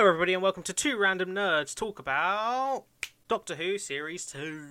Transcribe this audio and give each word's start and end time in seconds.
Hello, 0.00 0.08
everybody, 0.08 0.32
and 0.32 0.42
welcome 0.42 0.62
to 0.62 0.72
Two 0.72 0.96
Random 0.96 1.34
Nerds 1.34 1.74
talk 1.74 1.98
about 1.98 2.84
Doctor 3.28 3.54
Who 3.56 3.76
Series 3.76 4.24
2. 4.24 4.64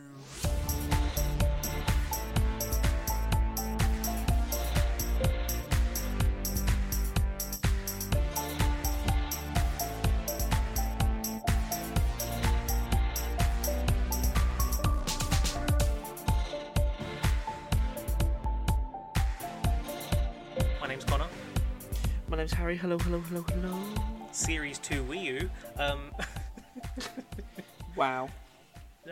My 20.82 20.88
name's 20.88 21.04
Connor. 21.04 21.27
My 22.30 22.38
name's 22.38 22.54
Harry. 22.54 22.77
Hello, 22.77 22.98
hello, 22.98 23.20
hello, 23.20 23.43
hello. 23.43 24.09
Series 24.32 24.80
2 24.80 25.04
Wii 25.04 25.23
U. 25.23 25.50
Um, 25.77 26.12
Wow. 27.95 28.30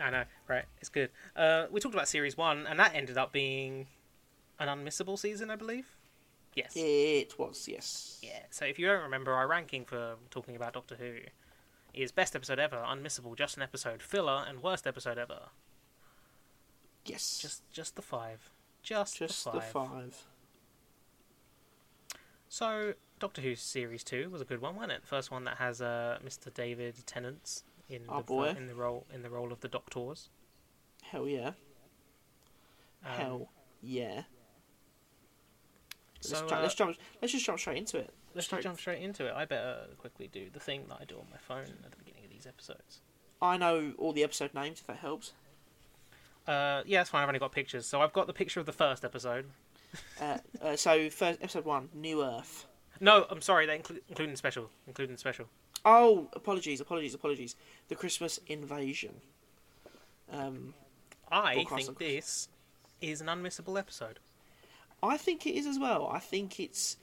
I 0.02 0.10
know, 0.10 0.24
right? 0.46 0.64
It's 0.80 0.88
good. 0.88 1.10
Uh, 1.36 1.66
we 1.70 1.80
talked 1.80 1.94
about 1.94 2.08
Series 2.08 2.36
1, 2.38 2.66
and 2.66 2.78
that 2.78 2.94
ended 2.94 3.18
up 3.18 3.32
being 3.32 3.86
an 4.58 4.68
unmissable 4.68 5.18
season, 5.18 5.50
I 5.50 5.56
believe. 5.56 5.86
Yes. 6.54 6.72
It 6.74 7.38
was, 7.38 7.68
yes. 7.68 8.18
Yeah, 8.22 8.44
so 8.50 8.64
if 8.64 8.78
you 8.78 8.86
don't 8.86 9.02
remember, 9.02 9.32
our 9.32 9.46
ranking 9.46 9.84
for 9.84 10.14
talking 10.30 10.56
about 10.56 10.72
Doctor 10.72 10.94
Who 10.96 11.16
is 11.92 12.12
best 12.12 12.34
episode 12.34 12.58
ever, 12.58 12.76
unmissable, 12.76 13.36
just 13.36 13.56
an 13.58 13.62
episode, 13.62 14.00
filler, 14.02 14.44
and 14.48 14.62
worst 14.62 14.86
episode 14.86 15.18
ever. 15.18 15.48
Yes. 17.04 17.38
Just 17.40 17.62
just 17.70 17.96
the 17.96 18.02
five. 18.02 18.48
Just, 18.82 19.18
Just 19.18 19.44
the 19.44 19.50
the 19.50 19.60
five. 19.60 19.70
five. 19.90 20.26
So, 22.48 22.94
Doctor 23.18 23.40
Who 23.42 23.54
Series 23.54 24.04
2 24.04 24.30
was 24.30 24.40
a 24.40 24.44
good 24.44 24.60
one, 24.60 24.74
wasn't 24.76 24.92
it? 24.92 25.00
The 25.02 25.06
first 25.08 25.30
one 25.30 25.44
that 25.44 25.56
has 25.58 25.80
uh, 25.82 26.18
Mr. 26.24 26.52
David 26.52 26.94
Tennant 27.06 27.62
in 27.88 28.02
Our 28.08 28.18
the 28.20 28.24
boy. 28.24 28.48
in 28.56 28.66
the 28.66 28.74
role 28.74 29.06
in 29.12 29.22
the 29.22 29.30
role 29.30 29.52
of 29.52 29.60
the 29.60 29.68
Doctors. 29.68 30.28
Hell 31.02 31.26
yeah. 31.28 31.48
Um, 33.06 33.12
Hell 33.12 33.48
yeah. 33.82 34.22
Let's, 36.16 36.28
So, 36.30 36.46
try- 36.48 36.58
uh, 36.58 36.62
let's 36.62 36.74
jump. 36.74 36.96
Let's 37.22 37.32
just 37.32 37.44
jump 37.46 37.58
straight 37.58 37.76
into 37.78 37.98
it. 37.98 38.12
Let's 38.34 38.46
Straight- 38.46 38.62
jump 38.62 38.78
straight 38.78 39.02
into 39.02 39.26
it. 39.26 39.32
I 39.34 39.44
better 39.46 39.86
quickly 39.98 40.28
do 40.30 40.48
the 40.52 40.60
thing 40.60 40.84
that 40.88 40.98
I 41.00 41.04
do 41.04 41.16
on 41.16 41.26
my 41.30 41.38
phone 41.38 41.62
at 41.84 41.90
the 41.90 41.96
beginning 41.96 42.24
of 42.24 42.30
these 42.30 42.46
episodes. 42.46 43.00
I 43.40 43.56
know 43.56 43.94
all 43.98 44.12
the 44.12 44.22
episode 44.24 44.52
names. 44.54 44.80
If 44.80 44.86
that 44.88 44.96
helps. 44.98 45.32
Uh, 46.46 46.82
yeah, 46.86 47.00
that's 47.00 47.10
fine. 47.10 47.22
I've 47.22 47.28
only 47.28 47.38
got 47.40 47.52
pictures. 47.52 47.86
So 47.86 48.00
I've 48.00 48.12
got 48.12 48.26
the 48.26 48.32
picture 48.32 48.58
of 48.60 48.66
the 48.66 48.72
first 48.72 49.04
episode. 49.04 49.46
Uh, 50.20 50.38
uh, 50.60 50.76
so 50.76 51.08
first 51.08 51.40
episode 51.42 51.64
one, 51.64 51.88
New 51.94 52.22
Earth. 52.22 52.66
No, 53.00 53.26
I'm 53.30 53.40
sorry, 53.40 53.66
they 53.66 53.76
include 53.76 54.02
including 54.08 54.36
special, 54.36 54.70
including 54.86 55.16
special. 55.16 55.46
Oh, 55.84 56.28
apologies, 56.32 56.80
apologies, 56.80 57.14
apologies. 57.14 57.54
The 57.88 57.94
Christmas 57.94 58.40
Invasion. 58.48 59.14
Um, 60.32 60.74
I 61.30 61.64
think 61.64 61.98
this 61.98 62.48
is 63.00 63.20
an 63.20 63.28
unmissable 63.28 63.78
episode. 63.78 64.18
I 65.02 65.16
think 65.16 65.46
it 65.46 65.54
is 65.54 65.66
as 65.66 65.78
well. 65.78 66.08
I 66.12 66.18
think 66.18 66.58
it's 66.58 66.96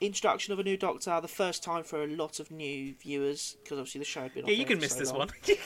introduction 0.00 0.52
of 0.52 0.58
a 0.58 0.62
new 0.62 0.76
Doctor, 0.76 1.18
the 1.20 1.26
first 1.28 1.62
time 1.64 1.82
for 1.82 2.04
a 2.04 2.06
lot 2.06 2.38
of 2.38 2.50
new 2.50 2.94
viewers 3.00 3.56
because 3.64 3.78
obviously 3.78 3.98
the 4.00 4.04
show 4.04 4.22
had 4.22 4.34
been. 4.34 4.46
Yeah, 4.46 4.52
you 4.52 4.64
can 4.66 4.78
miss 4.78 4.92
so 4.92 4.98
this 5.00 5.10
long. 5.10 5.18
one. 5.20 5.30
you 5.46 5.56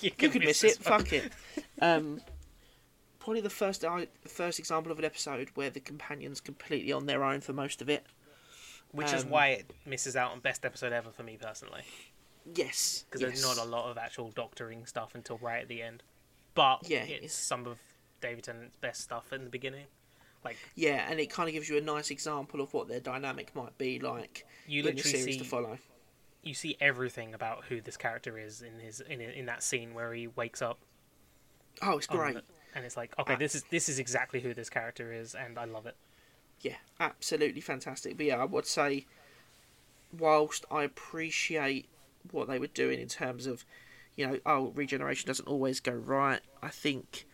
You 0.00 0.10
can 0.10 0.38
miss 0.40 0.64
it. 0.64 0.78
one. 0.84 0.98
Fuck 1.00 1.12
it. 1.12 1.32
Um, 1.80 2.20
probably 3.20 3.40
the 3.40 3.48
first 3.50 3.84
I- 3.84 4.08
first 4.26 4.58
example 4.58 4.90
of 4.92 4.98
an 4.98 5.04
episode 5.04 5.50
where 5.54 5.70
the 5.70 5.80
companions 5.80 6.40
completely 6.40 6.92
on 6.92 7.06
their 7.06 7.22
own 7.24 7.40
for 7.40 7.52
most 7.52 7.80
of 7.80 7.88
it. 7.88 8.04
Which 8.92 9.12
is 9.12 9.24
Um, 9.24 9.30
why 9.30 9.48
it 9.48 9.70
misses 9.86 10.16
out 10.16 10.32
on 10.32 10.40
best 10.40 10.64
episode 10.64 10.92
ever 10.92 11.10
for 11.12 11.22
me 11.22 11.36
personally, 11.40 11.82
Yes, 12.54 13.04
because 13.04 13.20
yes. 13.20 13.30
there's 13.42 13.56
not 13.56 13.64
a 13.64 13.68
lot 13.68 13.90
of 13.90 13.98
actual 13.98 14.30
doctoring 14.30 14.86
stuff 14.86 15.14
until 15.14 15.38
right 15.38 15.62
at 15.62 15.68
the 15.68 15.82
end. 15.82 16.02
But 16.54 16.88
Yeah, 16.88 17.02
it's 17.04 17.12
it's- 17.12 17.32
some 17.34 17.66
of 17.66 17.78
David 18.20 18.44
Tennant's 18.44 18.76
best 18.76 19.02
stuff 19.02 19.32
in 19.32 19.44
the 19.44 19.50
beginning. 19.50 19.86
Like 20.44 20.56
Yeah, 20.74 21.06
and 21.10 21.20
it 21.20 21.30
kind 21.30 21.48
of 21.48 21.52
gives 21.52 21.68
you 21.68 21.76
a 21.76 21.80
nice 21.82 22.10
example 22.10 22.60
of 22.60 22.72
what 22.74 22.88
their 22.88 22.98
dynamic 23.00 23.54
might 23.54 23.76
be 23.78 23.98
like 24.00 24.46
you 24.66 24.80
in 24.80 24.86
the 24.86 24.92
literally 24.92 25.18
series 25.18 25.34
see 25.34 25.38
to 25.38 25.44
follow. 25.44 25.78
you 26.42 26.54
see 26.54 26.76
everything 26.80 27.34
about 27.34 27.64
who 27.66 27.80
this 27.82 27.96
character 27.98 28.38
is 28.38 28.62
in 28.62 28.78
his 28.80 29.00
in 29.02 29.20
in 29.20 29.46
that 29.46 29.62
scene 29.62 29.92
where 29.94 30.12
he 30.14 30.26
wakes 30.28 30.62
up 30.62 30.78
Oh, 31.82 31.98
it's 31.98 32.06
great. 32.06 32.34
the- 32.34 32.44
and 32.74 32.84
it's 32.86 32.96
like 32.96 33.16
okay 33.18 33.36
this 33.36 33.54
is 33.54 33.64
this 33.64 33.88
is 33.90 33.98
exactly 33.98 34.40
who 34.40 34.54
this 34.54 34.70
character 34.70 35.12
is 35.12 35.34
and 35.34 35.58
I 35.58 35.64
love 35.66 35.86
it. 35.86 35.96
Yeah, 36.60 36.76
absolutely 36.98 37.60
fantastic. 37.60 38.16
But 38.16 38.26
yeah, 38.26 38.36
I 38.38 38.44
would 38.44 38.66
say, 38.66 39.06
whilst 40.16 40.64
I 40.70 40.82
appreciate 40.84 41.88
what 42.30 42.48
they 42.48 42.58
were 42.58 42.66
doing 42.66 43.00
in 43.00 43.08
terms 43.08 43.46
of, 43.46 43.64
you 44.16 44.26
know, 44.26 44.40
oh, 44.44 44.72
regeneration 44.74 45.26
doesn't 45.26 45.48
always 45.48 45.80
go 45.80 45.92
right. 45.92 46.40
I 46.62 46.68
think 46.68 47.26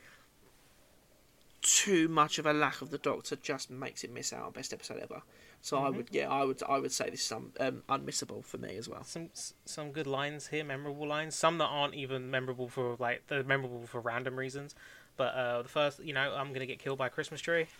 too 1.62 2.06
much 2.06 2.38
of 2.38 2.46
a 2.46 2.52
lack 2.52 2.80
of 2.80 2.90
the 2.90 2.98
Doctor 2.98 3.34
just 3.34 3.70
makes 3.70 4.04
it 4.04 4.12
miss 4.12 4.32
out 4.32 4.44
on 4.44 4.52
best 4.52 4.72
episode 4.72 4.98
ever. 4.98 5.22
So 5.60 5.78
I 5.78 5.88
Mhm. 5.90 5.96
would, 5.96 6.08
yeah, 6.12 6.30
I 6.30 6.44
would, 6.44 6.62
I 6.62 6.78
would 6.78 6.92
say 6.92 7.10
this 7.10 7.24
is 7.24 7.32
um, 7.32 7.52
um, 7.58 7.82
unmissable 7.88 8.44
for 8.44 8.58
me 8.58 8.76
as 8.76 8.88
well. 8.88 9.02
some 9.02 9.30
some 9.64 9.90
good 9.90 10.06
lines 10.06 10.48
here, 10.48 10.62
memorable 10.62 11.08
lines. 11.08 11.34
Some 11.34 11.58
that 11.58 11.64
aren't 11.64 11.94
even 11.94 12.30
memorable 12.30 12.68
for 12.68 12.94
like 13.00 13.26
they're 13.26 13.42
memorable 13.42 13.84
for 13.86 14.00
random 14.00 14.38
reasons. 14.38 14.76
But 15.16 15.34
uh, 15.34 15.62
the 15.62 15.68
first, 15.68 15.98
you 15.98 16.12
know, 16.12 16.34
I'm 16.36 16.52
gonna 16.52 16.66
get 16.66 16.78
killed 16.78 16.98
by 16.98 17.08
a 17.08 17.10
Christmas 17.10 17.40
tree. 17.40 17.66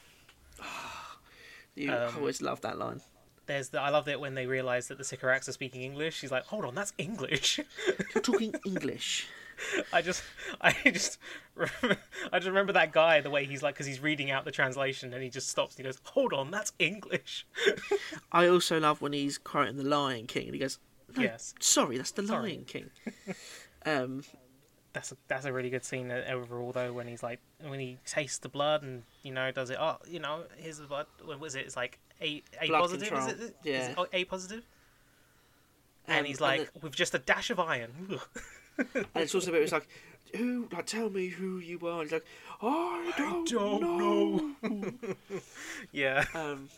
You 1.77 1.93
Um, 1.93 2.17
always 2.17 2.43
love 2.43 2.61
that 2.63 2.79
line. 2.79 3.01
There's 3.47 3.69
the 3.69 3.81
I 3.81 3.91
love 3.91 4.09
it 4.09 4.19
when 4.19 4.35
they 4.35 4.47
realize 4.47 4.89
that 4.89 4.99
the 4.99 5.05
Sycorax 5.05 5.49
are 5.49 5.53
speaking 5.53 5.83
English. 5.83 6.17
She's 6.17 6.33
like, 6.33 6.47
hold 6.47 6.65
on, 6.65 6.75
that's 6.75 6.93
English. 6.99 7.61
You're 8.15 8.23
talking 8.23 8.53
English. 8.65 9.29
I 9.93 10.03
just, 10.03 10.23
I 10.61 10.73
just, 10.85 11.19
I 11.57 12.39
just 12.39 12.47
remember 12.47 12.73
that 12.75 12.93
guy 12.93 13.21
the 13.21 13.31
way 13.31 13.45
he's 13.47 13.63
like, 13.63 13.75
because 13.75 13.87
he's 13.87 14.01
reading 14.01 14.31
out 14.31 14.45
the 14.45 14.51
translation 14.51 15.15
and 15.15 15.23
he 15.23 15.31
just 15.31 15.49
stops 15.49 15.77
and 15.77 15.79
he 15.79 15.89
goes, 15.89 15.99
hold 16.03 16.33
on, 16.35 16.51
that's 16.51 16.73
English. 16.79 17.47
I 18.33 18.49
also 18.49 18.81
love 18.81 19.01
when 19.01 19.13
he's 19.15 19.39
quoting 19.39 19.77
the 19.77 19.85
Lion 19.85 20.27
King 20.27 20.47
and 20.47 20.55
he 20.55 20.61
goes, 20.61 20.79
no, 21.17 21.23
Yes. 21.23 21.55
sorry, 21.61 21.97
that's 21.99 22.11
the 22.11 22.27
Sorry. 22.27 22.51
Lion 22.51 22.65
King. 22.67 22.91
um, 23.87 24.25
That's 24.97 25.13
a, 25.13 25.17
that's 25.29 25.45
a 25.45 25.53
really 25.53 25.69
good 25.69 25.85
scene 25.85 26.11
uh, 26.11 26.25
overall 26.31 26.73
though 26.73 26.91
when 26.91 27.07
he's 27.07 27.23
like 27.23 27.39
when 27.69 27.79
he 27.81 27.99
tastes 28.07 28.39
the 28.39 28.49
blood 28.49 28.83
and 28.83 29.03
you 29.23 29.31
know 29.33 29.51
does 29.53 29.69
it 29.69 29.77
oh 29.79 29.99
you 30.09 30.21
know 30.21 30.45
here's 30.57 30.79
the 30.79 30.87
blood 30.87 31.05
what 31.23 31.39
was 31.39 31.55
it 31.55 31.67
it's 31.67 31.77
like 31.77 31.99
a 32.23 32.43
a 32.63 32.67
Blood 32.69 32.81
positive 32.81 33.09
control. 33.09 33.29
is 33.29 33.41
it 33.41 33.43
Is 33.43 33.53
Yeah. 33.63 33.89
it 33.91 33.95
oh, 33.99 34.07
a 34.15 34.25
positive 34.25 34.65
and 36.09 36.21
Um, 36.21 36.25
he's 36.25 36.39
and 36.41 36.61
like 36.61 36.71
with 36.83 36.95
just 36.95 37.15
a 37.15 37.19
dash 37.19 37.51
of 37.51 37.61
iron 37.61 37.91
And 38.79 39.07
it's 39.17 39.35
also 39.35 39.51
a 39.51 39.53
bit. 39.53 39.63
It's 39.63 39.73
like, 39.73 39.89
who? 40.37 40.69
Like, 40.73 40.85
tell 40.87 41.09
me 41.11 41.29
who 41.29 41.59
you 41.59 41.79
are. 41.87 42.03
It's 42.03 42.13
like, 42.13 42.27
I 42.61 43.13
don't, 43.17 43.49
don't 43.49 43.81
know. 43.83 44.91
yeah 45.93 46.25
Um, 46.35 46.69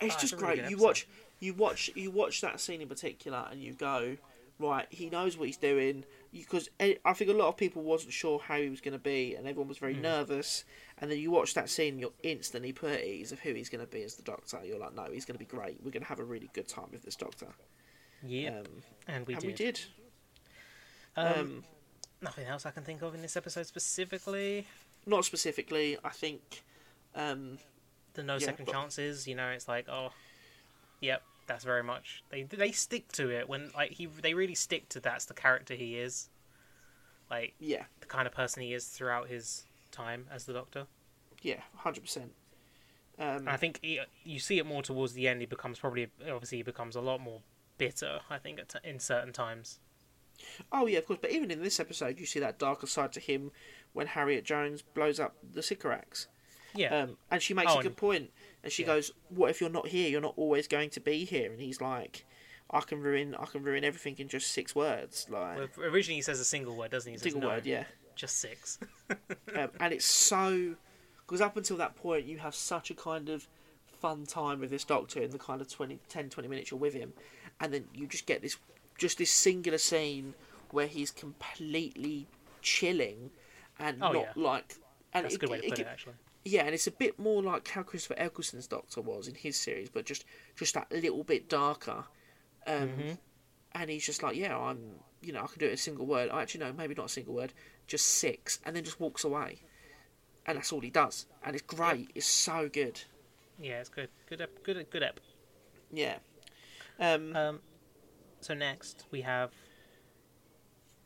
it's 0.00 0.14
it's 0.14 0.16
just 0.22 0.34
really 0.34 0.46
great. 0.56 0.62
good 0.62 0.70
You 0.70 0.76
watch, 0.78 1.06
you 1.40 1.54
watch, 1.54 1.90
you 1.94 2.10
watch 2.10 2.40
that 2.42 2.60
scene 2.60 2.80
in 2.80 2.88
particular, 2.88 3.46
and 3.50 3.62
you 3.62 3.72
go, 3.74 4.16
right. 4.58 4.86
He 4.90 5.08
knows 5.08 5.36
what 5.38 5.46
he's 5.46 5.56
doing. 5.56 6.04
Because 6.42 6.68
I 6.80 7.12
think 7.14 7.30
a 7.30 7.34
lot 7.34 7.48
of 7.48 7.56
people 7.56 7.82
wasn't 7.82 8.12
sure 8.12 8.38
how 8.38 8.60
he 8.60 8.68
was 8.68 8.80
going 8.80 8.92
to 8.92 8.98
be, 8.98 9.34
and 9.34 9.46
everyone 9.46 9.68
was 9.68 9.78
very 9.78 9.94
Hmm. 9.94 10.02
nervous. 10.02 10.64
And 10.98 11.10
then 11.10 11.18
you 11.18 11.30
watch 11.30 11.54
that 11.54 11.68
scene, 11.68 11.98
you're 11.98 12.12
instantly 12.22 12.72
put 12.72 12.92
at 12.92 13.04
ease 13.04 13.32
of 13.32 13.40
who 13.40 13.52
he's 13.54 13.68
going 13.68 13.84
to 13.84 13.90
be 13.90 14.02
as 14.02 14.14
the 14.16 14.22
Doctor. 14.22 14.60
You're 14.64 14.78
like, 14.78 14.94
no, 14.94 15.04
he's 15.12 15.24
going 15.24 15.34
to 15.34 15.38
be 15.38 15.44
great. 15.44 15.82
We're 15.82 15.90
going 15.90 16.02
to 16.02 16.08
have 16.08 16.20
a 16.20 16.24
really 16.24 16.50
good 16.52 16.68
time 16.68 16.88
with 16.92 17.02
this 17.02 17.16
Doctor. 17.16 17.48
yeah 18.22 18.58
Um, 18.60 18.82
and 19.06 19.26
we 19.26 19.34
and 19.34 19.40
did 19.42 19.46
we 19.46 19.52
did. 19.52 19.80
Um, 21.16 21.26
Um, 21.38 21.64
nothing 22.22 22.46
else 22.46 22.66
I 22.66 22.70
can 22.70 22.82
think 22.82 23.02
of 23.02 23.14
in 23.14 23.22
this 23.22 23.36
episode 23.36 23.66
specifically 23.66 24.66
not 25.08 25.24
specifically. 25.24 25.96
I 26.02 26.10
think. 26.10 26.62
Um, 27.14 27.58
the 28.14 28.22
no 28.22 28.34
Yeah, 28.34 28.46
second 28.46 28.64
but- 28.64 28.72
chances 28.72 29.26
you 29.28 29.34
know 29.34 29.50
it's 29.50 29.68
like 29.68 29.86
oh 29.88 30.12
yep 31.00 31.22
that's 31.46 31.64
very 31.64 31.82
much 31.82 32.22
they 32.30 32.42
they 32.42 32.72
stick 32.72 33.10
to 33.12 33.30
it 33.30 33.48
when 33.48 33.70
like 33.74 33.92
he 33.92 34.06
they 34.06 34.34
really 34.34 34.54
stick 34.54 34.88
to 34.88 35.00
that's 35.00 35.26
the 35.26 35.34
character 35.34 35.74
he 35.74 35.96
is 35.96 36.28
like 37.30 37.54
yeah, 37.58 37.84
the 38.00 38.06
kind 38.06 38.26
of 38.26 38.32
person 38.32 38.62
he 38.62 38.72
is 38.72 38.86
throughout 38.86 39.28
his 39.28 39.64
time 39.90 40.26
as 40.30 40.44
the 40.44 40.52
Doctor. 40.52 40.86
yeah, 41.42 41.60
hundred 41.78 42.02
percent. 42.02 42.32
Um, 43.18 43.26
And 43.38 43.48
I 43.48 43.56
think 43.56 43.80
he, 43.82 44.00
you 44.24 44.38
see 44.38 44.58
it 44.58 44.66
more 44.66 44.82
towards 44.82 45.14
the 45.14 45.26
end. 45.26 45.40
He 45.40 45.46
becomes 45.46 45.78
probably 45.78 46.08
obviously 46.30 46.58
he 46.58 46.62
becomes 46.62 46.94
a 46.94 47.00
lot 47.00 47.20
more 47.20 47.40
bitter. 47.78 48.20
I 48.30 48.38
think 48.38 48.60
at 48.60 48.68
t- 48.68 48.78
in 48.88 49.00
certain 49.00 49.32
times. 49.32 49.80
Oh 50.70 50.86
yeah, 50.86 50.98
of 50.98 51.06
course. 51.06 51.18
But 51.20 51.30
even 51.32 51.50
in 51.50 51.62
this 51.62 51.80
episode, 51.80 52.20
you 52.20 52.26
see 52.26 52.38
that 52.40 52.58
darker 52.58 52.86
side 52.86 53.12
to 53.14 53.20
him 53.20 53.50
when 53.92 54.06
Harriet 54.08 54.44
Jones 54.44 54.82
blows 54.82 55.18
up 55.18 55.34
the 55.42 55.62
Sycorax. 55.62 56.28
Yeah, 56.76 57.02
Um, 57.02 57.18
and 57.30 57.42
she 57.42 57.54
makes 57.54 57.72
Oh, 57.72 57.78
a 57.78 57.82
good 57.82 57.88
and- 57.88 57.96
point. 57.96 58.30
And 58.62 58.72
she 58.72 58.82
yeah. 58.82 58.86
goes, 58.88 59.12
"What 59.28 59.50
if 59.50 59.60
you're 59.60 59.70
not 59.70 59.88
here? 59.88 60.08
You're 60.08 60.20
not 60.20 60.34
always 60.36 60.66
going 60.68 60.90
to 60.90 61.00
be 61.00 61.24
here." 61.24 61.50
And 61.52 61.60
he's 61.60 61.80
like, 61.80 62.24
"I 62.70 62.80
can 62.80 63.00
ruin, 63.00 63.34
I 63.34 63.46
can 63.46 63.62
ruin 63.62 63.84
everything 63.84 64.16
in 64.18 64.28
just 64.28 64.50
six 64.52 64.74
words." 64.74 65.26
Like 65.30 65.56
Well, 65.76 65.86
originally 65.86 66.16
he 66.16 66.22
says 66.22 66.40
a 66.40 66.44
single 66.44 66.74
word, 66.76 66.90
doesn't 66.90 67.08
he? 67.08 67.14
He 67.14 67.18
says, 67.18 67.32
single 67.32 67.42
"No, 67.42 67.48
word, 67.56 67.66
yeah. 67.66 67.84
just 68.16 68.36
six. 68.40 68.78
um, 69.54 69.70
and 69.80 69.92
it's 69.94 70.04
so 70.04 70.74
because 71.18 71.40
up 71.40 71.56
until 71.56 71.76
that 71.76 71.94
point, 71.96 72.24
you 72.26 72.38
have 72.38 72.54
such 72.54 72.90
a 72.90 72.94
kind 72.94 73.28
of 73.28 73.46
fun 74.00 74.26
time 74.26 74.60
with 74.60 74.70
this 74.70 74.84
Doctor 74.84 75.20
in 75.22 75.30
the 75.30 75.38
kind 75.38 75.60
of 75.60 75.68
20, 75.68 75.98
10, 76.08 76.28
20 76.30 76.48
minutes 76.48 76.70
you're 76.70 76.78
with 76.80 76.94
him, 76.94 77.12
and 77.60 77.72
then 77.72 77.88
you 77.94 78.06
just 78.06 78.26
get 78.26 78.42
this 78.42 78.56
just 78.98 79.18
this 79.18 79.30
singular 79.30 79.78
scene 79.78 80.34
where 80.72 80.86
he's 80.88 81.10
completely 81.12 82.26
chilling 82.62 83.30
and 83.78 84.02
Oh, 84.02 84.12
not 84.12 84.14
yeah. 84.14 84.32
like. 84.42 84.74
And 85.12 85.24
That's 85.24 85.36
a 85.36 85.38
good 85.38 85.50
way 85.50 85.60
to 85.60 85.68
put 85.68 85.78
it, 85.78 85.86
actually. 85.86 86.14
Yeah, 86.46 86.62
and 86.64 86.74
it's 86.74 86.86
a 86.86 86.90
bit 86.92 87.18
more 87.18 87.42
like 87.42 87.66
how 87.68 87.82
Christopher 87.82 88.14
Eccleston's 88.18 88.66
Doctor 88.66 89.00
was 89.00 89.28
in 89.28 89.34
his 89.34 89.58
series, 89.58 89.88
but 89.90 90.04
just 90.06 90.24
just 90.56 90.74
that 90.74 90.90
little 90.92 91.24
bit 91.24 91.48
darker. 91.48 92.04
Um, 92.66 92.88
Mhm. 92.88 93.18
And 93.72 93.90
he's 93.90 94.06
just 94.06 94.22
like, 94.22 94.36
yeah, 94.36 94.56
I'm, 94.56 95.00
you 95.20 95.32
know, 95.34 95.42
I 95.42 95.46
can 95.48 95.58
do 95.58 95.66
it 95.66 95.68
in 95.68 95.74
a 95.74 95.76
single 95.76 96.06
word. 96.06 96.30
I 96.30 96.40
Actually, 96.42 96.64
no, 96.64 96.72
maybe 96.72 96.94
not 96.94 97.06
a 97.06 97.08
single 97.10 97.34
word, 97.34 97.52
just 97.86 98.06
six, 98.06 98.58
and 98.64 98.74
then 98.74 98.84
just 98.84 98.98
walks 99.00 99.22
away, 99.22 99.58
and 100.46 100.56
that's 100.56 100.72
all 100.72 100.80
he 100.80 100.88
does, 100.90 101.26
and 101.44 101.54
it's 101.54 101.62
great. 101.66 102.10
It's 102.14 102.24
so 102.26 102.70
good. 102.70 103.02
Yeah, 103.58 103.80
it's 103.80 103.90
good. 103.90 104.08
Good, 104.28 104.40
up. 104.40 104.62
good, 104.62 104.88
good 104.90 105.02
ep. 105.02 105.20
Yeah. 105.92 106.18
Um, 106.98 107.36
Um, 107.36 107.60
so 108.40 108.54
next 108.54 109.04
we 109.10 109.20
have 109.22 109.52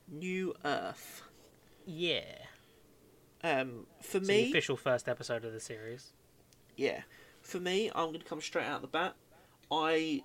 New 0.08 0.54
Earth. 0.64 1.22
yeah, 1.86 2.46
Um, 3.42 3.86
for 4.02 4.18
so 4.18 4.18
the 4.20 4.26
me, 4.26 4.50
official 4.50 4.76
first 4.76 5.08
episode 5.08 5.44
of 5.44 5.52
the 5.52 5.60
series. 5.60 6.12
yeah, 6.76 7.02
for 7.40 7.58
me, 7.58 7.90
I'm 7.94 8.08
going 8.08 8.20
to 8.20 8.26
come 8.26 8.40
straight 8.40 8.66
out 8.66 8.82
the 8.82 8.88
bat. 8.88 9.14
I 9.70 10.22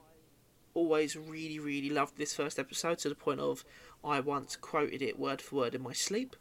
always 0.74 1.16
really, 1.16 1.60
really 1.60 1.90
loved 1.90 2.18
this 2.18 2.34
first 2.34 2.60
episode 2.60 2.98
to 3.00 3.10
the 3.10 3.16
point 3.16 3.40
of 3.40 3.64
I 4.04 4.20
once 4.20 4.56
quoted 4.56 5.02
it 5.02 5.18
word 5.18 5.42
for 5.42 5.56
word 5.56 5.76
in 5.76 5.82
my 5.82 5.94
sleep. 5.94 6.36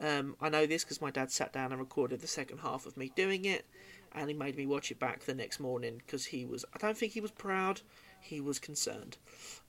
Um, 0.00 0.36
I 0.40 0.48
know 0.48 0.64
this 0.64 0.84
because 0.84 1.02
my 1.02 1.10
dad 1.10 1.30
sat 1.30 1.52
down 1.52 1.72
and 1.72 1.80
recorded 1.80 2.20
the 2.20 2.26
second 2.26 2.58
half 2.58 2.86
of 2.86 2.96
me 2.96 3.12
doing 3.14 3.44
it, 3.44 3.66
and 4.12 4.28
he 4.28 4.34
made 4.34 4.56
me 4.56 4.66
watch 4.66 4.90
it 4.90 4.98
back 4.98 5.20
the 5.20 5.34
next 5.34 5.60
morning 5.60 5.98
because 5.98 6.26
he 6.26 6.46
was. 6.46 6.64
I 6.74 6.78
don't 6.78 6.96
think 6.96 7.12
he 7.12 7.20
was 7.20 7.32
proud. 7.32 7.82
He 8.20 8.40
was 8.40 8.58
concerned. 8.58 9.18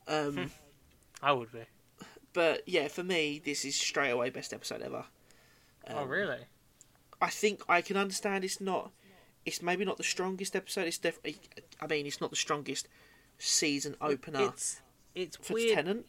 Um, 0.08 0.52
I 1.22 1.34
would 1.34 1.52
be. 1.52 1.64
but 2.34 2.62
yeah, 2.68 2.88
for 2.88 3.04
me, 3.04 3.42
this 3.44 3.66
is 3.66 3.76
straight 3.76 4.12
away 4.12 4.30
best 4.30 4.54
episode 4.54 4.82
ever. 4.82 5.06
Oh, 5.88 6.00
Um, 6.04 6.10
really? 6.10 6.40
I 7.22 7.30
think 7.30 7.62
I 7.70 7.82
can 7.82 7.98
understand 7.98 8.44
it's 8.44 8.60
not. 8.62 8.92
It's 9.46 9.62
maybe 9.62 9.86
not 9.86 9.98
the 9.98 10.04
strongest 10.04 10.56
episode. 10.56 10.88
It's 10.88 10.98
definitely. 10.98 11.38
I 11.82 11.88
mean, 11.88 12.06
it's 12.06 12.22
not 12.22 12.30
the 12.30 12.36
strongest 12.36 12.88
season 13.38 13.96
opener 14.02 14.42
It's 14.46 14.82
it's 15.16 15.38
for 15.38 15.54
weird. 15.54 15.76
Tennant. 15.76 16.06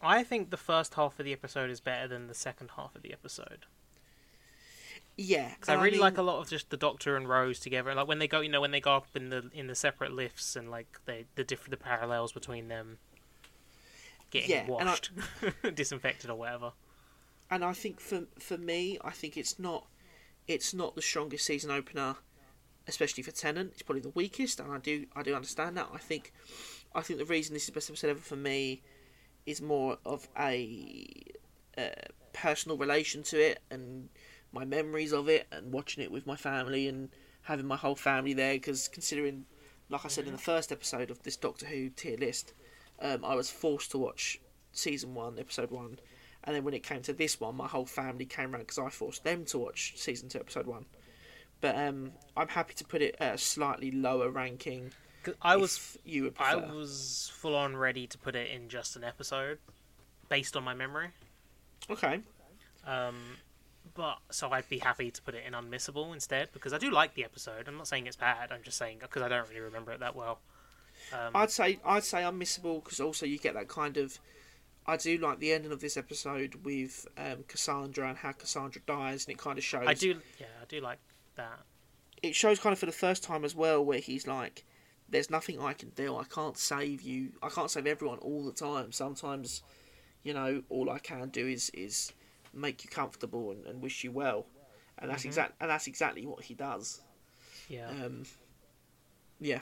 I 0.00 0.24
think 0.24 0.50
the 0.50 0.56
first 0.56 0.94
half 0.94 1.18
of 1.20 1.24
the 1.24 1.32
episode 1.32 1.70
is 1.70 1.80
better 1.80 2.08
than 2.08 2.26
the 2.26 2.34
second 2.34 2.72
half 2.76 2.96
of 2.96 3.02
the 3.02 3.12
episode. 3.12 3.66
Yeah, 5.16 5.50
Because 5.54 5.68
I 5.68 5.74
really 5.74 5.92
mean, 5.92 6.00
like 6.00 6.16
a 6.18 6.22
lot 6.22 6.38
of 6.40 6.48
just 6.48 6.70
the 6.70 6.76
Doctor 6.78 7.16
and 7.16 7.28
Rose 7.28 7.60
together. 7.60 7.94
Like 7.94 8.08
when 8.08 8.18
they 8.18 8.26
go, 8.26 8.40
you 8.40 8.48
know, 8.48 8.60
when 8.62 8.70
they 8.70 8.80
go 8.80 8.96
up 8.96 9.06
in 9.14 9.28
the 9.28 9.50
in 9.52 9.66
the 9.66 9.74
separate 9.74 10.12
lifts 10.12 10.56
and 10.56 10.70
like 10.70 10.98
they 11.04 11.26
the 11.36 11.44
different 11.44 11.70
the 11.70 11.76
parallels 11.76 12.32
between 12.32 12.68
them 12.68 12.98
getting 14.30 14.50
Yeah, 14.50 14.60
and 14.62 14.88
I- 14.88 14.92
washed, 14.92 15.10
disinfected 15.74 16.30
or 16.30 16.36
whatever. 16.36 16.72
And 17.52 17.62
I 17.62 17.74
think 17.74 18.00
for 18.00 18.22
for 18.38 18.56
me, 18.56 18.98
I 19.04 19.10
think 19.10 19.36
it's 19.36 19.58
not. 19.58 19.86
It's 20.48 20.72
not 20.74 20.96
the 20.96 21.02
strongest 21.02 21.46
season 21.46 21.70
opener, 21.70 22.16
especially 22.88 23.22
for 23.22 23.30
Tennant. 23.30 23.72
It's 23.74 23.82
probably 23.82 24.00
the 24.00 24.08
weakest, 24.08 24.58
and 24.58 24.72
I 24.72 24.78
do 24.78 25.06
I 25.14 25.22
do 25.22 25.34
understand 25.34 25.76
that. 25.76 25.88
I 25.92 25.98
think, 25.98 26.32
I 26.94 27.02
think 27.02 27.18
the 27.18 27.26
reason 27.26 27.52
this 27.52 27.64
is 27.64 27.66
the 27.66 27.72
best 27.72 27.90
episode 27.90 28.08
ever 28.08 28.20
for 28.20 28.36
me, 28.36 28.82
is 29.44 29.60
more 29.60 29.98
of 30.06 30.26
a 30.38 31.06
uh, 31.76 31.90
personal 32.32 32.78
relation 32.78 33.22
to 33.24 33.36
it 33.38 33.60
and 33.70 34.08
my 34.50 34.64
memories 34.64 35.12
of 35.12 35.28
it 35.28 35.46
and 35.52 35.72
watching 35.72 36.02
it 36.02 36.10
with 36.10 36.26
my 36.26 36.36
family 36.36 36.88
and 36.88 37.10
having 37.42 37.66
my 37.66 37.76
whole 37.76 37.96
family 37.96 38.32
there. 38.32 38.54
Because 38.54 38.88
considering, 38.88 39.44
like 39.90 40.06
I 40.06 40.08
said 40.08 40.24
in 40.26 40.32
the 40.32 40.38
first 40.38 40.72
episode 40.72 41.10
of 41.10 41.22
this 41.22 41.36
Doctor 41.36 41.66
Who 41.66 41.90
tier 41.90 42.16
list, 42.16 42.54
um, 42.98 43.26
I 43.26 43.34
was 43.34 43.50
forced 43.50 43.90
to 43.90 43.98
watch 43.98 44.40
season 44.72 45.14
one, 45.14 45.38
episode 45.38 45.70
one, 45.70 45.98
and 46.44 46.54
then 46.56 46.64
when 46.64 46.74
it 46.74 46.82
came 46.82 47.02
to 47.02 47.12
this 47.12 47.38
one, 47.40 47.56
my 47.56 47.66
whole 47.68 47.86
family 47.86 48.24
came 48.24 48.52
around 48.52 48.62
because 48.62 48.78
I 48.78 48.88
forced 48.90 49.24
them 49.24 49.44
to 49.46 49.58
watch 49.58 49.94
season 49.96 50.28
two, 50.28 50.38
episode 50.40 50.66
one. 50.66 50.86
But 51.60 51.76
um, 51.76 52.12
I'm 52.36 52.48
happy 52.48 52.74
to 52.74 52.84
put 52.84 53.02
it 53.02 53.16
at 53.20 53.34
a 53.34 53.38
slightly 53.38 53.90
lower 53.90 54.30
ranking. 54.30 54.92
'Cause 55.22 55.34
I 55.40 55.56
was 55.56 55.96
you 56.04 56.24
would 56.24 56.34
I 56.40 56.56
was 56.56 57.30
full 57.36 57.54
on 57.54 57.76
ready 57.76 58.08
to 58.08 58.18
put 58.18 58.34
it 58.34 58.50
in 58.50 58.68
just 58.68 58.96
an 58.96 59.04
episode, 59.04 59.58
based 60.28 60.56
on 60.56 60.64
my 60.64 60.74
memory. 60.74 61.10
Okay. 61.88 62.20
Um, 62.84 63.36
but 63.94 64.18
so 64.30 64.50
I'd 64.50 64.68
be 64.68 64.78
happy 64.80 65.12
to 65.12 65.22
put 65.22 65.34
it 65.36 65.44
in 65.46 65.52
unmissable 65.52 66.12
instead 66.12 66.48
because 66.52 66.72
I 66.72 66.78
do 66.78 66.90
like 66.90 67.14
the 67.14 67.24
episode. 67.24 67.68
I'm 67.68 67.76
not 67.76 67.86
saying 67.86 68.08
it's 68.08 68.16
bad. 68.16 68.50
I'm 68.50 68.62
just 68.64 68.78
saying 68.78 68.98
because 69.00 69.22
I 69.22 69.28
don't 69.28 69.48
really 69.48 69.60
remember 69.60 69.92
it 69.92 70.00
that 70.00 70.16
well. 70.16 70.40
Um, 71.12 71.30
I'd 71.36 71.50
say 71.52 71.78
I'd 71.84 72.02
say 72.02 72.22
unmissable 72.22 72.82
because 72.82 72.98
also 72.98 73.24
you 73.24 73.38
get 73.38 73.54
that 73.54 73.68
kind 73.68 73.96
of. 73.98 74.18
I 74.86 74.96
do 74.96 75.16
like 75.18 75.38
the 75.38 75.52
ending 75.52 75.70
of 75.72 75.80
this 75.80 75.96
episode 75.96 76.56
with 76.64 77.06
um, 77.16 77.44
Cassandra 77.46 78.08
and 78.08 78.18
how 78.18 78.32
Cassandra 78.32 78.82
dies, 78.86 79.26
and 79.26 79.34
it 79.34 79.38
kind 79.38 79.56
of 79.58 79.64
shows. 79.64 79.84
I 79.86 79.94
do, 79.94 80.20
yeah, 80.40 80.46
I 80.60 80.64
do 80.68 80.80
like 80.80 80.98
that. 81.36 81.60
It 82.22 82.34
shows 82.34 82.58
kind 82.58 82.72
of 82.72 82.78
for 82.78 82.86
the 82.86 82.92
first 82.92 83.22
time 83.22 83.44
as 83.44 83.54
well, 83.54 83.84
where 83.84 83.98
he's 84.00 84.26
like, 84.26 84.64
"There's 85.08 85.30
nothing 85.30 85.60
I 85.60 85.72
can 85.72 85.90
do. 85.90 86.16
I 86.16 86.24
can't 86.24 86.58
save 86.58 87.02
you. 87.02 87.32
I 87.42 87.48
can't 87.48 87.70
save 87.70 87.86
everyone 87.86 88.18
all 88.18 88.44
the 88.44 88.52
time. 88.52 88.90
Sometimes, 88.92 89.62
you 90.24 90.34
know, 90.34 90.62
all 90.68 90.90
I 90.90 90.98
can 90.98 91.28
do 91.28 91.46
is 91.46 91.70
is 91.70 92.12
make 92.52 92.84
you 92.84 92.90
comfortable 92.90 93.50
and, 93.52 93.64
and 93.66 93.82
wish 93.82 94.02
you 94.04 94.10
well." 94.12 94.46
And 94.98 95.10
that's 95.10 95.22
Mhm. 95.22 95.26
exact. 95.26 95.54
And 95.60 95.70
that's 95.70 95.86
exactly 95.86 96.26
what 96.26 96.44
he 96.44 96.54
does. 96.54 97.00
Yeah, 97.68 97.88
Um, 97.88 98.24
yeah, 99.40 99.60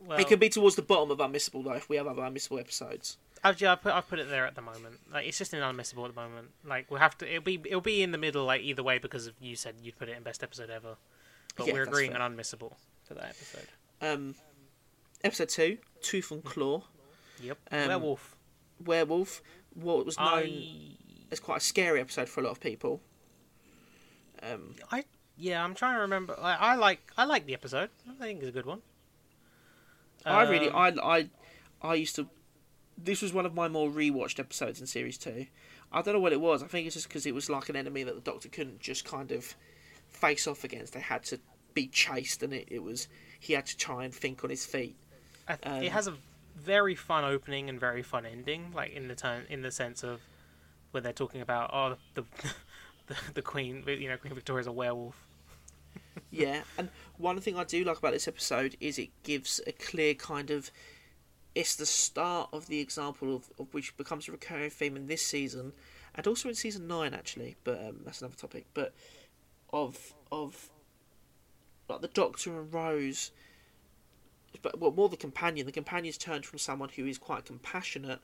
well, 0.00 0.18
it 0.18 0.26
could 0.28 0.40
be 0.40 0.48
towards 0.48 0.76
the 0.76 0.82
bottom 0.82 1.10
of 1.10 1.18
unmissable 1.18 1.62
though 1.64 1.72
if 1.74 1.88
we 1.88 1.96
have 1.96 2.06
other 2.06 2.22
unmissable 2.22 2.58
episodes. 2.60 3.16
I've, 3.44 3.62
I 3.62 3.74
put 3.76 3.92
I 3.92 4.00
put 4.00 4.18
it 4.18 4.28
there 4.30 4.46
at 4.46 4.54
the 4.54 4.62
moment. 4.62 4.98
Like 5.12 5.26
it's 5.26 5.38
just 5.38 5.52
in 5.54 5.60
unmissable 5.60 6.06
at 6.08 6.14
the 6.14 6.20
moment. 6.20 6.48
Like 6.64 6.90
we'll 6.90 7.00
have 7.00 7.16
to. 7.18 7.28
It'll 7.28 7.42
be 7.42 7.60
it'll 7.64 7.80
be 7.80 8.02
in 8.02 8.12
the 8.12 8.18
middle. 8.18 8.44
Like 8.44 8.62
either 8.62 8.82
way 8.82 8.98
because 8.98 9.26
of, 9.26 9.34
you 9.40 9.56
said 9.56 9.74
you'd 9.82 9.98
put 9.98 10.08
it 10.08 10.16
in 10.16 10.22
best 10.22 10.42
episode 10.42 10.70
ever. 10.70 10.96
But 11.56 11.66
Yeah, 11.66 11.72
we're 11.74 11.82
agreeing 11.84 12.12
fair. 12.12 12.20
on 12.22 12.36
unmissable 12.36 12.72
for 13.04 13.14
that 13.14 13.24
episode. 13.30 13.66
Um, 14.00 14.34
episode 15.24 15.48
two, 15.48 15.78
Tooth 16.02 16.30
and 16.30 16.44
Claw, 16.44 16.82
Yep. 17.42 17.58
Um, 17.72 17.88
Werewolf. 17.88 18.36
werewolf. 18.84 19.42
What 19.74 20.06
was 20.06 20.16
known 20.18 20.26
I 20.28 20.96
as 21.30 21.40
quite 21.40 21.58
a 21.58 21.60
scary 21.60 22.00
episode 22.00 22.28
for 22.28 22.40
a 22.40 22.44
lot 22.44 22.50
of 22.50 22.60
people. 22.60 23.00
Um, 24.42 24.74
I 24.92 25.04
yeah, 25.36 25.62
I'm 25.64 25.74
trying 25.74 25.94
to 25.96 26.00
remember. 26.00 26.36
Like, 26.40 26.60
I 26.60 26.74
like 26.76 27.00
I 27.16 27.24
like 27.24 27.46
the 27.46 27.54
episode. 27.54 27.90
I 28.08 28.14
think 28.22 28.40
it's 28.40 28.48
a 28.48 28.52
good 28.52 28.66
one. 28.66 28.82
I 30.24 30.42
really, 30.42 30.68
Um, 30.68 30.76
I, 31.02 31.18
I, 31.18 31.28
I 31.80 31.94
used 31.94 32.16
to. 32.16 32.28
This 33.00 33.22
was 33.22 33.32
one 33.32 33.46
of 33.46 33.54
my 33.54 33.68
more 33.68 33.88
rewatched 33.88 34.40
episodes 34.40 34.80
in 34.80 34.86
series 34.86 35.16
two. 35.16 35.46
I 35.92 36.02
don't 36.02 36.14
know 36.14 36.20
what 36.20 36.32
it 36.32 36.40
was. 36.40 36.62
I 36.62 36.66
think 36.66 36.86
it's 36.86 36.96
just 36.96 37.08
because 37.08 37.24
it 37.26 37.34
was 37.34 37.48
like 37.48 37.68
an 37.68 37.76
enemy 37.76 38.02
that 38.02 38.14
the 38.14 38.20
Doctor 38.20 38.48
couldn't 38.48 38.80
just 38.80 39.04
kind 39.04 39.30
of 39.32 39.54
face 40.08 40.46
off 40.46 40.64
against. 40.64 40.92
They 40.92 41.00
had 41.00 41.22
to 41.24 41.38
be 41.74 41.86
chased, 41.86 42.42
and 42.42 42.52
it, 42.52 42.68
it 42.70 42.82
was 42.82 43.08
he 43.38 43.52
had 43.52 43.66
to 43.66 43.76
try 43.76 44.04
and 44.04 44.14
think 44.14 44.42
on 44.44 44.50
his 44.50 44.66
feet. 44.66 44.96
I 45.46 45.54
th- 45.54 45.74
um, 45.74 45.82
it 45.82 45.92
has 45.92 46.08
a 46.08 46.14
very 46.56 46.94
fun 46.94 47.24
opening 47.24 47.68
and 47.68 47.78
very 47.78 48.02
fun 48.02 48.26
ending. 48.26 48.72
Like 48.74 48.92
in 48.92 49.08
the 49.08 49.14
time 49.14 49.44
in 49.48 49.62
the 49.62 49.70
sense 49.70 50.02
of 50.02 50.20
where 50.90 51.00
they're 51.00 51.12
talking 51.12 51.40
about 51.40 51.70
oh 51.72 51.96
the 52.14 52.24
the, 53.06 53.16
the 53.34 53.42
Queen 53.42 53.84
you 53.86 54.08
know 54.08 54.16
Queen 54.16 54.34
Victoria's 54.34 54.66
a 54.66 54.72
werewolf. 54.72 55.24
Yeah, 56.30 56.62
and 56.76 56.90
one 57.16 57.40
thing 57.40 57.56
I 57.56 57.64
do 57.64 57.84
like 57.84 57.98
about 57.98 58.12
this 58.12 58.28
episode 58.28 58.76
is 58.80 58.98
it 58.98 59.10
gives 59.22 59.60
a 59.66 59.72
clear 59.72 60.14
kind 60.14 60.50
of. 60.50 60.70
It's 61.54 61.76
the 61.76 61.86
start 61.86 62.50
of 62.52 62.66
the 62.66 62.80
example 62.80 63.34
of, 63.34 63.50
of 63.58 63.72
which 63.74 63.96
becomes 63.96 64.28
a 64.28 64.32
recurring 64.32 64.70
theme 64.70 64.96
in 64.96 65.06
this 65.06 65.22
season, 65.22 65.72
and 66.14 66.26
also 66.26 66.48
in 66.48 66.54
season 66.54 66.86
nine 66.86 67.14
actually. 67.14 67.56
But 67.64 67.78
um, 67.80 68.00
that's 68.04 68.20
another 68.20 68.36
topic. 68.36 68.66
But 68.74 68.94
of 69.72 70.14
of 70.30 70.70
like 71.88 72.00
the 72.00 72.08
Doctor 72.08 72.58
and 72.60 72.72
Rose, 72.72 73.30
but 74.62 74.78
well, 74.78 74.92
more 74.92 75.08
the 75.08 75.16
companion. 75.16 75.66
The 75.66 75.72
companion's 75.72 76.18
turned 76.18 76.44
from 76.44 76.58
someone 76.58 76.90
who 76.90 77.06
is 77.06 77.18
quite 77.18 77.44
compassionate 77.44 78.20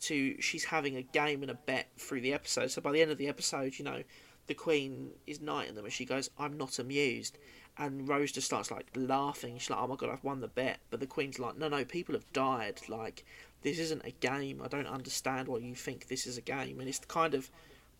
to 0.00 0.40
she's 0.40 0.64
having 0.64 0.96
a 0.96 1.02
game 1.02 1.42
and 1.42 1.50
a 1.50 1.54
bet 1.54 1.88
through 1.98 2.20
the 2.20 2.32
episode. 2.32 2.70
So 2.70 2.80
by 2.80 2.92
the 2.92 3.02
end 3.02 3.10
of 3.10 3.18
the 3.18 3.28
episode, 3.28 3.78
you 3.78 3.84
know, 3.84 4.02
the 4.48 4.54
Queen 4.54 5.10
is 5.26 5.40
knighting 5.40 5.74
them, 5.76 5.84
and 5.84 5.92
she 5.94 6.04
goes, 6.04 6.30
"I'm 6.38 6.56
not 6.56 6.78
amused." 6.78 7.38
And 7.76 8.08
Rose 8.08 8.32
just 8.32 8.46
starts 8.48 8.72
like 8.72 8.86
laughing. 8.96 9.56
She's 9.58 9.70
like, 9.70 9.78
"Oh 9.78 9.86
my 9.86 9.94
god, 9.94 10.10
I've 10.10 10.24
won 10.24 10.40
the 10.40 10.48
bet." 10.48 10.80
But 10.90 10.98
the 11.00 11.06
Queen's 11.06 11.38
like, 11.38 11.56
"No, 11.56 11.68
no, 11.68 11.84
people 11.84 12.14
have 12.16 12.30
died. 12.32 12.80
Like, 12.88 13.24
this 13.62 13.78
isn't 13.78 14.04
a 14.04 14.10
game. 14.10 14.60
I 14.60 14.66
don't 14.68 14.86
understand 14.88 15.46
why 15.46 15.58
you 15.58 15.74
think 15.76 16.08
this 16.08 16.26
is 16.26 16.36
a 16.36 16.40
game." 16.42 16.80
And 16.80 16.88
it's 16.88 16.98
kind 17.00 17.34
of 17.34 17.50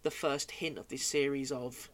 the 0.02 0.10
first 0.10 0.50
hint 0.50 0.78
of 0.78 0.88
this 0.88 1.04
series 1.06 1.52
of 1.52 1.88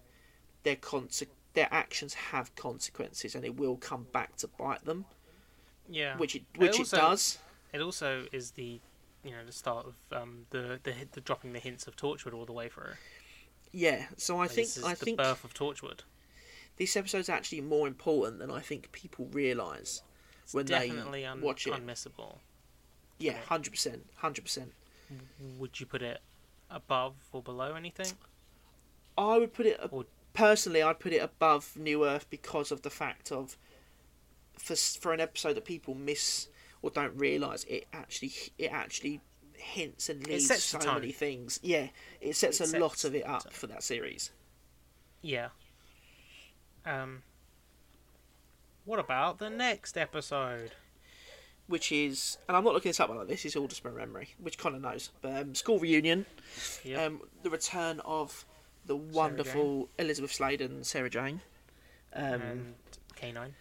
their 0.63 0.77
conse- 0.77 1.29
their 1.53 1.69
actions 1.71 2.15
have 2.15 2.55
consequences, 2.57 3.35
and 3.35 3.45
it 3.45 3.57
will 3.57 3.77
come 3.77 4.05
back 4.13 4.37
to 4.37 4.49
bite 4.49 4.85
them, 4.85 5.05
Yeah, 5.89 6.17
which 6.17 6.35
it 6.37 6.45
which 6.57 6.79
also- 6.79 6.97
it 6.97 7.01
does. 7.01 7.39
it 7.73 7.81
also 7.83 8.27
is 8.33 8.53
the 8.53 8.81
you 9.25 9.31
know 9.31 9.45
the 9.45 9.53
start 9.53 9.87
of 9.87 9.95
um 10.13 10.47
the 10.51 10.81
the, 10.83 10.95
the 11.13 11.21
dropping 11.21 11.53
the 11.53 11.59
hints 11.59 11.87
of 11.87 11.97
Torchwood 11.97 12.33
all 12.35 12.47
the 12.47 12.53
way 12.53 12.69
through. 12.69 12.95
Yeah. 13.77 14.05
So 14.17 14.39
I 14.41 14.47
think 14.47 14.69
this 14.69 14.77
is 14.79 14.85
I 14.85 14.91
the 14.95 15.05
think 15.05 15.19
birth 15.19 15.43
of 15.45 15.53
Torchwood. 15.53 16.01
this 16.77 16.97
episode's 16.97 17.29
actually 17.29 17.61
more 17.61 17.87
important 17.89 18.39
than 18.39 18.51
I 18.51 18.61
think 18.61 18.93
people 18.93 19.27
realise 19.33 20.03
when 20.53 20.67
they 20.67 20.91
un- 21.25 21.41
watch 21.41 21.67
it. 21.67 21.73
unmissable. 21.75 22.39
Yeah, 23.19 23.37
hundred 23.49 23.71
percent, 23.73 24.07
hundred 24.17 24.43
percent. 24.43 24.73
Would 25.59 25.81
you 25.81 25.87
put 25.87 26.03
it 26.03 26.21
above 26.71 27.15
or 27.33 27.43
below 27.43 27.75
anything? 27.75 28.13
I 29.19 29.39
would 29.39 29.53
put 29.53 29.67
it 29.67 29.81
Or- 29.91 30.07
personally. 30.33 30.83
I'd 30.83 30.99
put 31.01 31.13
it 31.13 31.19
above 31.23 31.77
New 31.77 32.05
Earth 32.05 32.27
because 32.31 32.71
of 32.73 32.83
the 32.83 32.91
fact 32.91 33.31
of 33.33 33.57
for 34.59 34.77
for 34.77 35.13
an 35.13 35.21
episode 35.21 35.55
that 35.55 35.65
people 35.65 35.95
miss 35.95 36.49
or 36.83 36.91
don't 36.91 37.17
realize 37.17 37.65
it 37.65 37.87
actually 37.93 38.33
it 38.59 38.71
actually 38.73 39.21
hints 39.57 40.09
and 40.09 40.27
leaves 40.27 40.49
sets 40.49 40.65
so 40.65 40.79
many 40.95 41.13
things. 41.13 41.61
Yeah, 41.63 41.89
it 42.21 42.37
sets 42.37 42.61
It 42.61 42.75
a 42.75 42.79
lot 42.79 43.05
of 43.05 43.15
it 43.15 43.27
up 43.27 43.45
tone. 43.45 43.53
for 43.53 43.67
that 43.69 43.83
series. 43.83 44.31
Yeah. 45.23 45.49
Um. 46.87 47.23
What 48.85 48.99
about 48.99 49.39
the 49.39 49.49
next 49.51 49.97
episode? 49.97 50.73
Which 51.67 51.91
is, 51.91 52.37
and 52.47 52.55
I'm 52.59 52.65
not 52.65 52.75
looking 52.75 52.91
this 52.91 53.01
up 53.01 53.09
like 53.09 53.27
this. 53.27 53.47
Is 53.47 53.57
all 53.57 53.67
just 53.69 53.83
my 53.85 53.91
memory, 53.91 54.29
which 54.39 54.59
of 54.77 54.83
knows. 54.83 55.11
But 55.23 55.35
um, 55.41 55.55
school 55.55 55.79
reunion, 55.79 56.27
Yep. 56.85 57.01
um, 57.01 57.21
the 57.43 57.49
return 57.49 58.01
of 58.01 58.45
the 58.85 58.97
wonderful 58.97 59.89
Elizabeth 59.99 60.33
Sladen 60.33 60.71
and 60.73 60.87
Sarah 60.87 61.09
Jane. 61.09 61.41
Um, 62.13 62.23
and 62.43 62.75
K9. 63.19 63.53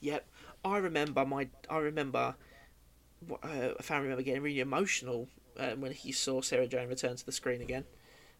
Yep, 0.00 0.26
I 0.66 0.76
remember 0.76 1.24
my. 1.24 1.48
I 1.70 1.78
remember. 1.78 2.34
Uh, 3.42 3.74
a 3.78 3.82
family 3.82 4.08
member 4.08 4.22
getting 4.22 4.42
really 4.42 4.60
emotional 4.60 5.28
um, 5.58 5.80
when 5.80 5.92
he 5.92 6.10
saw 6.12 6.40
Sarah 6.40 6.66
Jane 6.66 6.88
return 6.88 7.16
to 7.16 7.26
the 7.26 7.32
screen 7.32 7.60
again. 7.60 7.84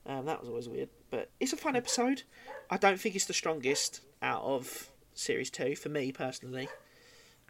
Um, 0.07 0.25
that 0.27 0.41
was 0.41 0.49
always 0.49 0.69
weird, 0.69 0.89
but 1.11 1.31
it's 1.39 1.53
a 1.53 1.57
fun 1.57 1.77
episode. 1.77 2.23
I 2.71 2.79
don't 2.79 2.99
think 2.99 3.15
it's 3.15 3.27
the 3.27 3.35
strongest 3.35 4.01
out 4.23 4.43
of 4.43 4.89
series 5.13 5.51
two 5.51 5.77
for 5.77 5.91
me 5.91 6.13
personally. 6.13 6.69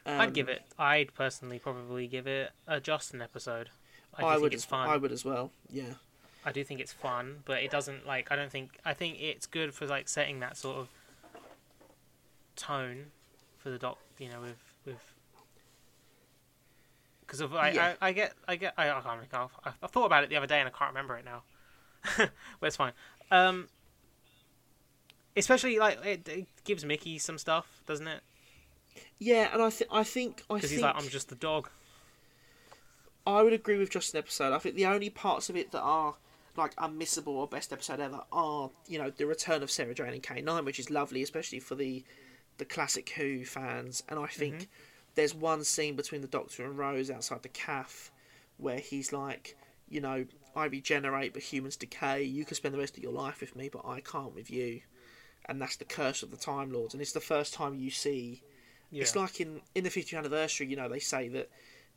Um, 0.04 0.20
I'd 0.20 0.34
give 0.34 0.48
it. 0.48 0.62
I'd 0.78 1.14
personally 1.14 1.58
probably 1.60 2.08
give 2.08 2.26
it 2.26 2.50
a 2.66 2.80
Justin 2.80 3.22
episode. 3.22 3.70
I, 4.14 4.24
I 4.24 4.30
think 4.32 4.42
would. 4.42 4.54
it's 4.54 4.64
as- 4.64 4.68
fun. 4.68 4.88
I 4.88 4.96
would 4.96 5.12
as 5.12 5.24
well. 5.24 5.52
Yeah. 5.70 5.94
I 6.44 6.52
do 6.52 6.64
think 6.64 6.80
it's 6.80 6.92
fun, 6.92 7.40
but 7.44 7.62
it 7.62 7.70
doesn't 7.70 8.06
like. 8.06 8.32
I 8.32 8.36
don't 8.36 8.50
think. 8.50 8.78
I 8.84 8.94
think 8.94 9.20
it's 9.20 9.46
good 9.46 9.74
for 9.74 9.86
like 9.86 10.08
setting 10.08 10.40
that 10.40 10.56
sort 10.56 10.78
of 10.78 10.88
tone 12.56 13.06
for 13.58 13.70
the 13.70 13.78
doc. 13.78 13.98
You 14.18 14.30
know, 14.30 14.40
with. 14.40 14.56
Because 17.30 17.42
of 17.42 17.54
I, 17.54 17.70
Yeah. 17.70 17.94
I, 18.02 18.08
I 18.08 18.12
get 18.12 18.32
I 18.48 18.56
get 18.56 18.74
I, 18.76 18.90
I 18.90 19.00
can't 19.00 19.34
of. 19.34 19.52
I, 19.64 19.70
I 19.80 19.86
thought 19.86 20.06
about 20.06 20.24
it 20.24 20.30
the 20.30 20.36
other 20.36 20.48
day 20.48 20.58
and 20.58 20.66
I 20.66 20.72
can't 20.76 20.90
remember 20.90 21.16
it 21.16 21.24
now. 21.24 21.44
but 22.16 22.66
it's 22.66 22.74
fine. 22.74 22.92
Um. 23.30 23.68
Especially 25.36 25.78
like 25.78 26.04
it, 26.04 26.28
it 26.28 26.46
gives 26.64 26.84
Mickey 26.84 27.20
some 27.20 27.38
stuff, 27.38 27.82
doesn't 27.86 28.08
it? 28.08 28.20
Yeah, 29.20 29.48
and 29.52 29.62
I 29.62 29.70
think 29.70 29.90
I 29.92 30.02
think 30.02 30.42
I 30.50 30.54
Because 30.54 30.72
he's 30.72 30.82
like, 30.82 30.96
I'm 30.96 31.08
just 31.08 31.28
the 31.28 31.36
dog. 31.36 31.68
I 33.24 33.44
would 33.44 33.52
agree 33.52 33.78
with 33.78 33.90
just 33.90 34.12
an 34.12 34.18
episode. 34.18 34.52
I 34.52 34.58
think 34.58 34.74
the 34.74 34.86
only 34.86 35.08
parts 35.08 35.48
of 35.48 35.56
it 35.56 35.70
that 35.70 35.82
are 35.82 36.16
like 36.56 36.74
unmissable 36.76 37.28
or 37.28 37.46
best 37.46 37.72
episode 37.72 38.00
ever 38.00 38.22
are 38.32 38.70
you 38.88 38.98
know 38.98 39.10
the 39.10 39.24
return 39.24 39.62
of 39.62 39.70
Sarah 39.70 39.94
Jane 39.94 40.14
and 40.14 40.22
K 40.22 40.40
nine, 40.40 40.64
which 40.64 40.80
is 40.80 40.90
lovely, 40.90 41.22
especially 41.22 41.60
for 41.60 41.76
the 41.76 42.02
the 42.58 42.64
classic 42.64 43.08
Who 43.10 43.44
fans. 43.44 44.02
And 44.08 44.18
I 44.18 44.26
think 44.26 44.68
there's 45.14 45.34
one 45.34 45.64
scene 45.64 45.96
between 45.96 46.20
the 46.20 46.26
Doctor 46.28 46.64
and 46.64 46.78
Rose 46.78 47.10
outside 47.10 47.42
the 47.42 47.48
calf 47.48 48.10
where 48.56 48.78
he's 48.78 49.12
like, 49.12 49.56
you 49.88 50.00
know, 50.00 50.24
I 50.54 50.66
regenerate, 50.66 51.32
but 51.32 51.42
humans 51.42 51.76
decay. 51.76 52.22
You 52.22 52.44
can 52.44 52.54
spend 52.54 52.74
the 52.74 52.78
rest 52.78 52.96
of 52.96 53.02
your 53.02 53.12
life 53.12 53.40
with 53.40 53.56
me, 53.56 53.68
but 53.68 53.86
I 53.86 54.00
can't 54.00 54.34
with 54.34 54.50
you. 54.50 54.80
And 55.46 55.60
that's 55.60 55.76
the 55.76 55.84
curse 55.84 56.22
of 56.22 56.30
the 56.30 56.36
Time 56.36 56.72
Lords. 56.72 56.94
And 56.94 57.00
it's 57.00 57.12
the 57.12 57.20
first 57.20 57.54
time 57.54 57.74
you 57.74 57.90
see 57.90 58.42
Yeah. 58.92 59.02
it's 59.02 59.14
like 59.16 59.40
in 59.40 59.62
in 59.74 59.84
the 59.84 59.90
50th 59.90 60.18
anniversary, 60.18 60.66
you 60.66 60.76
know, 60.76 60.88
they 60.88 60.98
say 60.98 61.28
that 61.28 61.48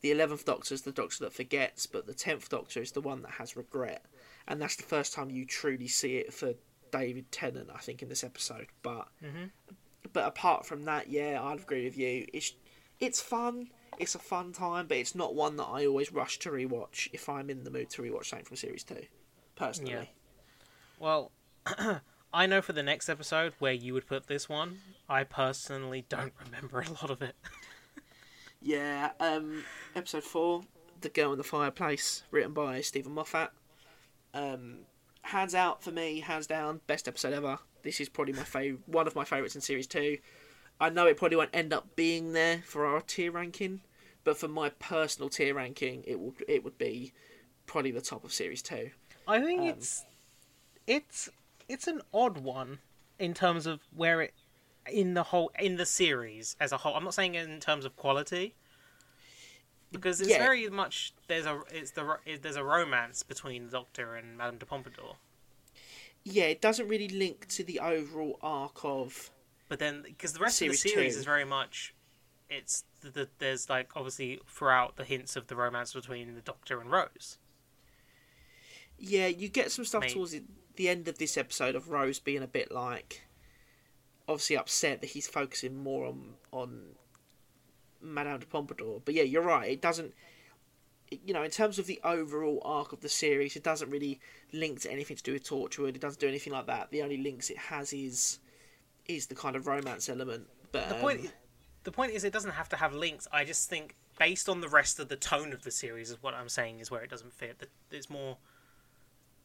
the 0.02 0.12
11th 0.12 0.46
Doctor 0.46 0.74
is 0.74 0.82
the 0.84 0.92
Doctor 0.92 1.24
that 1.26 1.34
forgets, 1.34 1.86
but 1.86 2.06
the 2.06 2.14
10th 2.14 2.50
Doctor 2.50 2.82
is 2.82 2.92
the 2.92 3.02
one 3.02 3.22
that 3.24 3.32
has 3.32 3.56
regret. 3.56 4.06
And 4.48 4.62
that's 4.62 4.76
the 4.76 4.84
first 4.84 5.14
time 5.14 5.30
you 5.30 5.46
truly 5.46 5.88
see 5.88 6.18
it 6.18 6.34
for 6.34 6.54
David 6.92 7.32
Tennant, 7.32 7.70
I 7.74 7.80
think, 7.80 8.02
in 8.02 8.10
this 8.10 8.24
episode. 8.24 8.68
But 8.82 9.08
Mhm. 9.24 9.52
but 10.12 10.28
apart 10.28 10.66
from 10.66 10.84
that, 10.86 11.10
yeah, 11.10 11.42
I'd 11.42 11.62
agree 11.62 11.86
with 11.86 11.98
you. 11.98 12.28
It's 12.34 12.54
it's 13.04 13.22
fun. 13.22 13.68
It's 14.00 14.16
a 14.16 14.20
fun 14.20 14.54
time, 14.54 14.88
but 14.88 14.98
it's 14.98 15.14
not 15.14 15.36
one 15.36 15.58
that 15.58 15.66
I 15.66 15.86
always 15.86 16.12
rush 16.12 16.40
to 16.40 16.50
rewatch 16.50 17.10
if 17.14 17.30
I'm 17.30 17.50
in 17.50 17.64
the 17.64 17.70
mood 17.70 17.90
to 17.92 18.02
rewatch 18.02 18.26
something 18.26 18.46
from 18.46 18.58
series 18.58 18.84
two. 18.84 19.04
Personally, 19.56 19.92
Yeah. 19.92 20.04
Well, 21.00 21.32
I 22.34 22.48
know 22.48 22.62
for 22.62 22.74
the 22.74 22.82
next 22.82 23.10
episode 23.10 23.54
where 23.60 23.74
you 23.74 23.94
would 23.94 24.08
put 24.08 24.28
this 24.28 24.50
one. 24.50 24.80
I 25.08 25.26
personally 25.26 26.06
don't 26.10 26.34
remember 26.44 26.80
a 26.80 26.90
lot 26.90 27.10
of 27.10 27.22
it. 27.22 27.36
Yeah, 28.66 29.12
um, 29.20 29.66
episode 29.94 30.24
four, 30.24 30.62
The 31.02 31.10
Girl 31.10 31.34
in 31.34 31.38
the 31.38 31.44
Fireplace, 31.44 32.24
written 32.32 32.54
by 32.54 32.80
Steven 32.80 33.12
Moffat. 33.12 33.52
Um, 34.34 34.86
hands 35.22 35.54
out 35.54 35.84
for 35.84 35.92
me, 35.92 36.22
hands 36.22 36.48
down, 36.48 36.80
best 36.88 37.10
episode 37.10 37.34
ever. 37.34 37.60
This 37.84 38.00
is 38.00 38.08
probably 38.08 38.32
my 38.34 38.44
favorite, 38.44 38.88
one 38.88 39.06
of 39.06 39.16
my 39.18 39.26
favorites 39.26 39.56
in 39.56 39.62
series 39.62 39.86
two. 39.86 40.18
I 40.80 40.90
know 40.90 41.08
it 41.08 41.18
probably 41.18 41.38
won't 41.38 41.50
end 41.54 41.72
up 41.74 41.96
being 41.96 42.34
there 42.34 42.62
for 42.66 42.86
our 42.86 43.02
tier 43.02 43.32
ranking, 43.32 43.82
but 44.24 44.38
for 44.38 44.48
my 44.48 44.70
personal 44.70 45.30
tier 45.30 45.54
ranking, 45.56 46.04
it 46.06 46.20
would 46.20 46.44
it 46.48 46.64
would 46.64 46.78
be 46.78 47.14
probably 47.66 47.92
the 47.92 48.02
top 48.02 48.24
of 48.24 48.34
series 48.34 48.62
two. 48.62 48.92
I 49.28 49.42
think 49.42 49.62
Um, 49.62 49.68
it's 49.68 50.04
it's 50.88 51.30
it's 51.70 51.88
an 51.88 52.02
odd 52.14 52.40
one 52.40 52.80
in 53.20 53.34
terms 53.34 53.66
of 53.66 53.80
where 53.96 54.22
it 54.22 54.34
in 54.92 55.14
the 55.14 55.24
whole 55.24 55.52
in 55.60 55.78
the 55.78 55.86
series 55.86 56.56
as 56.60 56.72
a 56.74 56.78
whole. 56.78 56.96
I'm 56.96 57.06
not 57.06 57.14
saying 57.14 57.36
in 57.36 57.60
terms 57.62 57.86
of 57.86 57.96
quality 57.96 58.54
because 59.92 60.20
it's 60.20 60.32
Yeah. 60.32 60.40
very 60.40 60.68
much 60.70 61.14
there's 61.28 61.46
a 61.46 61.62
it's 61.72 61.92
the 61.92 62.18
it- 62.26 62.42
there's 62.42 62.56
a 62.58 62.64
romance 62.64 63.24
between 63.24 63.66
the 63.68 63.72
Doctor 63.72 64.16
and 64.16 64.38
Madame 64.38 64.58
de 64.58 64.66
Pompadour. 64.66 65.16
Yeah, 66.26 66.46
it 66.46 66.62
doesn't 66.62 66.88
really 66.88 67.08
link 67.10 67.48
to 67.50 67.64
the 67.64 67.80
overall 67.80 68.40
arc 68.42 68.84
of 68.84 69.30
But 69.74 69.80
then 69.80 70.04
because 70.04 70.34
the 70.34 70.40
rest 70.40 70.58
Series 70.58 70.82
of 70.82 70.84
the 70.84 70.90
series 70.90 71.14
two. 71.16 71.20
is 71.22 71.26
very 71.26 71.46
much 71.46 71.96
it's 72.48 72.84
the, 73.02 73.10
the, 73.10 73.30
there's 73.40 73.72
like 73.72 73.90
obviously 73.96 74.40
throughout 74.48 74.98
the 74.98 75.04
hints 75.04 75.36
of 75.36 75.48
the 75.48 75.56
romance 75.56 75.94
between 75.94 76.36
the 76.36 76.42
Doctor 76.42 76.80
and 76.80 76.92
Rose. 76.92 77.40
Yeah, 79.00 79.26
you 79.26 79.50
get 79.50 79.72
some 79.72 79.84
stuff 79.84 80.06
towards 80.10 80.34
the, 80.34 80.44
the 80.76 80.90
end 80.90 81.08
of 81.08 81.18
this 81.18 81.38
episode 81.38 81.74
of 81.74 81.90
Rose 81.90 82.20
being 82.20 82.44
a 82.44 82.48
bit 82.48 82.72
like, 82.72 83.24
obviously 84.28 84.58
upset 84.58 85.02
that 85.02 85.10
he's 85.10 85.26
focusing 85.26 85.76
more 85.76 86.06
on 86.06 86.36
on 86.52 86.90
Madame 88.00 88.42
de 88.42 88.46
Pompadour. 88.46 89.02
But 89.04 89.16
yeah, 89.16 89.24
you're 89.24 89.42
right. 89.42 89.72
It 89.72 89.82
doesn't, 89.82 90.14
you 91.10 91.34
know, 91.34 91.42
in 91.42 91.50
terms 91.50 91.80
of 91.80 91.88
the 91.88 92.00
overall 92.04 92.62
arc 92.64 92.94
of 92.94 93.02
the 93.02 93.10
series, 93.10 93.56
it 93.56 93.64
doesn't 93.64 93.90
really 93.90 94.20
link 94.52 94.82
to 94.82 94.92
anything 94.92 95.18
to 95.18 95.24
do 95.24 95.34
with 95.34 95.50
Torchwood. 95.50 95.96
It 95.96 96.02
doesn't 96.02 96.20
do 96.20 96.28
anything 96.28 96.54
like 96.54 96.68
that. 96.68 96.92
The 96.92 97.02
only 97.02 97.18
links 97.18 97.50
it 97.50 97.58
has 97.58 97.92
is 97.92 98.38
is 99.08 99.28
the 99.28 99.36
kind 99.36 99.56
of 99.56 99.68
romance 99.68 100.10
element. 100.10 100.48
But 100.72 100.90
The 100.90 100.96
um, 100.96 101.02
point, 101.02 101.32
the 101.84 101.92
point 101.92 102.12
is, 102.14 102.24
it 102.24 102.34
doesn't 102.34 102.52
have 102.52 102.70
to 102.70 102.78
have 102.78 102.94
links. 102.94 103.28
I 103.32 103.44
just 103.44 103.70
think, 103.70 103.96
based 104.18 104.50
on 104.50 104.62
the 104.62 104.70
rest 104.70 105.00
of 105.00 105.10
the 105.10 105.16
tone 105.16 105.54
of 105.54 105.64
the 105.64 105.72
series, 105.72 106.10
is 106.10 106.22
what 106.22 106.34
I'm 106.34 106.50
saying 106.50 106.80
is 106.80 106.90
where 106.90 107.02
it 107.02 107.10
doesn't 107.10 107.34
fit. 107.34 107.70
It's 107.92 108.10
more 108.10 108.38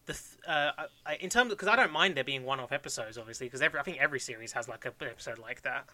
the 0.09 0.15
th- 0.15 0.49
uh, 0.49 0.87
I, 1.07 1.17
in 1.17 1.31
terms 1.31 1.51
because 1.51 1.69
I 1.69 1.77
don't 1.77 1.93
mind 1.93 2.17
there 2.17 2.25
being 2.25 2.45
one-off 2.45 2.73
episodes, 2.73 3.19
obviously, 3.19 3.47
because 3.47 3.63
every 3.63 3.79
I 3.79 3.83
think 3.83 3.99
every 3.99 4.19
series 4.19 4.53
has 4.53 4.69
like 4.69 4.85
a 4.85 4.93
episode 5.05 5.39
like 5.39 5.63
that. 5.63 5.85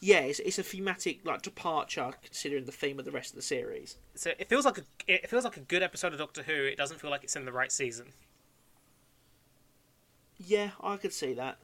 yeah, 0.00 0.20
it's, 0.20 0.38
it's 0.38 0.58
a 0.58 0.62
thematic 0.62 1.26
like 1.26 1.42
departure 1.42 2.12
considering 2.22 2.64
the 2.64 2.72
theme 2.72 2.98
of 2.98 3.04
the 3.04 3.10
rest 3.10 3.30
of 3.30 3.36
the 3.36 3.42
series. 3.42 3.96
So 4.14 4.30
it 4.38 4.48
feels 4.48 4.64
like 4.64 4.78
a 4.78 4.82
it 5.06 5.28
feels 5.28 5.44
like 5.44 5.56
a 5.56 5.60
good 5.60 5.82
episode 5.82 6.12
of 6.12 6.18
Doctor 6.18 6.44
Who. 6.44 6.52
It 6.52 6.76
doesn't 6.76 7.00
feel 7.00 7.10
like 7.10 7.24
it's 7.24 7.36
in 7.36 7.44
the 7.44 7.52
right 7.52 7.72
season. 7.72 8.06
Yeah, 10.38 10.70
I 10.80 10.96
could 10.96 11.12
see 11.12 11.32
that. 11.34 11.58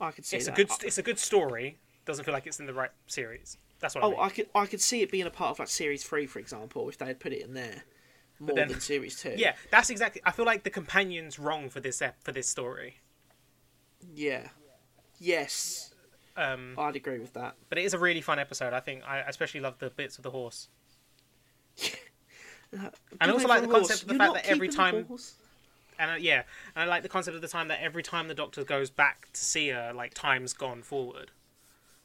I 0.00 0.10
could 0.10 0.24
see 0.26 0.36
It's 0.36 0.46
a 0.46 0.50
that. 0.50 0.56
good 0.56 0.70
it's 0.84 0.98
a 0.98 1.02
good 1.02 1.18
story. 1.18 1.78
Doesn't 2.04 2.24
feel 2.24 2.34
like 2.34 2.46
it's 2.46 2.60
in 2.60 2.66
the 2.66 2.74
right 2.74 2.90
series. 3.06 3.58
That's 3.80 3.94
what 3.94 4.04
I 4.04 4.06
Oh, 4.06 4.10
mean. 4.10 4.20
I 4.20 4.28
could 4.30 4.48
I 4.54 4.66
could 4.66 4.80
see 4.80 5.02
it 5.02 5.10
being 5.10 5.26
a 5.26 5.30
part 5.30 5.50
of 5.52 5.58
like 5.58 5.68
series 5.68 6.04
three, 6.04 6.26
for 6.26 6.38
example, 6.38 6.88
if 6.88 6.98
they 6.98 7.06
had 7.06 7.18
put 7.20 7.32
it 7.32 7.42
in 7.42 7.54
there 7.54 7.84
more 8.38 8.54
then- 8.56 8.68
than 8.68 8.80
series 8.80 9.20
two. 9.20 9.34
Yeah, 9.36 9.54
that's 9.70 9.90
exactly. 9.90 10.20
I 10.24 10.30
feel 10.30 10.44
like 10.44 10.62
the 10.64 10.70
companion's 10.70 11.38
wrong 11.38 11.68
for 11.70 11.80
this 11.80 12.00
ep- 12.02 12.22
for 12.22 12.32
this 12.32 12.46
story. 12.48 13.00
yeah, 14.14 14.48
yes, 15.18 15.94
Um, 16.36 16.74
I'd 16.78 16.96
agree 16.96 17.18
with 17.18 17.32
that. 17.32 17.56
but 17.70 17.78
it 17.78 17.84
is 17.84 17.94
a 17.94 17.98
really 17.98 18.20
fun 18.20 18.38
episode. 18.38 18.72
I 18.74 18.80
think 18.80 19.02
I 19.04 19.20
especially 19.20 19.60
love 19.60 19.78
the 19.78 19.90
bits 19.90 20.16
of 20.18 20.22
the 20.22 20.30
horse. 20.30 20.68
Good 22.70 23.30
also 23.30 23.48
like 23.48 23.62
the 23.62 23.68
a 23.68 23.72
concept 23.72 24.02
of 24.02 24.08
the 24.08 24.14
You're 24.14 24.18
fact 24.32 24.34
that 24.34 24.46
every 24.46 24.68
time- 24.68 25.04
horse? 25.06 25.34
And 25.98 26.10
uh, 26.10 26.14
yeah, 26.14 26.42
and 26.74 26.82
I 26.82 26.86
like 26.86 27.02
the 27.02 27.08
concept 27.08 27.34
of 27.34 27.42
the 27.42 27.48
time 27.48 27.68
that 27.68 27.80
every 27.82 28.02
time 28.02 28.28
the 28.28 28.34
Doctor 28.34 28.64
goes 28.64 28.90
back 28.90 29.28
to 29.32 29.40
see 29.40 29.68
her, 29.68 29.92
like 29.94 30.14
time's 30.14 30.52
gone 30.52 30.82
forward. 30.82 31.30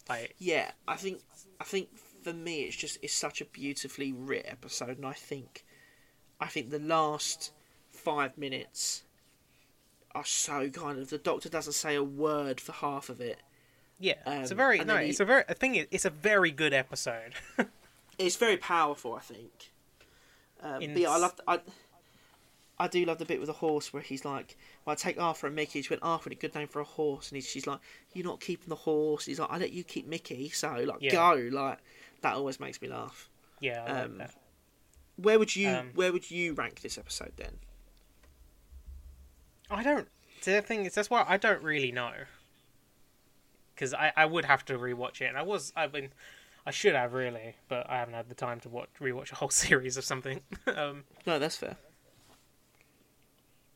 Like 0.09 0.35
Yeah, 0.39 0.71
I 0.87 0.95
think 0.95 1.19
I 1.59 1.63
think 1.63 1.89
for 2.23 2.33
me 2.33 2.61
it's 2.63 2.75
just 2.75 2.97
it's 3.01 3.13
such 3.13 3.41
a 3.41 3.45
beautifully 3.45 4.11
writ 4.11 4.45
episode, 4.47 4.97
and 4.97 5.05
I 5.05 5.13
think 5.13 5.65
I 6.39 6.47
think 6.47 6.69
the 6.69 6.79
last 6.79 7.51
five 7.91 8.37
minutes 8.37 9.03
are 10.13 10.25
so 10.25 10.69
kind 10.69 10.99
of 10.99 11.09
the 11.09 11.17
Doctor 11.17 11.49
doesn't 11.49 11.73
say 11.73 11.95
a 11.95 12.03
word 12.03 12.59
for 12.59 12.71
half 12.73 13.09
of 13.09 13.21
it. 13.21 13.39
yeah, 13.99 14.15
it's 14.25 14.51
a 14.51 14.53
Um, 14.53 14.57
very 14.57 14.79
no, 14.83 14.97
he- 14.97 15.09
it's 15.09 15.19
a 15.19 15.25
very. 15.25 15.43
I 15.47 15.53
think 15.53 15.87
it's 15.91 16.05
a 16.05 16.09
very 16.09 16.51
good 16.51 16.73
episode. 16.73 17.33
It's 18.19 18.35
very 18.35 18.57
powerful, 18.57 19.15
I 19.15 19.19
think. 19.21 19.71
Um, 20.61 20.79
but 20.79 20.97
yeah, 20.97 21.09
I 21.09 21.17
love. 21.17 21.33
I, 21.47 21.59
I 22.81 22.87
do 22.87 23.05
love 23.05 23.17
the 23.19 23.25
bit 23.25 23.39
with 23.39 23.47
the 23.47 23.53
horse 23.53 23.93
where 23.93 24.01
he's 24.01 24.25
like, 24.25 24.57
well, 24.85 24.93
I 24.93 24.95
take 24.95 25.19
Arthur 25.19 25.47
and 25.47 25.55
Mickey. 25.55 25.81
She 25.81 25.89
went, 25.89 26.03
Arthur, 26.03 26.29
a 26.31 26.35
good 26.35 26.55
name 26.55 26.67
for 26.67 26.79
a 26.79 26.83
horse. 26.83 27.29
And 27.29 27.35
he's, 27.35 27.47
she's 27.47 27.67
like, 27.67 27.79
you're 28.13 28.25
not 28.25 28.39
keeping 28.39 28.69
the 28.69 28.75
horse. 28.75 29.25
He's 29.25 29.39
like, 29.39 29.51
I 29.51 29.57
let 29.57 29.71
you 29.71 29.83
keep 29.83 30.07
Mickey. 30.07 30.49
So, 30.49 30.69
like, 30.87 30.97
Yeah. 30.99 31.11
go. 31.11 31.49
Like, 31.51 31.79
that 32.21 32.33
always 32.35 32.59
makes 32.59 32.81
me 32.81 32.87
laugh. 32.89 33.29
Yeah, 33.59 33.83
I 33.85 33.91
like 33.91 34.05
Um, 34.05 34.17
that. 34.17 34.33
Where 35.17 35.37
would 35.39 35.55
you 35.55 35.69
Um, 35.69 35.91
Where 35.93 36.11
would 36.11 36.31
you 36.31 36.53
rank 36.53 36.81
this 36.81 36.97
episode 36.97 37.33
then? 37.37 37.59
I 39.69 39.83
don't. 39.83 40.07
The 40.43 40.61
thing 40.61 40.85
is, 40.85 40.95
that's 40.95 41.09
why 41.09 41.23
I 41.27 41.37
don't 41.37 41.61
really 41.63 41.91
know. 41.91 42.11
Because 43.75 43.93
I, 43.93 44.11
I 44.17 44.25
would 44.25 44.45
have 44.45 44.65
to 44.65 44.77
rewatch 44.77 45.21
it, 45.21 45.25
and 45.25 45.37
I 45.37 45.43
was 45.43 45.71
I've 45.75 45.91
been 45.91 46.09
I 46.65 46.71
should 46.71 46.93
have 46.95 47.13
really, 47.13 47.55
but 47.67 47.89
I 47.89 47.97
haven't 47.97 48.13
had 48.13 48.29
the 48.29 48.35
time 48.35 48.59
to 48.61 48.69
watch 48.69 48.89
rewatch 48.99 49.31
a 49.31 49.35
whole 49.35 49.49
series 49.65 49.97
of 49.97 50.03
something. 50.03 50.41
um, 50.75 51.03
No, 51.25 51.39
that's 51.39 51.57
fair. 51.57 51.77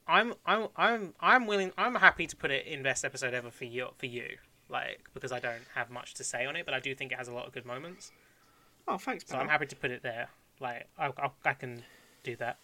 I'm 0.07 0.33
I'm 0.45 0.67
I'm 0.75 1.13
I'm 1.19 1.47
willing. 1.47 1.71
I'm 1.77 1.95
happy 1.95 2.27
to 2.27 2.35
put 2.35 2.51
it 2.51 2.65
in 2.67 2.83
best 2.83 3.03
episode 3.03 3.33
ever 3.33 3.51
for 3.51 3.65
you 3.65 3.88
for 3.97 4.05
you, 4.05 4.38
like 4.69 5.01
because 5.13 5.31
I 5.31 5.39
don't 5.39 5.63
have 5.74 5.89
much 5.89 6.13
to 6.15 6.24
say 6.24 6.45
on 6.45 6.55
it, 6.55 6.65
but 6.65 6.74
I 6.74 6.79
do 6.79 6.93
think 6.95 7.12
it 7.12 7.17
has 7.17 7.27
a 7.27 7.33
lot 7.33 7.47
of 7.47 7.53
good 7.53 7.65
moments. 7.65 8.12
Oh, 8.88 8.97
thanks, 8.97 9.25
So. 9.27 9.38
I'm 9.38 9.47
happy 9.50 9.65
to 9.65 9.75
put 9.75 9.89
it 9.91 10.03
there. 10.03 10.29
Like 10.59 10.88
I 10.97 11.07
I, 11.07 11.29
I 11.43 11.53
can 11.53 11.83
do 12.24 12.35
that. 12.38 12.57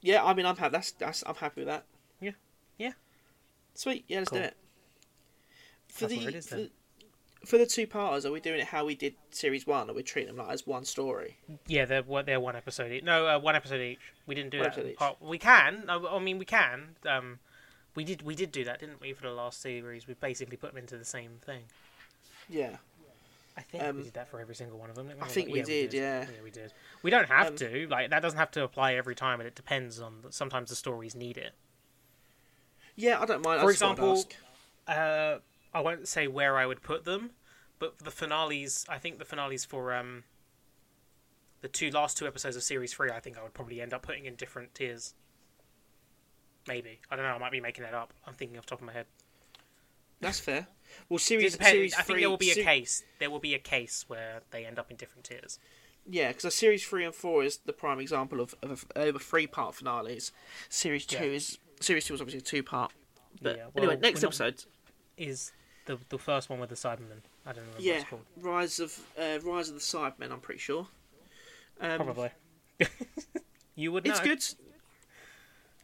Yeah, 0.00 0.24
I 0.24 0.34
mean, 0.34 0.46
I'm 0.46 0.56
happy. 0.56 0.72
That's, 0.72 0.92
that's 0.92 1.24
I'm 1.26 1.34
happy 1.34 1.62
with 1.62 1.68
that. 1.68 1.84
Yeah. 2.20 2.32
Yeah. 2.78 2.92
Sweet. 3.74 4.04
Yeah, 4.06 4.18
let's 4.18 4.30
Cool. 4.30 4.38
do 4.40 4.44
it. 4.44 4.56
For 5.88 6.06
That's 6.06 6.20
the 6.20 6.28
it 6.28 6.34
is 6.34 6.46
for, 6.48 6.56
then. 6.56 6.70
For 7.46 7.58
the 7.58 7.66
two 7.66 7.86
parters, 7.86 8.26
are 8.26 8.32
we 8.32 8.40
doing 8.40 8.60
it 8.60 8.66
how 8.66 8.84
we 8.84 8.94
did 8.94 9.14
series 9.30 9.66
one? 9.66 9.88
Or 9.88 9.94
we 9.94 10.02
treating 10.02 10.34
them 10.34 10.44
like 10.44 10.52
as 10.52 10.66
one 10.66 10.84
story? 10.84 11.38
Yeah, 11.66 11.84
they're 11.84 12.02
one- 12.02 12.26
they're 12.26 12.40
one 12.40 12.56
episode 12.56 12.92
each. 12.92 13.04
No, 13.04 13.26
uh, 13.26 13.38
one 13.38 13.56
episode 13.56 13.80
each. 13.80 14.00
We 14.26 14.34
didn't 14.34 14.50
do 14.50 14.58
One 14.60 14.70
that. 14.74 14.96
Part, 14.96 15.22
we 15.22 15.38
can. 15.38 15.84
I, 15.88 16.18
mean, 16.18 16.38
we 16.38 16.44
can. 16.44 16.96
Um, 17.06 17.38
we 17.94 18.04
did. 18.04 18.22
We 18.22 18.34
did 18.34 18.52
do 18.52 18.64
that, 18.64 18.80
didn't 18.80 19.00
we? 19.00 19.12
For 19.12 19.22
the 19.22 19.32
last 19.32 19.62
series, 19.62 20.06
we 20.06 20.14
basically 20.14 20.56
put 20.56 20.72
them 20.72 20.78
into 20.78 20.98
the 20.98 21.04
same 21.04 21.38
thing. 21.44 21.62
Yeah. 22.48 22.76
I 23.58 23.62
think 23.62 23.82
Um, 23.84 23.96
we 23.96 24.02
did 24.02 24.12
that 24.14 24.28
for 24.28 24.38
every 24.38 24.54
single 24.54 24.78
one 24.78 24.90
of 24.90 24.96
them. 24.96 25.10
I 25.22 25.28
think 25.28 25.50
we 25.50 25.62
did, 25.62 25.94
yeah. 25.94 26.22
Yeah, 26.24 26.42
we 26.44 26.50
did. 26.50 26.74
We 27.02 27.10
don't 27.10 27.28
have 27.28 27.46
Um, 27.48 27.56
to. 27.56 27.86
Like 27.88 28.10
that 28.10 28.20
doesn't 28.20 28.38
have 28.38 28.50
to 28.50 28.62
apply 28.64 28.94
every 28.94 29.14
time, 29.14 29.40
and 29.40 29.46
it 29.46 29.54
depends 29.54 29.98
on. 29.98 30.20
The, 30.22 30.32
sometimes 30.32 30.68
the 30.68 30.76
stories 30.76 31.14
need 31.14 31.38
it. 31.38 31.54
Yeah, 32.96 33.20
I 33.20 33.24
don't 33.26 33.42
mind. 33.42 33.60
For 33.62 33.70
example. 33.70 34.22
Uh, 34.86 35.38
I 35.76 35.80
won't 35.80 36.08
say 36.08 36.26
where 36.26 36.56
I 36.56 36.64
would 36.64 36.82
put 36.82 37.04
them, 37.04 37.30
but 37.78 37.98
the 37.98 38.10
finales. 38.10 38.86
I 38.88 38.98
think 38.98 39.18
the 39.18 39.24
finales 39.24 39.64
for 39.64 39.92
um. 39.94 40.24
The 41.62 41.68
two 41.68 41.90
last 41.90 42.16
two 42.16 42.26
episodes 42.26 42.54
of 42.56 42.62
series 42.62 42.92
three, 42.94 43.10
I 43.10 43.18
think 43.20 43.36
I 43.38 43.42
would 43.42 43.54
probably 43.54 43.80
end 43.80 43.92
up 43.92 44.02
putting 44.02 44.26
in 44.26 44.36
different 44.36 44.74
tiers. 44.74 45.14
Maybe 46.68 47.00
I 47.10 47.16
don't 47.16 47.24
know. 47.24 47.32
I 47.32 47.38
might 47.38 47.52
be 47.52 47.60
making 47.60 47.84
that 47.84 47.94
up. 47.94 48.12
I'm 48.26 48.34
thinking 48.34 48.58
off 48.58 48.66
the 48.66 48.70
top 48.70 48.80
of 48.80 48.86
my 48.86 48.92
head. 48.92 49.06
that's 50.20 50.40
fair. 50.40 50.66
Well, 51.08 51.18
series 51.18 51.52
depends. 51.52 51.72
series 51.72 51.94
I 51.94 51.96
think 52.02 52.06
three, 52.06 52.20
there 52.20 52.30
will 52.30 52.36
be 52.36 52.50
a 52.52 52.54
se- 52.54 52.62
case. 52.62 53.02
There 53.18 53.28
will 53.28 53.40
be 53.40 53.54
a 53.54 53.58
case 53.58 54.04
where 54.06 54.40
they 54.52 54.64
end 54.64 54.78
up 54.78 54.88
in 54.90 54.96
different 54.96 55.24
tiers. 55.24 55.58
Yeah, 56.08 56.28
because 56.28 56.54
series 56.54 56.86
three 56.86 57.04
and 57.04 57.12
four 57.14 57.42
is 57.42 57.56
the 57.58 57.72
prime 57.72 57.98
example 57.98 58.40
of 58.40 58.54
of, 58.62 58.86
of 58.94 59.16
a 59.16 59.18
three 59.18 59.46
part 59.48 59.74
finales. 59.74 60.30
Series 60.68 61.04
two 61.04 61.16
Yeah. 61.26 61.32
is 61.32 61.58
series 61.80 62.04
two 62.06 62.14
is 62.14 62.20
obviously 62.20 62.38
a 62.38 62.42
two 62.42 62.62
part. 62.62 62.92
But 63.42 63.56
Yeah, 63.56 63.64
well, 63.74 63.84
anyway, 63.90 64.00
next 64.00 64.20
we're 64.22 64.26
not- 64.28 64.40
episode. 64.40 64.64
Is 65.18 65.52
the 65.86 65.98
the 66.08 66.18
first 66.18 66.50
one 66.50 66.58
with 66.60 66.68
the 66.68 66.76
Cybermen? 66.76 67.22
I 67.44 67.52
don't 67.52 67.64
know 67.64 67.72
what 67.72 67.82
Yeah, 67.82 67.94
it's 67.94 68.04
called. 68.04 68.22
Rise 68.40 68.78
of 68.78 68.98
uh, 69.18 69.38
Rise 69.42 69.68
of 69.68 69.74
the 69.74 69.80
Cybermen. 69.80 70.30
I'm 70.30 70.40
pretty 70.40 70.60
sure. 70.60 70.86
Um, 71.80 71.96
Probably. 71.96 72.30
you 73.74 73.92
would 73.92 74.04
know. 74.04 74.10
It's 74.10 74.20
good. 74.20 74.44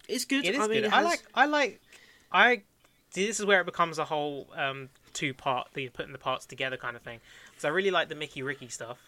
It's 0.09 0.25
good. 0.25 0.44
It 0.44 0.54
is 0.54 0.61
I 0.61 0.66
mean, 0.66 0.82
good. 0.82 0.85
it 0.85 0.92
I 0.92 1.02
like. 1.02 1.23
I 1.35 1.47
like. 1.47 1.80
I. 2.30 2.62
See, 3.11 3.26
this 3.26 3.40
is 3.40 3.47
where 3.47 3.61
it 3.61 3.66
becomes 3.66 3.98
a 3.98 4.05
whole 4.05 4.48
um, 4.57 4.88
two 5.12 5.35
part, 5.35 5.68
the 5.74 5.88
putting 5.90 6.12
the 6.12 6.18
parts 6.18 6.46
together 6.46 6.77
kind 6.77 6.96
of 6.96 7.03
thing. 7.03 7.20
Because 7.50 7.64
I 7.64 7.68
really 7.68 7.90
like 7.90 8.09
the 8.09 8.14
Mickey 8.14 8.42
Ricky 8.42 8.68
stuff. 8.68 8.98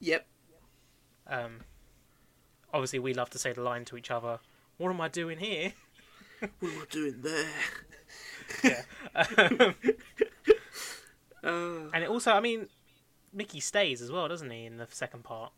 Yep. 0.00 0.26
Um, 1.26 1.60
obviously, 2.72 2.98
we 2.98 3.14
love 3.14 3.30
to 3.30 3.38
say 3.38 3.52
the 3.52 3.62
line 3.62 3.84
to 3.86 3.96
each 3.96 4.10
other. 4.10 4.40
What 4.76 4.90
am 4.90 5.00
I 5.00 5.08
doing 5.08 5.38
here? 5.38 5.72
What 6.60 6.72
am 6.72 6.82
I 6.82 6.84
doing 6.90 7.22
there? 7.22 7.48
Yeah. 8.62 8.82
Um, 11.42 11.88
Uh, 11.90 11.90
and 11.92 12.02
it 12.04 12.08
also, 12.08 12.32
I 12.32 12.40
mean, 12.40 12.68
Mickey 13.32 13.60
stays 13.60 14.00
as 14.00 14.10
well, 14.10 14.28
doesn't 14.28 14.50
he, 14.50 14.64
in 14.64 14.76
the 14.78 14.86
second 14.90 15.24
part? 15.24 15.52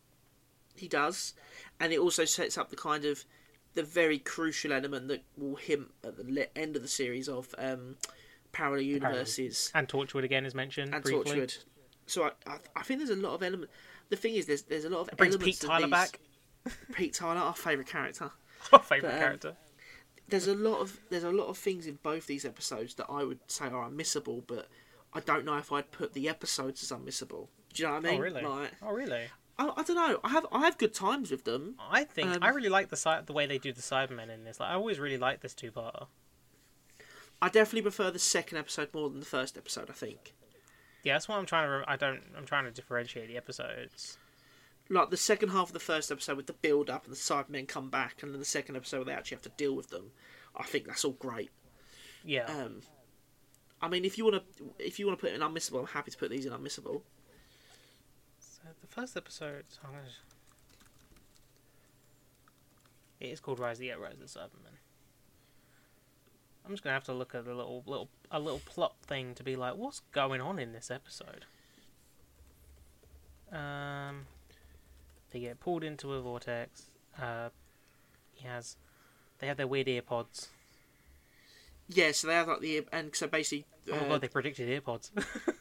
he 0.75 0.87
does, 0.87 1.33
and 1.79 1.91
it 1.91 1.97
also 1.97 2.23
sets 2.23 2.55
up 2.55 2.69
the 2.69 2.75
kind 2.75 3.03
of 3.03 3.25
the 3.73 3.81
very 3.81 4.19
crucial 4.19 4.71
element 4.71 5.07
that 5.07 5.23
will 5.35 5.55
hint 5.55 5.87
at 6.03 6.17
the 6.17 6.49
end 6.55 6.75
of 6.75 6.83
the 6.83 6.87
series 6.87 7.27
of 7.27 7.55
um, 7.57 7.95
parallel 8.51 8.81
universes 8.83 9.71
And 9.73 9.87
Torchwood 9.87 10.23
again 10.23 10.45
is 10.45 10.53
mentioned 10.53 10.93
and 10.93 11.03
briefly. 11.03 11.37
Torchwood. 11.39 11.57
So 12.05 12.25
I, 12.25 12.31
I, 12.45 12.57
I 12.75 12.83
think 12.83 12.99
there's 12.99 13.09
a 13.09 13.15
lot 13.15 13.33
of 13.33 13.41
element. 13.41 13.71
The 14.09 14.15
thing 14.17 14.35
is, 14.35 14.45
there's 14.45 14.61
there's 14.63 14.85
a 14.85 14.89
lot 14.89 14.99
of 15.01 15.07
It 15.09 15.17
brings 15.17 15.33
elements 15.33 15.59
Pete 15.61 15.67
Tyler 15.67 15.87
these- 15.87 15.91
back. 15.91 16.19
Pete 16.93 17.13
Tyler, 17.15 17.39
our 17.39 17.55
favourite 17.55 17.87
character. 17.89 18.29
Our 18.73 18.79
favourite 18.79 19.11
But, 19.13 19.13
um, 19.15 19.19
character. 19.19 19.55
There's 20.29 20.47
a 20.47 20.55
lot 20.55 20.81
of 20.81 20.99
there's 21.09 21.23
a 21.23 21.31
lot 21.31 21.47
of 21.47 21.57
things 21.57 21.87
in 21.87 21.99
both 22.03 22.27
these 22.27 22.45
episodes 22.45 22.95
that 22.95 23.07
I 23.09 23.23
would 23.23 23.39
say 23.47 23.65
are 23.65 23.89
unmissable, 23.89 24.43
but 24.45 24.67
I 25.13 25.19
don't 25.21 25.45
know 25.45 25.57
if 25.57 25.71
I'd 25.71 25.91
put 25.91 26.13
the 26.13 26.27
episodes 26.27 26.83
as 26.83 26.91
unmissable. 26.97 27.47
Do 27.73 27.83
you 27.83 27.87
know 27.87 27.95
what 27.95 28.05
I 28.05 28.09
mean? 28.11 28.19
oh, 28.19 28.23
really? 28.23 28.41
Like, 28.41 28.71
oh, 28.81 28.91
really? 28.91 29.23
I, 29.59 29.71
I 29.77 29.83
don't 29.83 29.95
know. 29.95 30.19
I 30.23 30.29
have 30.29 30.45
I 30.51 30.59
have 30.61 30.77
good 30.77 30.93
times 30.93 31.31
with 31.31 31.43
them. 31.45 31.75
I 31.79 32.03
think 32.03 32.29
Um, 32.29 32.43
I 32.43 32.49
really 32.49 32.69
like 32.69 32.89
the 32.89 33.23
the 33.25 33.33
way 33.33 33.45
they 33.45 33.57
do 33.57 33.71
the 33.71 33.81
Cybermen 33.81 34.29
in 34.33 34.43
this. 34.43 34.59
Like, 34.59 34.69
I 34.69 34.73
always 34.73 34.99
really 34.99 35.17
like 35.17 35.41
this 35.41 35.53
two 35.53 35.71
parter. 35.71 36.07
I 37.41 37.49
definitely 37.49 37.83
prefer 37.83 38.11
the 38.11 38.19
second 38.19 38.57
episode 38.57 38.93
more 38.93 39.09
than 39.09 39.19
the 39.19 39.25
first 39.25 39.57
episode. 39.57 39.89
I 39.89 39.93
think. 39.93 40.33
Yeah, 41.03 41.13
that's 41.13 41.29
what 41.29 41.37
I'm 41.37 41.45
trying 41.45 41.67
to. 41.67 41.77
Re- 41.77 41.85
I 41.87 41.95
don't. 41.95 42.21
I'm 42.35 42.45
trying 42.45 42.65
to 42.65 42.71
differentiate 42.71 43.27
the 43.29 43.37
episodes. 43.37 44.17
Like 44.89 45.09
the 45.09 45.17
second 45.17 45.49
half 45.49 45.67
of 45.67 45.73
the 45.73 45.79
first 45.79 46.11
episode 46.11 46.37
with 46.37 46.47
the 46.47 46.53
build 46.53 46.89
up 46.89 47.05
and 47.05 47.13
the 47.13 47.17
Cybermen 47.17 47.67
come 47.67 47.89
back, 47.89 48.23
and 48.23 48.31
then 48.31 48.39
the 48.39 48.45
second 48.45 48.75
episode 48.75 48.97
where 48.97 49.05
they 49.05 49.11
actually 49.13 49.35
have 49.35 49.43
to 49.43 49.49
deal 49.57 49.75
with 49.75 49.89
them. 49.89 50.11
I 50.55 50.63
think 50.63 50.87
that's 50.87 51.03
all 51.03 51.11
great. 51.11 51.51
Yeah. 52.23 52.45
Um, 52.45 52.81
I 53.81 53.87
mean, 53.89 54.05
if 54.05 54.17
you 54.17 54.25
want 54.25 54.37
to, 54.37 54.65
if 54.79 54.99
you 54.99 55.05
want 55.05 55.19
to 55.19 55.21
put 55.21 55.31
it 55.31 55.35
in 55.35 55.41
unmissable, 55.41 55.79
I'm 55.79 55.87
happy 55.87 56.11
to 56.11 56.17
put 56.17 56.29
these 56.29 56.45
in 56.45 56.53
unmissable. 56.53 57.01
so 58.39 58.61
the 58.81 58.87
first 58.87 59.15
episode. 59.17 59.65
It 63.19 63.27
is 63.27 63.39
called 63.39 63.59
Rise. 63.59 63.81
Yeah, 63.81 63.93
Rise 63.93 64.13
of 64.13 64.19
the 64.19 64.25
Cybermen. 64.25 64.77
I'm 66.65 66.71
just 66.71 66.83
gonna 66.83 66.93
have 66.93 67.05
to 67.05 67.13
look 67.13 67.33
at 67.33 67.47
a 67.47 67.53
little 67.53 67.83
little 67.85 68.09
a 68.29 68.39
little 68.39 68.59
plot 68.59 68.95
thing 69.01 69.33
to 69.35 69.43
be 69.43 69.55
like, 69.55 69.75
what's 69.75 70.01
going 70.11 70.41
on 70.41 70.59
in 70.59 70.73
this 70.73 70.91
episode? 70.91 71.45
Um, 73.51 74.27
they 75.37 75.41
get 75.45 75.59
pulled 75.59 75.83
into 75.83 76.13
a 76.13 76.21
vortex. 76.21 76.87
Uh, 77.21 77.49
he 78.33 78.47
has. 78.47 78.75
They 79.39 79.45
have 79.47 79.57
their 79.57 79.67
weird 79.67 79.87
ear 79.87 80.01
pods. 80.01 80.49
Yeah, 81.87 82.11
so 82.11 82.27
they 82.27 82.33
have 82.33 82.47
like 82.47 82.59
the 82.59 82.85
and 82.91 83.15
so 83.15 83.27
basically, 83.27 83.65
Oh 83.91 83.95
my 83.95 83.97
uh, 84.05 84.09
god, 84.09 84.21
they 84.21 84.27
predicted 84.27 84.67
ear 84.67 84.81
pods. 84.81 85.11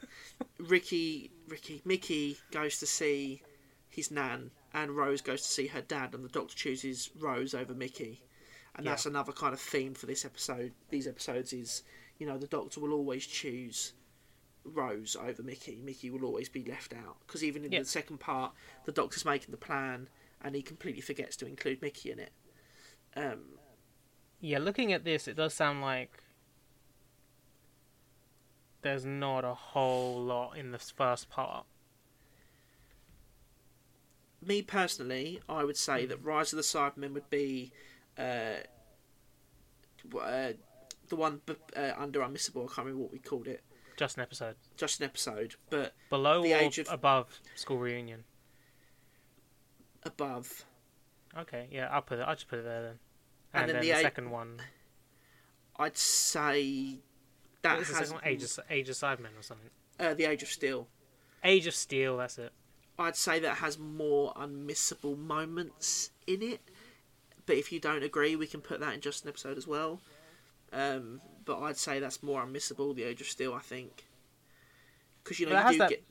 Ricky, 0.59 1.31
Ricky, 1.47 1.83
Mickey 1.85 2.39
goes 2.51 2.79
to 2.79 2.87
see 2.87 3.43
his 3.89 4.11
nan, 4.11 4.51
and 4.73 4.97
Rose 4.97 5.21
goes 5.21 5.43
to 5.43 5.49
see 5.49 5.67
her 5.69 5.83
dad, 5.83 6.15
and 6.15 6.25
the 6.25 6.29
Doctor 6.31 6.57
chooses 6.57 7.11
Rose 7.21 7.55
over 7.55 7.75
Mickey, 7.75 8.23
and 8.75 8.85
Yeah. 8.85 8.93
that's 8.93 9.07
another 9.07 9.33
kind 9.33 9.53
of 9.53 9.61
theme 9.61 9.93
for 9.95 10.07
this 10.07 10.25
episode. 10.25 10.73
These 10.89 11.07
episodes 11.07 11.53
is, 11.53 11.83
you 12.19 12.27
know, 12.27 12.39
the 12.39 12.47
Doctor 12.49 12.81
will 12.81 12.93
always 12.95 13.27
choose 13.27 13.93
Rose 14.67 15.17
over 15.17 15.43
Mickey. 15.43 15.81
Mickey 15.83 16.11
will 16.11 16.25
always 16.25 16.49
be 16.49 16.65
left 16.65 16.93
out 16.95 17.17
because 17.27 17.43
even 17.45 17.65
in 17.65 17.73
Yeah. 17.73 17.81
the 17.81 17.85
second 17.85 18.19
part, 18.19 18.53
the 18.85 18.93
Doctor's 18.93 19.25
making 19.25 19.51
the 19.53 19.57
plan, 19.57 20.09
and 20.43 20.55
he 20.55 20.63
completely 20.63 21.01
forgets 21.01 21.37
to 21.37 21.47
include 21.47 21.81
Mickey 21.83 22.11
in 22.11 22.19
it. 22.19 22.33
Um, 23.15 23.59
Yeah, 24.41 24.59
looking 24.59 24.93
at 24.93 25.05
this, 25.05 25.27
it 25.27 25.35
does 25.37 25.55
sound 25.55 25.81
like 25.81 26.23
there's 28.83 29.05
not 29.05 29.45
a 29.45 29.55
whole 29.55 30.21
lot 30.23 30.57
in 30.57 30.71
this 30.73 30.91
first 30.91 31.29
part. 31.29 31.67
me 34.43 34.63
personally, 34.63 35.41
I 35.49 35.65
would 35.65 35.77
say 35.77 36.07
that 36.07 36.23
Rise 36.23 36.53
of 36.53 36.59
the 36.59 36.63
Cybermen 36.63 37.15
would 37.15 37.29
be 37.31 37.73
uh, 38.17 38.59
uh, 40.21 40.53
the 41.09 41.17
one 41.17 41.41
b- 41.45 41.57
uh, 41.75 41.93
under 41.97 42.21
Unmissable. 42.21 42.65
I 42.65 42.67
can't 42.75 42.79
remember 42.87 43.03
what 43.03 43.13
we 43.13 43.19
called 43.19 43.49
it. 43.49 43.65
Just 43.97 44.17
an 44.19 44.23
episode. 44.23 44.57
Just 44.77 45.01
an 45.01 45.07
episode, 45.07 45.55
but 45.71 45.95
Below 46.11 46.43
The 46.43 46.53
or 46.55 46.59
age 46.59 46.79
of- 46.79 46.89
above 46.91 47.41
school 47.55 47.79
reunion. 47.79 48.25
above. 50.05 50.65
Okay, 51.37 51.69
yeah, 51.71 51.89
I'll 51.91 52.03
put 52.03 52.19
it. 52.19 52.23
I'll 52.23 52.35
just 52.35 52.49
put 52.49 52.59
it 52.59 52.65
there 52.65 52.83
then. 52.83 52.99
And 53.53 53.63
And, 53.63 53.69
then 53.69 53.77
then 53.77 53.83
the 53.83 53.89
the, 53.93 53.99
eight- 53.99 54.03
second 54.03 54.31
one. 54.31 54.61
I'd 55.79 55.97
say 55.97 56.99
that 57.63 57.79
the 57.79 57.85
has 57.85 57.87
second 57.89 58.13
one? 58.15 58.23
Age 58.25 58.43
of, 58.43 58.59
Age 58.71 58.89
of 58.89 58.97
Cybermen 58.97 59.39
or 59.39 59.43
something. 59.43 59.71
uh, 60.01 60.15
the 60.15 60.25
Age 60.25 60.43
of 60.43 60.49
Steel. 60.49 60.89
Age 61.45 61.67
of 61.67 61.75
Steel. 61.75 62.17
That's 62.17 62.39
it. 62.39 62.53
I'd 62.99 63.17
say 63.17 63.39
that 63.41 63.57
has 63.59 63.79
more 63.79 64.33
unmissable 64.35 65.19
moments 65.19 66.11
in 66.27 66.43
it. 66.43 66.61
But 67.45 67.57
if 67.57 67.71
you 67.71 67.79
don't 67.79 68.03
agree, 68.03 68.37
we 68.37 68.47
can 68.47 68.61
put 68.63 68.81
that 68.81 68.95
in 68.95 69.01
just 69.01 69.25
an 69.25 69.29
episode 69.29 69.59
as 69.59 69.67
well. 69.67 70.01
Um, 70.73 71.21
but 71.47 71.61
I'd 71.63 71.79
say 71.79 71.99
that's 72.01 72.23
more 72.23 72.45
unmissable. 72.45 72.95
The 72.95 73.05
Age 73.05 73.23
of 73.23 73.27
Steel, 73.29 73.55
I 73.55 73.61
think, 73.61 74.05
because 75.25 75.41
you 75.41 75.47
know 75.49 75.65
you 75.67 75.73
do 75.73 75.79
that- 75.79 75.89
get 75.91 76.05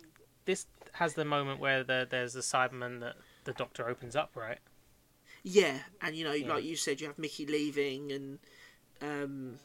This 0.46 0.66
has 0.94 1.14
the 1.14 1.26
moment 1.26 1.60
where 1.60 1.84
the, 1.84 2.08
there's 2.10 2.34
the 2.34 2.40
Cyberman 2.42 3.00
that 3.02 3.16
the 3.44 3.54
Doctor 3.54 3.88
opens 3.88 4.16
up, 4.16 4.32
right? 4.36 4.60
Yeah, 5.44 5.80
and 6.02 6.16
you 6.16 6.24
know, 6.24 6.34
Yeah. 6.34 6.54
like 6.54 6.64
you 6.64 6.76
said, 6.76 7.00
you 7.02 7.08
have 7.08 7.20
Mickey 7.20 7.46
leaving, 7.46 8.12
and 8.12 8.40
um, 9.02 9.60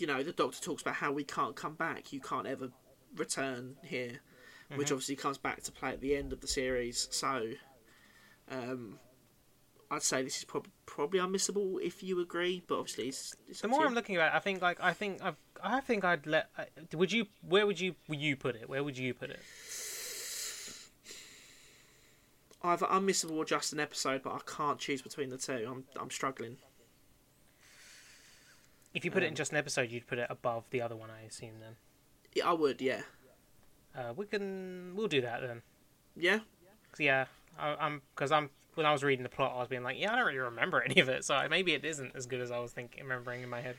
you 0.00 0.06
know, 0.06 0.22
the 0.22 0.32
Doctor 0.32 0.60
talks 0.60 0.82
about 0.82 0.94
how 0.96 1.12
we 1.12 1.24
can't 1.24 1.54
come 1.56 1.74
back. 1.74 2.12
You 2.12 2.20
can't 2.20 2.46
ever 2.46 2.70
return 3.16 3.76
here, 3.84 4.20
which 4.74 4.88
Mhm. 4.88 4.92
obviously 4.92 5.16
comes 5.16 5.38
back 5.38 5.62
to 5.64 5.72
play 5.72 5.90
at 5.90 6.00
the 6.00 6.16
end 6.16 6.32
of 6.32 6.40
the 6.40 6.48
series. 6.48 7.06
So, 7.10 7.52
um, 8.50 8.98
I'd 9.90 10.02
say 10.02 10.22
this 10.22 10.38
is 10.38 10.44
prob- 10.44 10.66
probably 10.84 11.20
unmissable 11.20 11.80
if 11.80 12.02
you 12.02 12.20
agree, 12.20 12.62
but 12.66 12.78
obviously, 12.78 13.08
it's, 13.08 13.34
it's 13.48 13.60
The 13.60 13.68
more. 13.68 13.86
I'm 13.86 13.94
looking 13.94 14.16
at, 14.16 14.28
it, 14.32 14.34
I 14.34 14.40
think 14.40 14.60
like 14.60 14.78
I 14.80 14.92
think 14.92 15.22
I've, 15.22 15.36
I 15.62 15.80
think 15.80 16.04
I'd 16.04 16.26
let. 16.26 16.50
I- 16.58 16.66
Would 16.96 17.12
you? 17.12 17.26
Where 17.48 17.66
would 17.66 17.78
you? 17.80 17.94
Would 18.08 18.20
you 18.20 18.36
put 18.36 18.56
it? 18.56 18.68
Where 18.68 18.82
would 18.82 18.98
you 18.98 19.14
put 19.14 19.30
it? 19.30 19.40
either 22.62 22.86
unmissable 22.86 23.32
or 23.36 23.44
just 23.44 23.72
an 23.72 23.78
episode, 23.78 24.22
but 24.24 24.32
I 24.32 24.40
can't 24.44 24.78
choose 24.78 25.00
between 25.02 25.28
the 25.30 25.36
two. 25.38 25.66
I'm 25.70 25.84
I'm 26.00 26.10
struggling. 26.10 26.56
If 28.92 29.04
you 29.04 29.10
put 29.10 29.22
it 29.22 29.26
in 29.26 29.32
Um, 29.32 29.36
just 29.36 29.52
an 29.52 29.58
episode, 29.58 29.90
you'd 29.90 30.06
put 30.06 30.18
it 30.18 30.26
above 30.30 30.64
the 30.70 30.80
other 30.80 30.96
one, 30.96 31.10
I 31.10 31.26
assume. 31.26 31.60
Then 31.60 31.76
Yeah, 32.34 32.48
I 32.50 32.54
would, 32.54 32.80
yeah, 32.80 33.02
uh, 33.94 34.14
we 34.16 34.26
can. 34.26 34.94
We'll 34.96 35.06
do 35.06 35.20
that 35.20 35.42
then. 35.42 35.62
Yeah. 36.16 36.40
yeah, 36.98 37.26
I, 37.58 37.76
I'm 37.78 38.00
because 38.14 38.32
I'm 38.32 38.50
when 38.76 38.86
I 38.86 38.92
was 38.92 39.02
reading 39.02 39.22
the 39.24 39.28
plot, 39.28 39.52
I 39.54 39.58
was 39.58 39.68
being 39.68 39.82
like, 39.82 39.98
yeah, 39.98 40.12
I 40.12 40.16
don't 40.16 40.26
really 40.26 40.38
remember 40.38 40.80
any 40.82 41.00
of 41.00 41.08
it, 41.08 41.24
so 41.24 41.46
maybe 41.50 41.72
it 41.74 41.84
isn't 41.84 42.14
as 42.14 42.26
good 42.26 42.40
as 42.40 42.50
I 42.50 42.58
was 42.58 42.70
thinking, 42.72 43.02
remembering 43.02 43.42
in 43.42 43.48
my 43.48 43.60
head. 43.60 43.76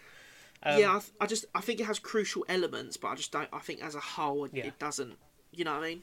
Um, 0.63 0.79
yeah, 0.79 0.89
I, 0.95 0.99
th- 0.99 1.11
I 1.21 1.25
just 1.27 1.45
I 1.55 1.61
think 1.61 1.79
it 1.79 1.85
has 1.85 1.99
crucial 1.99 2.43
elements, 2.49 2.97
but 2.97 3.09
I 3.09 3.15
just 3.15 3.31
don't. 3.31 3.47
I 3.53 3.59
think 3.59 3.83
as 3.83 3.95
a 3.95 3.99
whole, 3.99 4.45
it, 4.45 4.51
Yeah. 4.53 4.65
it 4.65 4.77
doesn't. 4.79 5.17
You 5.53 5.63
know 5.65 5.73
what 5.75 5.83
I 5.83 5.87
mean? 5.87 6.01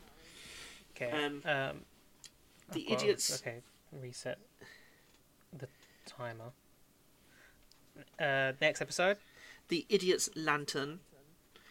Okay. 0.96 1.10
um, 1.10 1.42
Um, 1.44 1.80
the 2.72 2.86
I've 2.88 2.92
idiots- 3.02 3.40
Okay, 3.42 3.62
reset 3.92 4.38
the 5.58 5.68
timer. 6.06 6.52
Uh, 8.18 8.52
next 8.60 8.80
episode. 8.80 9.16
The 9.68 9.86
idiot's 9.88 10.28
lantern. 10.36 11.00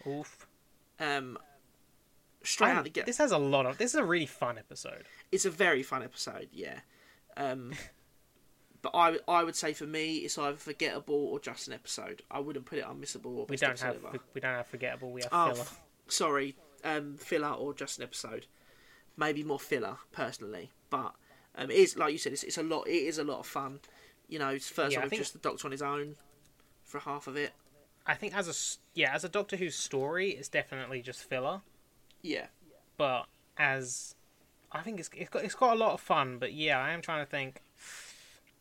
Oof. 0.07 0.47
Um, 0.99 1.37
straight 2.43 2.67
I'm- 2.69 2.77
out 2.79 2.83
the 2.83 2.89
get. 2.89 3.05
This 3.05 3.17
has 3.17 3.31
a 3.31 3.37
lot 3.37 3.65
of. 3.65 3.77
This 3.77 3.91
is 3.93 3.99
a 3.99 4.03
really 4.03 4.25
fun 4.25 4.57
episode. 4.57 5.05
It's 5.31 5.45
a 5.45 5.49
very 5.49 5.83
fun 5.83 6.03
episode. 6.03 6.49
Yeah. 6.51 6.79
Um, 7.37 7.73
but 8.81 8.91
I 8.93 9.17
I 9.27 9.43
would 9.43 9.55
say 9.55 9.73
for 9.73 9.85
me, 9.85 10.17
it's 10.17 10.37
either 10.37 10.57
forgettable 10.57 11.15
or 11.15 11.39
just 11.39 11.67
an 11.67 11.73
episode. 11.73 12.21
I 12.29 12.39
wouldn't 12.39 12.65
put 12.65 12.77
it 12.79 12.85
unmissable 12.85 13.37
or 13.37 13.45
We 13.47 13.57
don't 13.57 13.79
have. 13.79 13.95
ever. 14.05 14.19
We 14.33 14.41
don't 14.41 14.55
have 14.55 14.67
forgettable. 14.67 15.11
We 15.11 15.21
have 15.21 15.29
Oh, 15.31 15.49
filler. 15.51 15.61
f- 15.61 15.81
sorry, 16.07 16.55
um, 16.83 17.15
filler 17.17 17.49
or 17.51 17.73
just 17.73 17.97
an 17.99 18.03
episode. 18.03 18.47
Maybe 19.15 19.43
more 19.43 19.59
filler, 19.59 19.97
personally. 20.11 20.71
But 20.89 21.13
um, 21.55 21.69
it 21.71 21.75
is 21.77 21.97
like 21.97 22.11
you 22.11 22.17
said, 22.17 22.33
it's, 22.33 22.43
it's 22.43 22.57
a 22.57 22.63
lot. 22.63 22.87
It 22.87 22.91
is 23.03 23.17
a 23.19 23.23
lot 23.23 23.39
of 23.39 23.47
fun. 23.47 23.79
You 24.27 24.39
know, 24.39 24.49
it's 24.49 24.69
first 24.69 24.95
Yeah, 24.95 25.03
with 25.03 25.13
just 25.13 25.33
the 25.33 25.39
Doctor 25.39 25.67
on 25.67 25.71
his 25.71 25.81
own 25.81 26.15
for 26.83 26.99
half 26.99 27.27
of 27.27 27.35
it. 27.37 27.51
I 28.05 28.15
think 28.15 28.35
as 28.35 28.47
a 28.49 28.99
yeah, 28.99 29.13
as 29.13 29.23
a 29.23 29.29
Doctor 29.29 29.55
Who 29.55 29.69
story, 29.69 30.31
it's 30.31 30.49
definitely 30.49 31.01
just 31.01 31.23
filler. 31.23 31.61
Yeah, 32.21 32.47
But 32.97 33.27
as 33.57 34.15
I 34.73 34.81
think 34.81 34.99
it's 34.99 35.09
it's 35.15 35.29
got 35.29 35.43
it's 35.43 35.55
got 35.55 35.75
a 35.75 35.79
lot 35.79 35.93
of 35.93 36.01
fun. 36.01 36.37
But 36.39 36.53
yeah, 36.53 36.79
I 36.79 36.91
am 36.91 37.01
trying 37.01 37.23
to 37.25 37.29
think. 37.29 37.61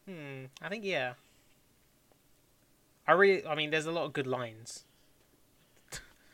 Hmm. 0.07 0.45
I 0.61 0.69
think 0.69 0.85
yeah. 0.85 1.15
I 3.07 3.13
really. 3.13 3.47
I 3.47 3.55
mean, 3.55 3.71
there's 3.71 3.87
a 3.87 3.93
lot 3.93 4.05
of 4.05 4.13
good 4.13 4.27
lines. 4.27 4.85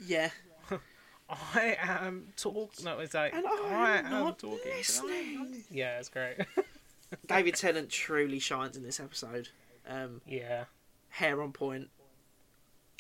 yeah. 0.05 0.31
I 1.31 1.77
am 1.81 2.29
talk. 2.37 2.73
No, 2.83 2.99
it's 3.01 3.15
like 3.15 3.35
And 3.35 3.47
I 3.47 4.03
not 4.03 4.39
talking. 4.39 4.59
listening. 4.77 5.65
Yeah, 5.71 5.99
it's 5.99 6.09
great. 6.09 6.37
David 7.27 7.55
Tennant 7.55 7.91
truly 7.91 8.39
shines 8.39 8.77
in 8.77 8.83
this 8.83 8.99
episode. 9.01 9.49
Um, 9.89 10.21
yeah. 10.27 10.65
hair 11.09 11.41
on 11.43 11.53
point 11.53 11.89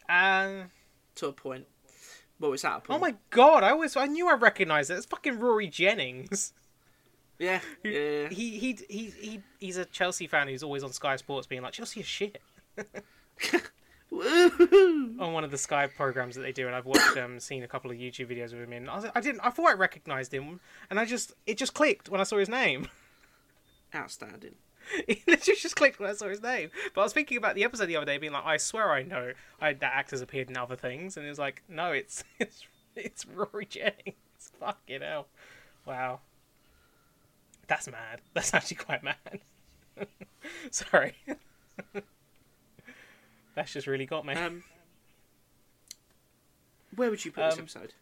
Um. 0.09 0.71
to 1.17 1.27
a 1.29 1.33
point. 1.33 1.67
Well, 2.41 2.53
it's 2.53 2.65
at 2.65 2.77
a 2.89 2.93
Oh 2.93 2.99
my 2.99 3.17
god! 3.31 3.65
I 3.65 3.71
always 3.71 3.97
I 3.97 4.07
knew 4.07 4.29
I 4.29 4.35
recognised 4.35 4.91
it. 4.91 4.95
It's 4.95 5.07
fucking 5.07 5.39
Rory 5.41 5.67
Jennings. 5.69 6.53
Yeah, 7.39 7.61
yeah. 7.85 8.29
He 8.29 8.59
he 8.59 8.79
he 8.89 9.13
he 9.19 9.43
he's 9.59 9.77
a 9.77 9.85
Chelsea 9.85 10.27
fan 10.27 10.49
who's 10.49 10.63
always 10.63 10.83
on 10.83 10.93
Sky 10.93 11.17
Sports 11.17 11.47
being 11.47 11.63
like 11.63 11.73
Chelsea 11.73 12.01
is 12.01 12.07
shit 12.07 12.43
on 14.13 15.33
one 15.33 15.45
of 15.45 15.51
the 15.51 15.59
Sky 15.59 15.87
programs 15.87 16.35
that 16.35 16.43
they 16.43 16.53
do, 16.53 16.67
and 16.67 16.75
I've 16.75 16.87
watched 16.87 17.17
um 17.17 17.39
seen 17.39 17.63
a 17.63 17.69
couple 17.69 17.91
of 17.91 17.97
YouTube 17.97 18.31
videos 18.31 18.53
of 18.53 18.61
him 18.61 18.73
in. 18.73 18.89
I, 18.89 18.97
was, 18.97 19.07
I 19.15 19.21
didn't 19.21 19.41
I 19.43 19.51
thought 19.51 19.69
I 19.69 19.75
recognised 19.75 20.35
him, 20.35 20.61
and 20.91 20.99
I 20.99 21.05
just 21.05 21.33
it 21.47 21.59
just 21.59 21.75
clicked 21.75 22.09
when 22.09 22.21
I 22.21 22.25
saw 22.25 22.39
his 22.39 22.49
name. 22.49 22.89
Outstanding. 23.95 24.55
it 25.09 25.27
literally 25.27 25.59
just 25.61 25.77
clicked 25.77 26.01
when 26.01 26.11
I 26.11 26.15
saw 26.15 26.29
his 26.29 26.43
name. 26.43 26.71
But 26.95 27.03
I 27.03 27.05
was 27.05 27.13
thinking 27.13 27.37
about 27.37 27.55
the 27.55 27.65
episode 27.65 27.87
the 27.87 27.97
other 27.97 28.07
day, 28.07 28.19
being 28.19 28.33
like, 28.33 28.45
I 28.45 28.57
swear 28.57 28.91
I 28.91 29.03
know 29.03 29.33
I, 29.61 29.75
that 29.75 29.93
actor's 29.95 30.23
appeared 30.23 30.51
in 30.51 30.57
other 30.57 30.77
things, 30.77 31.17
and 31.17 31.27
it 31.27 31.29
was 31.29 31.39
like, 31.39 31.63
no, 31.69 31.93
it's 31.93 32.25
it's 32.41 32.65
it's 32.97 33.27
Rory 33.27 33.67
Jennings. 33.67 34.17
Fucking 34.59 35.03
hell! 35.03 35.29
Wow, 35.87 36.21
that's 37.69 37.87
mad. 37.89 38.21
That's 38.35 38.53
actually 38.55 38.79
quite 38.79 39.03
mad. 39.05 39.41
Sorry. 40.71 41.15
That's 43.55 43.73
just 43.73 43.87
really 43.87 44.07
got 44.07 44.25
me. 44.27 44.35
Um, 44.35 44.65
where 46.97 47.11
would 47.11 47.25
you 47.25 47.31
put 47.33 47.45
this 47.45 47.55
Um, 47.55 47.61
episode? 47.61 47.93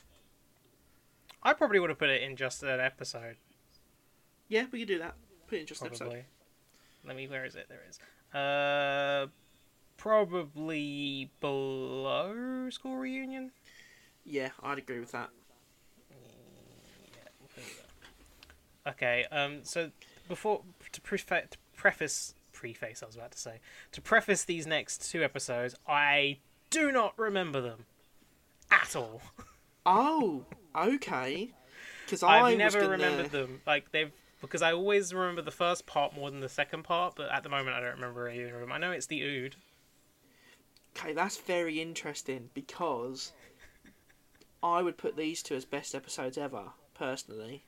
I 1.42 1.52
probably 1.52 1.78
would 1.80 1.90
have 1.90 1.98
put 1.98 2.08
it 2.10 2.22
in 2.22 2.36
just 2.36 2.62
an 2.62 2.80
episode, 2.80 3.36
Yeah, 4.48 4.66
we 4.72 4.80
could 4.80 4.88
do 4.88 4.98
that. 4.98 5.14
Put 5.48 5.58
it 5.58 5.60
in 5.62 5.66
just 5.66 5.80
an 5.80 5.88
episode. 5.88 6.24
Let 7.04 7.16
me. 7.16 7.28
Where 7.28 7.44
is 7.44 7.54
it? 7.54 7.66
There 7.68 7.78
it 7.78 7.90
is. 7.90 8.00
Uh, 8.38 9.26
probably 9.96 11.30
below 11.40 12.68
school 12.70 12.96
reunion. 12.96 13.52
Yeah, 14.24 14.50
I'd 14.62 14.78
agree 14.78 14.98
with 15.00 15.12
that. 15.12 15.30
Okay. 18.86 19.24
Um. 19.30 19.60
So 19.62 19.90
before 20.28 20.62
to, 20.92 21.00
prefa- 21.00 21.50
to 21.50 21.58
preface 21.76 22.34
preface, 22.52 23.02
I 23.02 23.06
was 23.06 23.16
about 23.16 23.32
to 23.32 23.38
say 23.38 23.60
to 23.92 24.00
preface 24.00 24.44
these 24.44 24.66
next 24.66 25.10
two 25.10 25.22
episodes, 25.22 25.74
I 25.86 26.38
do 26.70 26.90
not 26.92 27.18
remember 27.18 27.60
them 27.60 27.86
at 28.70 28.96
all. 28.96 29.22
Oh, 29.88 30.44
okay. 30.76 31.52
Because 32.04 32.24
I 32.24 32.40
I've 32.40 32.58
never 32.58 32.88
remembered 32.88 33.30
them. 33.30 33.60
Like 33.66 33.92
they've 33.92 34.10
because 34.40 34.60
I 34.60 34.72
always 34.72 35.14
remember 35.14 35.42
the 35.42 35.52
first 35.52 35.86
part 35.86 36.14
more 36.14 36.30
than 36.30 36.40
the 36.40 36.48
second 36.48 36.82
part, 36.82 37.14
but 37.16 37.30
at 37.30 37.44
the 37.44 37.48
moment 37.48 37.76
I 37.76 37.80
don't 37.80 37.94
remember 37.94 38.28
either 38.28 38.54
of 38.54 38.60
them. 38.60 38.72
I 38.72 38.78
know 38.78 38.90
it's 38.90 39.06
the 39.06 39.22
Ood. 39.22 39.54
Okay, 40.96 41.12
that's 41.12 41.36
very 41.36 41.80
interesting 41.80 42.50
because 42.52 43.32
I 44.62 44.82
would 44.82 44.98
put 44.98 45.16
these 45.16 45.42
two 45.42 45.54
as 45.54 45.64
best 45.64 45.94
episodes 45.94 46.36
ever, 46.36 46.72
personally. 46.94 47.64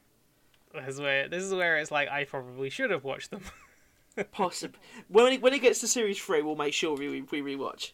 This 0.74 0.94
is 0.94 1.00
where 1.00 1.28
this 1.28 1.42
is 1.42 1.52
where 1.54 1.78
it's 1.78 1.90
like 1.90 2.08
I 2.08 2.24
probably 2.24 2.70
should 2.70 2.90
have 2.90 3.04
watched 3.04 3.30
them. 3.30 3.42
Possibly 4.32 4.78
when 5.08 5.32
it, 5.34 5.42
when 5.42 5.52
it 5.54 5.60
gets 5.62 5.78
to 5.80 5.86
series 5.88 6.18
three, 6.18 6.42
we'll 6.42 6.56
make 6.56 6.74
sure 6.74 6.96
we 6.96 7.22
we 7.22 7.40
rewatch. 7.40 7.92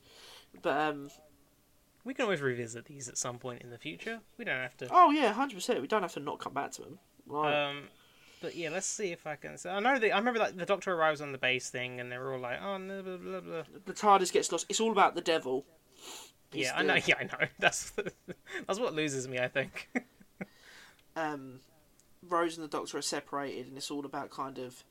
But 0.62 0.78
um, 0.80 1.10
We 2.04 2.14
can 2.14 2.24
always 2.24 2.40
revisit 2.40 2.86
these 2.86 3.08
at 3.08 3.18
some 3.18 3.38
point 3.38 3.62
in 3.62 3.70
the 3.70 3.78
future. 3.78 4.20
We 4.38 4.44
don't 4.44 4.60
have 4.60 4.76
to. 4.78 4.88
oh 4.90 5.10
yeah, 5.10 5.32
hundred 5.32 5.56
percent. 5.56 5.80
We 5.82 5.86
don't 5.86 6.02
have 6.02 6.14
to 6.14 6.20
not 6.20 6.38
come 6.38 6.54
back 6.54 6.70
to 6.72 6.82
them. 6.82 6.98
Right. 7.26 7.68
Um, 7.70 7.82
but 8.42 8.54
yeah, 8.56 8.70
let's 8.70 8.86
see 8.86 9.12
if 9.12 9.26
I 9.26 9.36
can. 9.36 9.56
So 9.58 9.70
I 9.70 9.80
know 9.80 9.98
that 9.98 10.12
I 10.12 10.18
remember 10.18 10.40
like 10.40 10.56
the 10.56 10.66
Doctor 10.66 10.92
arrives 10.94 11.20
on 11.20 11.32
the 11.32 11.38
base 11.38 11.68
thing, 11.70 12.00
and 12.00 12.10
they're 12.10 12.32
all 12.32 12.40
like, 12.40 12.58
"Oh, 12.62 12.76
no, 12.78 13.02
blah 13.02 13.16
blah 13.18 13.40
blah." 13.40 13.62
the 13.84 13.92
TARDIS 13.92 14.32
gets 14.32 14.50
lost. 14.50 14.66
It's 14.68 14.80
all 14.80 14.92
about 14.92 15.14
the 15.14 15.20
devil. 15.20 15.64
He's 16.52 16.66
Yeah, 16.66 16.72
I 16.76 16.82
the- 16.82 16.88
know. 16.88 16.94
Yeah, 17.06 17.14
I 17.20 17.24
know. 17.24 17.48
That's 17.58 17.92
that's 18.66 18.78
what 18.80 18.94
loses 18.94 19.28
me. 19.28 19.38
I 19.38 19.48
think. 19.48 19.90
um, 21.16 21.60
Rose 22.28 22.56
and 22.56 22.64
the 22.64 22.68
Doctor 22.68 22.98
are 22.98 23.02
separated, 23.02 23.66
and 23.68 23.76
it's 23.76 23.90
all 23.90 24.04
about 24.04 24.30
kind 24.30 24.58
of 24.58 24.84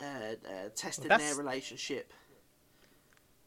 uh, 0.00 0.04
uh, 0.04 0.68
testing 0.74 1.08
Well, 1.08 1.18
their 1.18 1.34
relationship. 1.34 2.12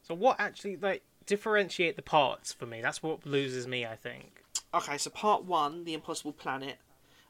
so 0.03 0.13
what 0.15 0.39
actually 0.39 0.77
like 0.77 1.03
differentiate 1.25 1.95
the 1.95 2.01
parts 2.01 2.53
for 2.53 2.65
me? 2.65 2.81
That's 2.81 3.03
what 3.03 3.25
loses 3.25 3.67
me. 3.67 3.85
I 3.85 3.95
think. 3.95 4.43
Okay, 4.73 4.97
so 4.97 5.09
part 5.09 5.43
one, 5.45 5.83
the 5.83 5.93
Impossible 5.93 6.33
Planet. 6.33 6.77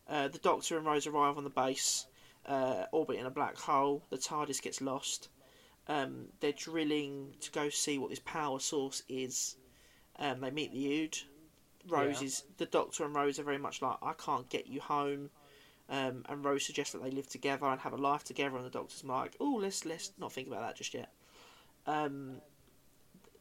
Uh, 0.07 0.27
the 0.27 0.39
Doctor 0.39 0.77
and 0.77 0.85
Rose 0.85 1.05
arrive 1.07 1.37
on 1.37 1.43
the 1.43 1.49
base, 1.51 2.07
uh, 2.47 2.85
orbiting 2.91 3.25
a 3.25 3.29
black 3.29 3.55
hole. 3.57 4.01
The 4.09 4.17
TARDIS 4.17 4.61
gets 4.61 4.81
lost. 4.81 5.29
Um, 5.87 6.25
they're 6.39 6.51
drilling 6.51 7.35
to 7.41 7.51
go 7.51 7.69
see 7.69 7.97
what 7.97 8.09
this 8.09 8.19
power 8.25 8.59
source 8.59 9.03
is. 9.07 9.55
Um, 10.17 10.41
they 10.41 10.51
meet 10.51 10.71
the 10.73 11.03
Ood. 11.03 11.17
Rose 11.87 12.21
Yeah. 12.21 12.25
is 12.27 12.43
the 12.57 12.65
Doctor 12.65 13.05
and 13.05 13.15
Rose 13.15 13.39
are 13.39 13.43
very 13.43 13.57
much 13.57 13.81
like, 13.81 13.97
I 14.01 14.13
can't 14.13 14.49
get 14.49 14.67
you 14.67 14.81
home. 14.81 15.29
Um, 15.89 16.23
and 16.29 16.45
Rose 16.45 16.65
suggests 16.65 16.93
that 16.93 17.03
they 17.03 17.09
live 17.09 17.27
together 17.27 17.65
and 17.65 17.81
have 17.81 17.93
a 17.93 17.97
life 17.97 18.23
together, 18.23 18.55
and 18.55 18.65
the 18.65 18.69
Doctor's 18.69 19.03
like, 19.03 19.35
"Oh, 19.39 19.57
let's 19.59 19.85
let's 19.85 20.11
not 20.19 20.31
think 20.31 20.47
about 20.47 20.61
that 20.61 20.75
just 20.75 20.93
yet." 20.93 21.11
Um, 21.87 22.41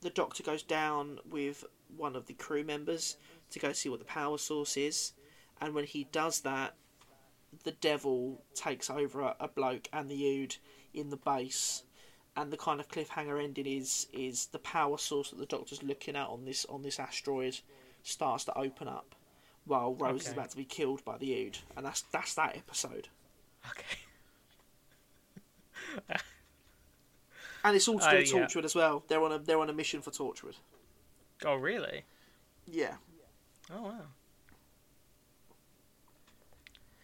the 0.00 0.10
Doctor 0.10 0.42
goes 0.42 0.62
down 0.62 1.18
with 1.28 1.64
one 1.94 2.16
of 2.16 2.26
the 2.26 2.34
crew 2.34 2.64
members 2.64 3.16
to 3.50 3.58
go 3.58 3.72
see 3.72 3.88
what 3.88 3.98
the 3.98 4.04
power 4.06 4.38
source 4.38 4.76
is, 4.76 5.12
and 5.60 5.74
when 5.74 5.84
he 5.84 6.04
does 6.04 6.40
that, 6.40 6.74
the 7.64 7.72
devil 7.72 8.42
takes 8.54 8.88
over 8.88 9.20
a, 9.20 9.36
a 9.40 9.48
bloke 9.48 9.88
and 9.92 10.10
the 10.10 10.42
Ood 10.42 10.56
in 10.94 11.10
the 11.10 11.16
base, 11.16 11.82
and 12.36 12.50
the 12.50 12.56
kind 12.56 12.80
of 12.80 12.88
cliffhanger 12.88 13.42
ending 13.42 13.66
is 13.66 14.06
is 14.12 14.46
the 14.46 14.58
power 14.58 14.96
source 14.96 15.30
that 15.30 15.38
the 15.38 15.46
Doctor's 15.46 15.82
looking 15.82 16.16
at 16.16 16.28
on 16.28 16.46
this 16.46 16.64
on 16.66 16.82
this 16.82 16.98
asteroid 16.98 17.58
starts 18.02 18.44
to 18.44 18.56
open 18.56 18.88
up, 18.88 19.14
while 19.68 19.94
Rose 19.94 20.26
is 20.26 20.32
about 20.32 20.50
to 20.50 20.56
be 20.56 20.64
killed 20.64 21.04
by 21.04 21.18
the 21.18 21.32
Ood, 21.46 21.58
and 21.76 21.86
that's 21.86 22.02
that's 22.02 22.34
that 22.34 22.56
episode. 22.56 23.08
Okay. 23.70 23.98
And 27.64 27.74
it's 27.74 27.88
all 27.88 27.98
to 27.98 28.04
do 28.04 28.16
Uh, 28.16 28.40
with 28.40 28.54
yeah. 28.54 28.62
As 28.64 28.74
well. 28.74 29.02
They're 29.08 29.22
on 29.22 29.32
a 29.32 29.38
they're 29.38 29.58
on 29.58 29.68
a 29.68 29.72
mission 29.72 30.00
for 30.00 30.10
Torchwood. 30.10 30.54
Oh 31.44 31.54
really? 31.56 32.04
Yeah. 32.66 32.94
Oh 33.74 33.82
wow. 33.82 34.00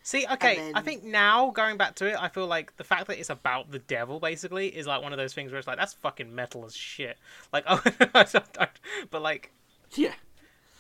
See, 0.03 0.27
okay, 0.31 0.70
I 0.74 0.83
think 0.83 1.03
now 1.03 1.50
going 1.50 1.79
back 1.79 1.94
to 1.96 2.07
it, 2.07 2.16
I 2.20 2.29
feel 2.29 2.46
like 2.46 2.77
the 2.77 2.85
fact 2.85 3.07
that 3.07 3.18
it's 3.18 3.31
about 3.31 3.70
the 3.70 3.79
devil 3.79 4.20
basically 4.20 4.68
is 4.68 4.87
like 4.87 5.03
one 5.03 5.14
of 5.14 5.18
those 5.18 5.33
things 5.33 5.50
where 5.50 5.59
it's 5.59 5.66
like 5.66 5.79
that's 5.79 5.94
fucking 5.94 6.35
metal 6.35 6.66
as 6.66 6.77
shit. 6.77 7.16
Like, 7.55 7.64
oh, 7.68 7.83
but 8.12 9.22
like, 9.22 9.50
Yeah. 9.92 10.12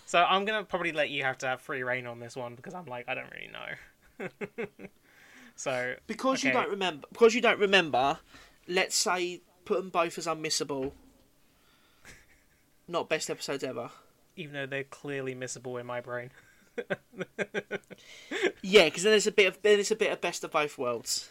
So 0.06 0.22
I'm 0.22 0.44
gonna 0.44 0.64
probably 0.64 0.92
let 0.92 1.10
you 1.10 1.22
have 1.24 1.38
to 1.38 1.46
have 1.46 1.60
free 1.60 1.82
reign 1.82 2.06
on 2.06 2.20
this 2.20 2.36
one 2.36 2.54
because 2.54 2.74
I'm 2.74 2.86
like 2.86 3.06
I 3.08 3.14
don't 3.14 3.30
really 3.32 3.50
know. 3.52 4.26
so 5.56 5.94
Because 6.06 6.42
you 6.44 6.52
don't 6.52 6.70
remember 6.70 7.06
because 7.12 7.34
you 7.34 7.40
don't 7.40 7.58
remember, 7.58 8.18
let's 8.68 8.96
say 8.96 9.42
put 9.64 9.78
them 9.78 9.90
both 9.90 10.18
as 10.18 10.26
unmissable. 10.26 10.92
Not 12.88 13.08
best 13.08 13.30
episodes 13.30 13.62
ever. 13.64 13.90
even 14.36 14.54
though 14.54 14.66
they're 14.66 14.84
clearly 14.84 15.34
missable 15.34 15.80
in 15.80 15.86
my 15.86 16.00
brain, 16.00 16.30
Yeah, 18.62 18.84
because 18.86 19.02
then 19.02 19.12
there's 19.12 19.26
a 19.26 19.32
bit 19.32 19.46
of 19.46 19.62
then 19.62 19.78
it's 19.80 19.90
a 19.90 19.96
bit 19.96 20.10
of 20.12 20.20
best 20.20 20.44
of 20.44 20.50
both 20.50 20.78
worlds. 20.78 21.28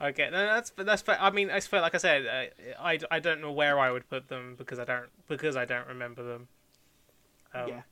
okay, 0.00 0.28
no, 0.30 0.46
that's 0.46 0.70
that's 0.76 1.02
fair. 1.02 1.18
I 1.20 1.30
mean, 1.30 1.50
it's 1.50 1.66
fair. 1.66 1.80
Like 1.80 1.94
I 1.94 1.98
said, 1.98 2.26
uh, 2.26 2.82
I, 2.82 2.98
I 3.10 3.20
don't 3.20 3.40
know 3.40 3.52
where 3.52 3.78
I 3.78 3.90
would 3.90 4.08
put 4.08 4.28
them 4.28 4.54
because 4.58 4.78
I 4.78 4.84
don't 4.84 5.08
because 5.28 5.56
I 5.56 5.64
don't 5.64 5.86
remember 5.88 6.22
them. 6.22 6.48
Um, 7.54 7.68
yeah. 7.68 7.82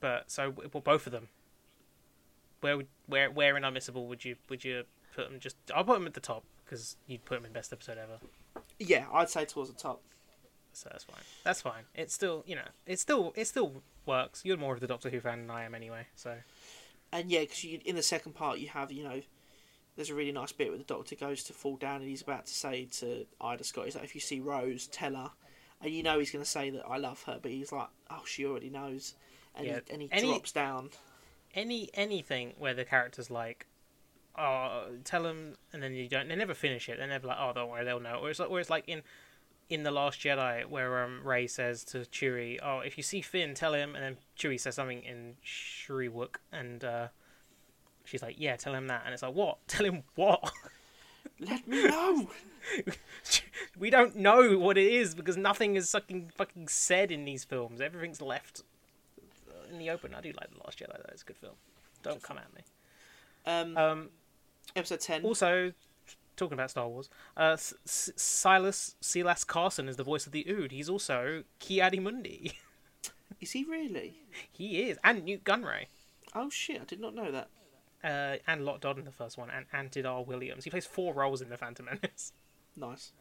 But 0.00 0.30
so 0.30 0.54
well, 0.72 0.82
both 0.82 1.06
of 1.06 1.12
them. 1.12 1.28
Where 2.60 2.76
would 2.76 2.88
where 3.06 3.30
where 3.30 3.56
in 3.56 3.62
unmissable 3.62 4.06
would 4.08 4.24
you 4.24 4.36
would 4.48 4.64
you 4.64 4.84
put 5.14 5.30
them? 5.30 5.38
Just 5.40 5.56
I'll 5.74 5.84
put 5.84 5.94
them 5.94 6.06
at 6.06 6.14
the 6.14 6.20
top 6.20 6.44
because 6.64 6.96
you'd 7.06 7.24
put 7.24 7.36
them 7.36 7.46
in 7.46 7.52
best 7.52 7.72
episode 7.72 7.98
ever. 7.98 8.18
Yeah, 8.78 9.06
I'd 9.12 9.30
say 9.30 9.44
towards 9.44 9.70
the 9.70 9.76
top. 9.76 10.00
So 10.72 10.88
that's 10.90 11.04
fine. 11.04 11.22
That's 11.42 11.60
fine. 11.60 11.82
It's 11.94 12.14
still 12.14 12.44
you 12.46 12.56
know 12.56 12.68
it 12.86 12.98
still 12.98 13.32
it 13.36 13.46
still 13.46 13.82
works. 14.06 14.42
You're 14.44 14.56
more 14.56 14.74
of 14.74 14.80
the 14.80 14.86
Doctor 14.86 15.10
Who 15.10 15.20
fan 15.20 15.46
than 15.46 15.50
I 15.50 15.64
am 15.64 15.74
anyway. 15.74 16.06
So 16.14 16.36
And 17.12 17.30
yeah, 17.30 17.40
because 17.40 17.64
in 17.84 17.96
the 17.96 18.02
second 18.02 18.34
part 18.34 18.58
you 18.58 18.68
have 18.68 18.92
you 18.92 19.04
know, 19.04 19.20
there's 19.96 20.10
a 20.10 20.14
really 20.14 20.32
nice 20.32 20.52
bit 20.52 20.68
where 20.68 20.78
the 20.78 20.84
Doctor 20.84 21.16
goes 21.16 21.42
to 21.44 21.52
fall 21.52 21.76
down 21.76 21.96
and 22.00 22.08
he's 22.08 22.22
about 22.22 22.46
to 22.46 22.54
say 22.54 22.86
to 22.98 23.26
Ida 23.40 23.64
Scott, 23.64 23.86
he's 23.86 23.94
like, 23.94 24.04
if 24.04 24.14
you 24.14 24.20
see 24.20 24.40
Rose, 24.40 24.86
tell 24.86 25.14
her. 25.14 25.30
And 25.82 25.92
you 25.92 26.02
know 26.02 26.18
he's 26.18 26.30
going 26.30 26.44
to 26.44 26.50
say 26.50 26.70
that 26.70 26.86
I 26.86 26.98
love 26.98 27.22
her, 27.24 27.38
but 27.40 27.50
he's 27.50 27.72
like, 27.72 27.88
oh, 28.10 28.22
she 28.26 28.44
already 28.44 28.68
knows. 28.68 29.14
And 29.54 29.66
Yeah, 29.66 29.80
he, 29.86 29.92
and 29.92 30.02
he 30.02 30.08
any- 30.12 30.28
drops 30.28 30.52
down. 30.52 30.90
any 31.54 31.90
anything 31.94 32.54
where 32.58 32.74
the 32.74 32.84
character's 32.84 33.30
like, 33.30 33.66
oh, 34.38 34.86
tell 35.04 35.22
them, 35.24 35.56
and 35.72 35.82
then 35.82 35.94
you 35.94 36.08
don't. 36.08 36.28
They 36.28 36.36
never 36.36 36.54
finish 36.54 36.88
it. 36.88 36.98
They're 36.98 37.06
never 37.06 37.26
like, 37.26 37.38
oh, 37.40 37.52
don't 37.52 37.68
worry, 37.68 37.84
they'll 37.84 38.00
know. 38.00 38.20
Or 38.22 38.30
it's 38.30 38.38
like, 38.38 38.50
or 38.50 38.60
it's 38.60 38.70
like 38.70 38.84
in 38.88 39.02
in 39.68 39.82
the 39.84 39.90
Last 39.90 40.20
Jedi 40.20 40.64
where 40.66 41.02
um 41.04 41.20
Rey 41.24 41.46
says 41.46 41.84
to 41.84 41.98
Chewie, 41.98 42.58
oh, 42.62 42.80
if 42.80 42.96
you 42.96 43.02
see 43.02 43.20
Finn, 43.20 43.54
tell 43.54 43.74
him, 43.74 43.94
and 43.94 44.02
then 44.04 44.16
Chewie 44.38 44.58
says 44.58 44.74
something 44.76 45.02
in 45.02 45.36
Shyriiwook, 45.44 46.36
and 46.52 46.82
uh, 46.84 47.08
she's 48.04 48.22
like, 48.22 48.36
yeah, 48.38 48.56
tell 48.56 48.74
him 48.74 48.88
that, 48.88 49.02
and 49.04 49.12
it's 49.14 49.22
like, 49.22 49.34
what? 49.34 49.58
Tell 49.68 49.84
him 49.86 50.02
what? 50.16 50.52
Let 51.38 51.66
me 51.68 51.84
know! 51.86 52.30
we 53.78 53.90
don't 53.90 54.16
know 54.16 54.58
what 54.58 54.76
it 54.78 54.90
is 54.92 55.14
because 55.14 55.36
nothing 55.36 55.76
is 55.76 55.90
fucking 55.90 56.32
fucking 56.36 56.68
said 56.68 57.10
in 57.12 57.24
these 57.24 57.44
films. 57.44 57.80
Everything's 57.80 58.20
left 58.20 58.62
in 59.72 59.78
the 59.78 59.90
open. 59.90 60.14
I 60.14 60.20
do 60.20 60.32
like 60.32 60.50
the 60.52 60.58
Last 60.64 60.78
Jedi 60.78 60.88
though; 60.96 61.10
it's 61.12 61.22
a 61.22 61.24
good 61.26 61.38
film. 61.38 61.54
Don't 62.02 62.22
come 62.22 62.38
at 62.38 62.52
me. 62.54 62.62
Um, 63.46 63.76
Um, 63.76 64.08
episode 64.76 65.00
10. 65.00 65.24
Also, 65.24 65.72
talking 66.36 66.54
about 66.54 66.70
Star 66.70 66.88
Wars, 66.88 67.10
uh, 67.36 67.52
S- 67.54 67.74
S- 67.84 68.10
Silas 68.16 68.96
Silas 69.00 69.44
Carson 69.44 69.88
is 69.88 69.96
the 69.96 70.04
voice 70.04 70.26
of 70.26 70.32
the 70.32 70.44
Ood. 70.48 70.72
He's 70.72 70.88
also 70.88 71.44
Ki-Adi-Mundi. 71.58 72.52
Is 73.40 73.52
he 73.52 73.64
really? 73.64 74.20
he 74.52 74.82
is, 74.82 74.98
and 75.02 75.24
Nute 75.24 75.44
Gunray, 75.44 75.86
Oh 76.34 76.50
shit, 76.50 76.78
I 76.80 76.84
did 76.84 77.00
not 77.00 77.14
know 77.14 77.30
that. 77.32 77.48
uh, 78.04 78.36
and 78.46 78.64
Lott 78.66 78.82
Dod 78.82 78.98
in 78.98 79.04
the 79.06 79.10
first 79.12 79.38
one, 79.38 79.48
and 79.50 79.64
Antidar 79.70 80.26
Williams. 80.26 80.64
He 80.64 80.70
plays 80.70 80.84
four 80.84 81.14
roles 81.14 81.40
in 81.40 81.48
the 81.48 81.56
Phantom 81.56 81.86
Menace. 81.86 82.32
Nice. 82.76 83.12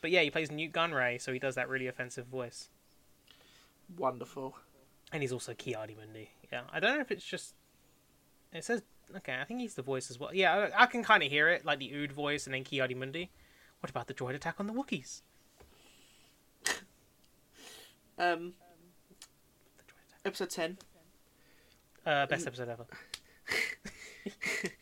But 0.00 0.10
yeah, 0.12 0.20
he 0.22 0.30
plays 0.30 0.50
Nute 0.52 0.72
Gunray, 0.72 1.20
so 1.20 1.32
he 1.32 1.38
does 1.40 1.54
that 1.56 1.68
really 1.68 1.86
offensive 1.88 2.26
voice, 2.26 2.68
Wonderful. 3.96 4.56
And 5.14 5.22
he's 5.22 5.32
also 5.32 5.54
Ki-Adi-Mundi. 5.54 6.28
Yeah, 6.52 6.62
I 6.72 6.80
don't 6.80 6.96
know 6.96 7.00
if 7.00 7.10
it's 7.12 7.24
just. 7.24 7.54
It 8.52 8.64
says 8.64 8.82
okay. 9.16 9.38
I 9.40 9.44
think 9.44 9.60
he's 9.60 9.74
the 9.74 9.82
voice 9.82 10.10
as 10.10 10.18
well. 10.18 10.34
Yeah, 10.34 10.68
I, 10.76 10.82
I 10.82 10.86
can 10.86 11.02
kind 11.04 11.22
of 11.22 11.30
hear 11.30 11.48
it, 11.48 11.64
like 11.64 11.78
the 11.78 11.90
Ood 11.94 12.12
voice, 12.12 12.46
and 12.46 12.54
then 12.54 12.64
Ki-Adi-Mundi. 12.64 13.30
What 13.80 13.90
about 13.90 14.08
the 14.08 14.14
droid 14.14 14.34
attack 14.34 14.56
on 14.58 14.66
the 14.66 14.72
Wookiees? 14.72 15.22
Um, 18.18 18.54
The 19.78 19.82
droid 19.84 20.04
attack. 20.08 20.20
episode 20.26 20.50
10. 20.50 20.78
Uh, 22.06 22.26
best 22.26 22.46
episode 22.46 22.68
ever. 22.68 22.86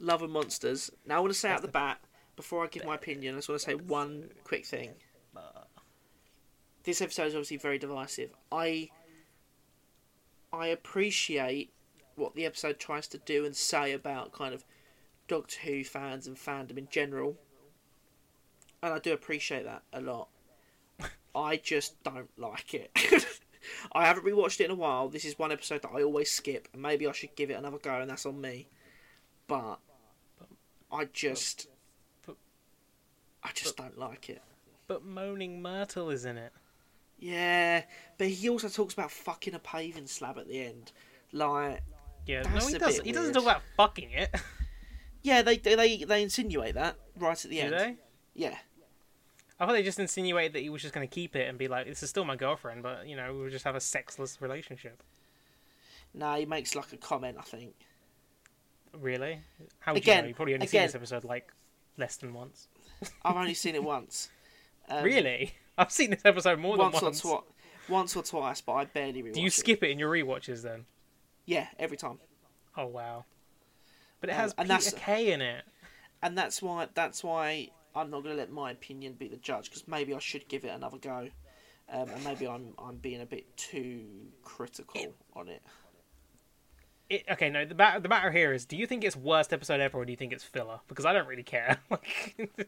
Love 0.00 0.22
and 0.22 0.32
Monsters. 0.32 0.90
Now 1.06 1.18
I 1.18 1.20
want 1.20 1.32
to 1.32 1.38
say 1.38 1.50
out 1.50 1.62
the 1.62 1.68
bat, 1.68 2.00
before 2.36 2.64
I 2.64 2.66
give 2.66 2.84
my 2.84 2.94
opinion, 2.96 3.34
I 3.34 3.38
just 3.38 3.48
want 3.48 3.60
to 3.60 3.66
say 3.66 3.74
one 3.74 4.30
quick 4.44 4.66
thing. 4.66 4.90
This 6.84 7.00
episode 7.00 7.26
is 7.26 7.34
obviously 7.34 7.58
very 7.58 7.78
divisive. 7.78 8.30
I 8.50 8.90
I 10.52 10.66
appreciate 10.68 11.72
what 12.16 12.34
the 12.34 12.44
episode 12.44 12.78
tries 12.78 13.08
to 13.08 13.18
do 13.18 13.44
and 13.44 13.56
say 13.56 13.92
about 13.92 14.32
kind 14.32 14.54
of 14.54 14.64
Doctor 15.28 15.60
Who 15.64 15.82
fans 15.84 16.26
and 16.26 16.36
fandom 16.36 16.76
in 16.76 16.88
general. 16.90 17.36
And 18.82 18.92
I 18.92 18.98
do 18.98 19.12
appreciate 19.12 19.64
that 19.64 19.82
a 19.92 20.00
lot. 20.00 20.28
I 21.34 21.56
just 21.56 22.02
don't 22.02 22.30
like 22.36 22.74
it. 22.74 22.90
I 23.92 24.06
haven't 24.06 24.26
rewatched 24.26 24.60
it 24.60 24.64
in 24.64 24.72
a 24.72 24.76
while. 24.76 25.08
This 25.08 25.24
is 25.24 25.38
one 25.38 25.52
episode 25.52 25.82
that 25.82 25.92
I 25.94 26.02
always 26.02 26.30
skip, 26.30 26.68
and 26.72 26.82
maybe 26.82 27.06
I 27.06 27.12
should 27.12 27.34
give 27.36 27.50
it 27.50 27.54
another 27.54 27.78
go, 27.78 28.00
and 28.00 28.10
that's 28.10 28.26
on 28.26 28.40
me. 28.40 28.68
But 29.46 29.78
I 30.90 31.06
just, 31.06 31.68
but- 32.26 32.36
I 33.42 33.50
just 33.54 33.76
don't 33.76 33.98
like 33.98 34.28
it. 34.28 34.42
But 34.88 35.04
Moaning 35.04 35.62
Myrtle 35.62 36.10
is 36.10 36.24
in 36.24 36.36
it. 36.36 36.52
Yeah, 37.24 37.84
but 38.18 38.26
he 38.26 38.48
also 38.48 38.68
talks 38.68 38.94
about 38.94 39.12
fucking 39.12 39.54
a 39.54 39.60
paving 39.60 40.08
slab 40.08 40.38
at 40.38 40.48
the 40.48 40.60
end. 40.60 40.90
Like, 41.32 41.82
Yeah, 42.26 42.42
no, 42.42 42.66
he 42.66 42.74
a 42.74 42.78
does. 42.80 42.96
bit 42.96 43.06
He 43.06 43.12
doesn't 43.12 43.32
talk 43.32 43.44
about 43.44 43.62
fucking 43.76 44.10
it. 44.10 44.34
yeah, 45.22 45.42
they 45.42 45.56
they 45.56 45.98
they 45.98 46.22
insinuate 46.22 46.74
that 46.74 46.96
right 47.16 47.42
at 47.44 47.48
the 47.50 47.56
Do 47.58 47.62
end. 47.62 47.72
they? 47.74 47.96
Yeah, 48.34 48.56
I 49.60 49.66
thought 49.66 49.72
they 49.72 49.84
just 49.84 50.00
insinuated 50.00 50.54
that 50.54 50.62
he 50.62 50.68
was 50.68 50.82
just 50.82 50.92
going 50.94 51.06
to 51.06 51.14
keep 51.14 51.36
it 51.36 51.48
and 51.48 51.56
be 51.56 51.68
like, 51.68 51.86
"This 51.86 52.02
is 52.02 52.10
still 52.10 52.24
my 52.24 52.34
girlfriend," 52.34 52.82
but 52.82 53.06
you 53.06 53.14
know, 53.14 53.32
we'll 53.34 53.50
just 53.50 53.64
have 53.64 53.76
a 53.76 53.80
sexless 53.80 54.42
relationship. 54.42 55.00
no, 56.14 56.34
he 56.34 56.44
makes 56.44 56.74
like 56.74 56.92
a 56.92 56.96
comment. 56.96 57.36
I 57.38 57.42
think. 57.42 57.74
Really? 59.00 59.40
How 59.78 59.92
would 59.94 60.04
you 60.04 60.12
Again- 60.12 60.24
know? 60.24 60.28
You've 60.28 60.36
probably 60.36 60.54
only 60.54 60.66
seen 60.66 60.82
this 60.82 60.94
episode 60.96 61.22
like 61.24 61.52
less 61.96 62.16
than 62.16 62.34
once. 62.34 62.66
I've 63.24 63.36
only 63.36 63.54
seen 63.54 63.76
it 63.76 63.84
once. 63.84 64.28
Um, 64.88 65.04
really? 65.04 65.54
I've 65.78 65.90
seen 65.92 66.10
this 66.10 66.22
episode 66.24 66.58
more 66.58 66.76
once, 66.76 66.94
than 66.94 67.04
once. 67.04 67.24
or 67.24 67.30
twice. 67.42 67.50
Once 67.88 68.16
or 68.16 68.22
twice, 68.22 68.60
but 68.60 68.72
I 68.74 68.84
barely 68.84 69.22
rewatch 69.22 69.34
Do 69.34 69.40
you 69.40 69.50
skip 69.50 69.82
it 69.82 69.90
in 69.90 69.98
your 69.98 70.10
rewatches 70.10 70.62
then? 70.62 70.84
Yeah, 71.46 71.66
every 71.78 71.96
time. 71.96 72.18
Oh 72.76 72.86
wow! 72.86 73.24
But 74.20 74.30
it 74.30 74.34
Um, 74.34 74.38
has 74.38 74.54
and 74.58 74.68
Peter 74.68 74.96
Kay 74.96 75.32
in 75.32 75.40
it. 75.40 75.64
and 76.22 76.38
that's 76.38 76.62
why 76.62 76.88
that's 76.94 77.24
why 77.24 77.70
I'm 77.94 78.10
not 78.10 78.22
going 78.22 78.34
to 78.36 78.40
let 78.40 78.50
my 78.52 78.70
opinion 78.70 79.14
be 79.14 79.28
the 79.28 79.36
judge 79.36 79.64
because 79.68 79.86
maybe 79.88 80.14
I 80.14 80.18
should 80.20 80.48
give 80.48 80.64
it 80.64 80.68
another 80.68 80.98
go, 80.98 81.28
um, 81.90 82.08
and 82.08 82.24
maybe 82.24 82.46
I'm 82.46 82.74
I'm 82.78 82.96
being 82.96 83.20
a 83.20 83.26
bit 83.26 83.54
too 83.56 84.04
critical 84.44 85.14
on 85.34 85.48
it. 85.48 85.62
it. 87.10 87.24
Okay, 87.30 87.50
no. 87.50 87.64
The 87.64 87.74
matter, 87.74 87.98
the 88.00 88.08
matter 88.08 88.30
here 88.30 88.52
is, 88.52 88.64
do 88.64 88.76
you 88.76 88.86
think 88.86 89.02
it's 89.04 89.16
worst 89.16 89.52
episode 89.52 89.80
ever, 89.80 89.98
or 89.98 90.04
do 90.04 90.12
you 90.12 90.16
think 90.16 90.32
it's 90.32 90.44
filler? 90.44 90.80
Because 90.88 91.04
I 91.04 91.12
don't 91.12 91.26
really 91.26 91.42
care. 91.42 91.78
like, 91.90 92.36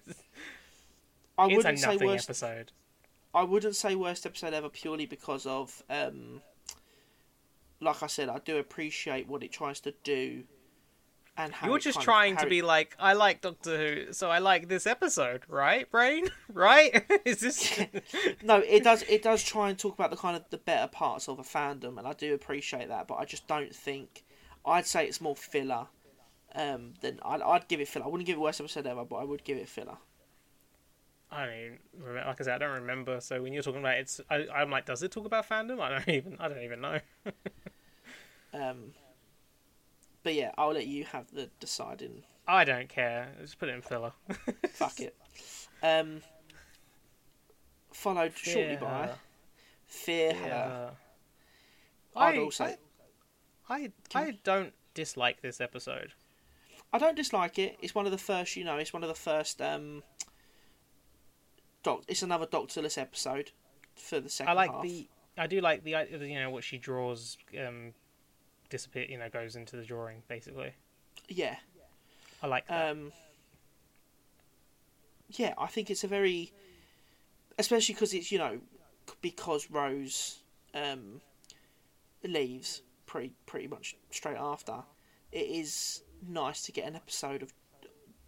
I 1.38 1.44
a 1.44 1.48
wouldn't 1.56 1.78
say 1.78 1.92
nothing 1.92 2.08
worst. 2.08 2.28
episode. 2.28 2.72
I 3.34 3.42
wouldn't 3.42 3.76
say 3.76 3.94
worst 3.94 4.24
episode 4.26 4.54
ever 4.54 4.68
purely 4.68 5.06
because 5.06 5.44
of 5.46 5.82
um, 5.90 6.40
like 7.80 8.02
I 8.02 8.06
said, 8.06 8.28
I 8.28 8.38
do 8.38 8.58
appreciate 8.58 9.28
what 9.28 9.42
it 9.42 9.52
tries 9.52 9.80
to 9.80 9.94
do. 10.04 10.44
And 11.36 11.52
how 11.52 11.66
You're 11.66 11.80
just 11.80 11.98
of- 11.98 12.04
trying 12.04 12.36
how 12.36 12.42
to 12.42 12.46
it- 12.46 12.50
be 12.50 12.62
like, 12.62 12.94
I 12.98 13.14
like 13.14 13.40
Doctor 13.40 13.76
Who, 13.76 14.12
so 14.12 14.30
I 14.30 14.38
like 14.38 14.68
this 14.68 14.86
episode, 14.86 15.42
right, 15.48 15.90
Brain? 15.90 16.28
right? 16.52 17.04
Is 17.24 17.40
this? 17.40 17.80
no, 18.44 18.58
it 18.58 18.84
does. 18.84 19.02
It 19.08 19.22
does 19.24 19.42
try 19.42 19.68
and 19.68 19.76
talk 19.76 19.94
about 19.94 20.10
the 20.12 20.16
kind 20.16 20.36
of 20.36 20.44
the 20.50 20.58
better 20.58 20.86
parts 20.86 21.28
of 21.28 21.40
a 21.40 21.42
fandom, 21.42 21.98
and 21.98 22.06
I 22.06 22.12
do 22.12 22.34
appreciate 22.34 22.86
that. 22.88 23.08
But 23.08 23.16
I 23.16 23.24
just 23.24 23.48
don't 23.48 23.74
think. 23.74 24.22
I'd 24.64 24.86
say 24.86 25.06
it's 25.06 25.20
more 25.20 25.34
filler. 25.36 25.88
Um, 26.56 26.94
than 27.00 27.18
I'd, 27.24 27.42
I'd 27.42 27.66
give 27.66 27.80
it 27.80 27.88
filler. 27.88 28.04
I 28.04 28.08
wouldn't 28.08 28.28
give 28.28 28.36
it 28.36 28.40
worst 28.40 28.60
episode 28.60 28.86
ever, 28.86 29.04
but 29.04 29.16
I 29.16 29.24
would 29.24 29.42
give 29.42 29.58
it 29.58 29.68
filler. 29.68 29.96
I 31.34 31.46
don't. 31.46 32.14
Like 32.14 32.40
I 32.40 32.44
said, 32.44 32.54
I 32.54 32.58
don't 32.58 32.74
remember. 32.80 33.20
So 33.20 33.42
when 33.42 33.52
you're 33.52 33.62
talking 33.62 33.80
about 33.80 33.96
it's, 33.96 34.20
I, 34.30 34.46
I'm 34.54 34.70
like, 34.70 34.86
does 34.86 35.02
it 35.02 35.10
talk 35.10 35.26
about 35.26 35.48
fandom? 35.48 35.80
I 35.80 35.90
don't 35.90 36.08
even. 36.14 36.36
I 36.38 36.48
don't 36.48 36.62
even 36.62 36.80
know. 36.80 36.98
Um, 38.54 38.92
but 40.22 40.34
yeah, 40.34 40.52
I'll 40.56 40.72
let 40.72 40.86
you 40.86 41.04
have 41.06 41.30
the 41.32 41.50
deciding. 41.58 42.22
I 42.46 42.64
don't 42.64 42.88
care. 42.88 43.32
Just 43.40 43.58
put 43.58 43.68
it 43.68 43.74
in 43.74 43.82
filler. 43.82 44.12
Fuck 44.70 45.00
it. 45.00 45.16
Um, 45.82 46.22
followed 47.92 48.32
shortly 48.36 48.76
by 48.76 49.06
Yeah. 49.06 49.14
Fear 49.86 50.34
Her. 50.34 50.90
I'd 52.16 52.34
I, 52.36 52.38
also. 52.38 52.64
I, 52.64 52.76
I, 53.68 53.92
I 54.14 54.38
don't 54.44 54.72
dislike 54.94 55.42
this 55.42 55.60
episode. 55.60 56.12
I 56.92 56.98
don't 56.98 57.16
dislike 57.16 57.58
it. 57.58 57.76
It's 57.82 57.94
one 57.94 58.06
of 58.06 58.12
the 58.12 58.18
first, 58.18 58.54
you 58.54 58.62
know, 58.64 58.76
it's 58.76 58.92
one 58.92 59.02
of 59.02 59.08
the 59.08 59.14
first. 59.16 59.60
Um, 59.60 60.04
doc. 61.84 62.02
It's 62.08 62.22
another 62.22 62.46
Doctorless 62.46 62.98
episode 62.98 63.52
for 63.94 64.18
the 64.18 64.28
second 64.28 64.50
I 64.50 64.54
like 64.54 64.72
half. 64.72 64.82
the. 64.82 65.08
I 65.38 65.46
do 65.46 65.60
like 65.60 65.84
the. 65.84 65.90
You 65.90 66.40
know 66.40 66.50
what 66.50 66.64
she 66.64 66.78
draws. 66.78 67.38
Um, 67.56 67.92
disappear. 68.70 69.06
You 69.08 69.18
know, 69.18 69.28
goes 69.28 69.54
into 69.54 69.76
the 69.76 69.84
drawing 69.84 70.22
basically. 70.26 70.72
Yeah. 71.28 71.56
I 72.42 72.48
like 72.48 72.66
that. 72.66 72.90
Um. 72.90 73.12
Yeah, 75.28 75.54
I 75.56 75.66
think 75.66 75.90
it's 75.90 76.04
a 76.04 76.08
very, 76.08 76.52
especially 77.58 77.94
because 77.94 78.12
it's 78.12 78.30
you 78.30 78.38
know, 78.38 78.58
because 79.22 79.70
Rose, 79.70 80.40
um, 80.74 81.20
leaves 82.22 82.82
pretty 83.06 83.32
pretty 83.46 83.66
much 83.68 83.96
straight 84.10 84.36
after. 84.36 84.82
It 85.32 85.46
is 85.46 86.02
nice 86.28 86.62
to 86.62 86.72
get 86.72 86.86
an 86.86 86.94
episode 86.96 87.42
of 87.42 87.52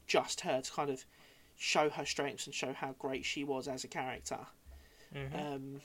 just 0.07 0.41
her 0.41 0.61
to 0.61 0.73
kind 0.73 0.91
of 0.91 1.05
show 1.57 1.89
her 1.91 2.05
strengths 2.05 2.47
and 2.47 2.55
show 2.55 2.73
how 2.73 2.93
great 2.99 3.25
she 3.25 3.45
was 3.45 3.67
as 3.69 3.85
a 3.85 3.89
character. 3.89 4.47
Mhm. 5.15 5.35
Um, 5.55 5.81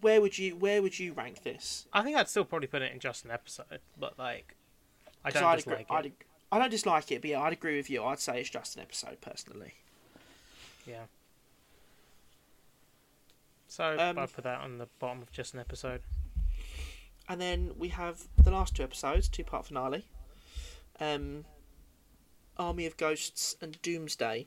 where 0.00 0.20
would 0.20 0.36
you 0.38 0.56
where 0.56 0.82
would 0.82 0.98
you 0.98 1.12
rank 1.12 1.42
this? 1.42 1.86
I 1.92 2.02
think 2.02 2.16
I'd 2.16 2.28
still 2.28 2.44
probably 2.44 2.66
put 2.68 2.82
it 2.82 2.92
in 2.92 2.98
just 2.98 3.24
an 3.24 3.30
episode, 3.30 3.80
but 3.98 4.18
like, 4.18 4.56
I 5.24 5.30
don't 5.30 5.44
I'd 5.44 5.56
dislike 5.56 5.80
agree, 5.80 5.96
it. 5.98 5.98
I'd, 6.06 6.12
I 6.52 6.58
don't 6.58 6.70
dislike 6.70 7.10
it, 7.12 7.20
but 7.20 7.30
yeah, 7.30 7.40
I'd 7.40 7.52
agree 7.52 7.76
with 7.76 7.88
you. 7.90 8.02
I'd 8.04 8.18
say 8.20 8.40
it's 8.40 8.50
just 8.50 8.76
an 8.76 8.82
episode 8.82 9.20
personally. 9.20 9.74
Yeah. 10.86 11.04
So 13.68 13.96
Um, 13.98 14.18
I'd 14.18 14.32
put 14.32 14.44
that 14.44 14.60
on 14.60 14.78
the 14.78 14.86
bottom 14.98 15.22
of 15.22 15.32
just 15.32 15.54
an 15.54 15.60
episode. 15.60 16.02
And 17.28 17.40
then 17.40 17.72
we 17.78 17.88
have 17.88 18.24
the 18.36 18.50
last 18.50 18.76
two 18.76 18.82
episodes, 18.82 19.28
two 19.28 19.44
part 19.44 19.66
finale. 19.66 20.04
Um, 21.00 21.44
Army 22.56 22.86
of 22.86 22.96
Ghosts 22.96 23.56
and 23.60 23.80
Doomsday. 23.82 24.46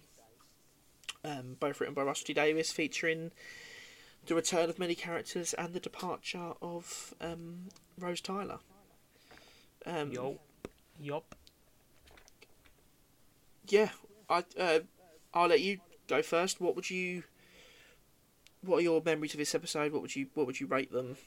Um, 1.23 1.57
both 1.59 1.79
written 1.79 1.95
by 1.95 2.11
T 2.13 2.33
Davies, 2.33 2.71
featuring 2.71 3.31
the 4.25 4.35
return 4.35 4.69
of 4.69 4.79
many 4.79 4.95
characters 4.95 5.53
and 5.53 5.73
the 5.73 5.79
departure 5.79 6.53
of 6.61 7.13
um, 7.21 7.69
Rose 7.99 8.21
Tyler. 8.21 8.59
Um, 9.85 10.11
Yup. 10.11 10.39
Yup. 10.99 11.35
Yeah, 13.67 13.89
I 14.29 14.43
uh, 14.59 14.79
I'll 15.33 15.47
let 15.47 15.61
you 15.61 15.79
go 16.07 16.21
first. 16.21 16.61
What 16.61 16.75
would 16.75 16.89
you? 16.89 17.23
What 18.61 18.77
are 18.77 18.81
your 18.81 19.01
memories 19.03 19.33
of 19.33 19.39
this 19.39 19.53
episode? 19.53 19.91
What 19.91 20.01
would 20.01 20.15
you 20.15 20.27
What 20.33 20.47
would 20.47 20.59
you 20.59 20.67
rate 20.67 20.91
them? 20.91 21.17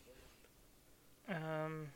Um, 1.29 1.88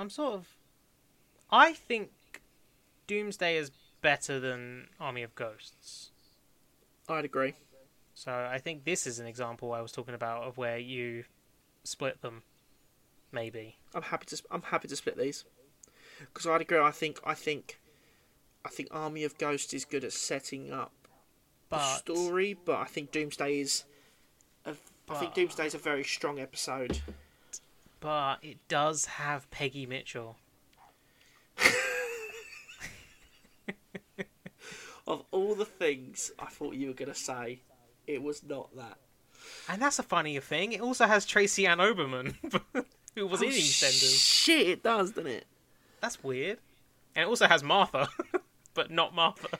I'm 0.00 0.08
sort 0.08 0.32
of. 0.32 0.48
I 1.50 1.74
think 1.74 2.10
Doomsday 3.06 3.56
is 3.58 3.70
better 4.00 4.40
than 4.40 4.88
Army 4.98 5.22
of 5.22 5.34
Ghosts. 5.34 6.10
I'd 7.06 7.26
agree. 7.26 7.52
So 8.14 8.32
I 8.32 8.56
think 8.56 8.84
this 8.84 9.06
is 9.06 9.18
an 9.18 9.26
example 9.26 9.74
I 9.74 9.82
was 9.82 9.92
talking 9.92 10.14
about 10.14 10.44
of 10.44 10.56
where 10.56 10.78
you 10.78 11.24
split 11.84 12.22
them, 12.22 12.44
maybe. 13.30 13.76
I'm 13.94 14.02
happy 14.02 14.24
to 14.26 14.42
I'm 14.50 14.62
happy 14.62 14.88
to 14.88 14.96
split 14.96 15.18
these 15.18 15.44
because 16.18 16.46
I'd 16.46 16.62
agree. 16.62 16.78
I 16.78 16.92
think 16.92 17.20
I 17.22 17.34
think 17.34 17.78
I 18.64 18.70
think 18.70 18.88
Army 18.90 19.24
of 19.24 19.36
Ghosts 19.36 19.74
is 19.74 19.84
good 19.84 20.04
at 20.04 20.12
setting 20.12 20.72
up 20.72 20.92
the 21.68 21.78
story, 21.96 22.56
but 22.64 22.76
I 22.76 22.86
think 22.86 23.12
Doomsday 23.12 23.60
is. 23.60 23.84
I 24.64 24.72
think 25.14 25.34
Doomsday 25.34 25.66
is 25.66 25.74
a 25.74 25.78
very 25.78 26.04
strong 26.04 26.38
episode. 26.38 27.02
But 28.00 28.38
it 28.42 28.58
does 28.68 29.04
have 29.06 29.50
Peggy 29.50 29.86
Mitchell. 29.86 30.36
Of 35.06 35.24
all 35.32 35.54
the 35.56 35.64
things 35.64 36.30
I 36.38 36.46
thought 36.46 36.74
you 36.74 36.88
were 36.88 36.94
gonna 36.94 37.14
say, 37.16 37.62
it 38.06 38.22
was 38.22 38.44
not 38.44 38.76
that. 38.76 38.98
And 39.68 39.82
that's 39.82 39.98
a 39.98 40.04
funnier 40.04 40.40
thing. 40.40 40.72
It 40.72 40.80
also 40.80 41.06
has 41.06 41.26
Tracy 41.26 41.66
Ann 41.66 41.78
Oberman, 41.78 42.34
who 43.16 43.26
was 43.26 43.42
Oh, 43.42 43.46
in 43.46 43.50
EastEnders. 43.50 44.22
Shit, 44.22 44.68
it 44.68 44.82
does, 44.84 45.10
doesn't 45.10 45.30
it? 45.30 45.46
That's 46.00 46.22
weird. 46.22 46.58
And 47.16 47.24
it 47.24 47.28
also 47.28 47.48
has 47.48 47.64
Martha, 47.64 48.08
but 48.74 48.90
not 48.92 49.12
Martha. 49.12 49.58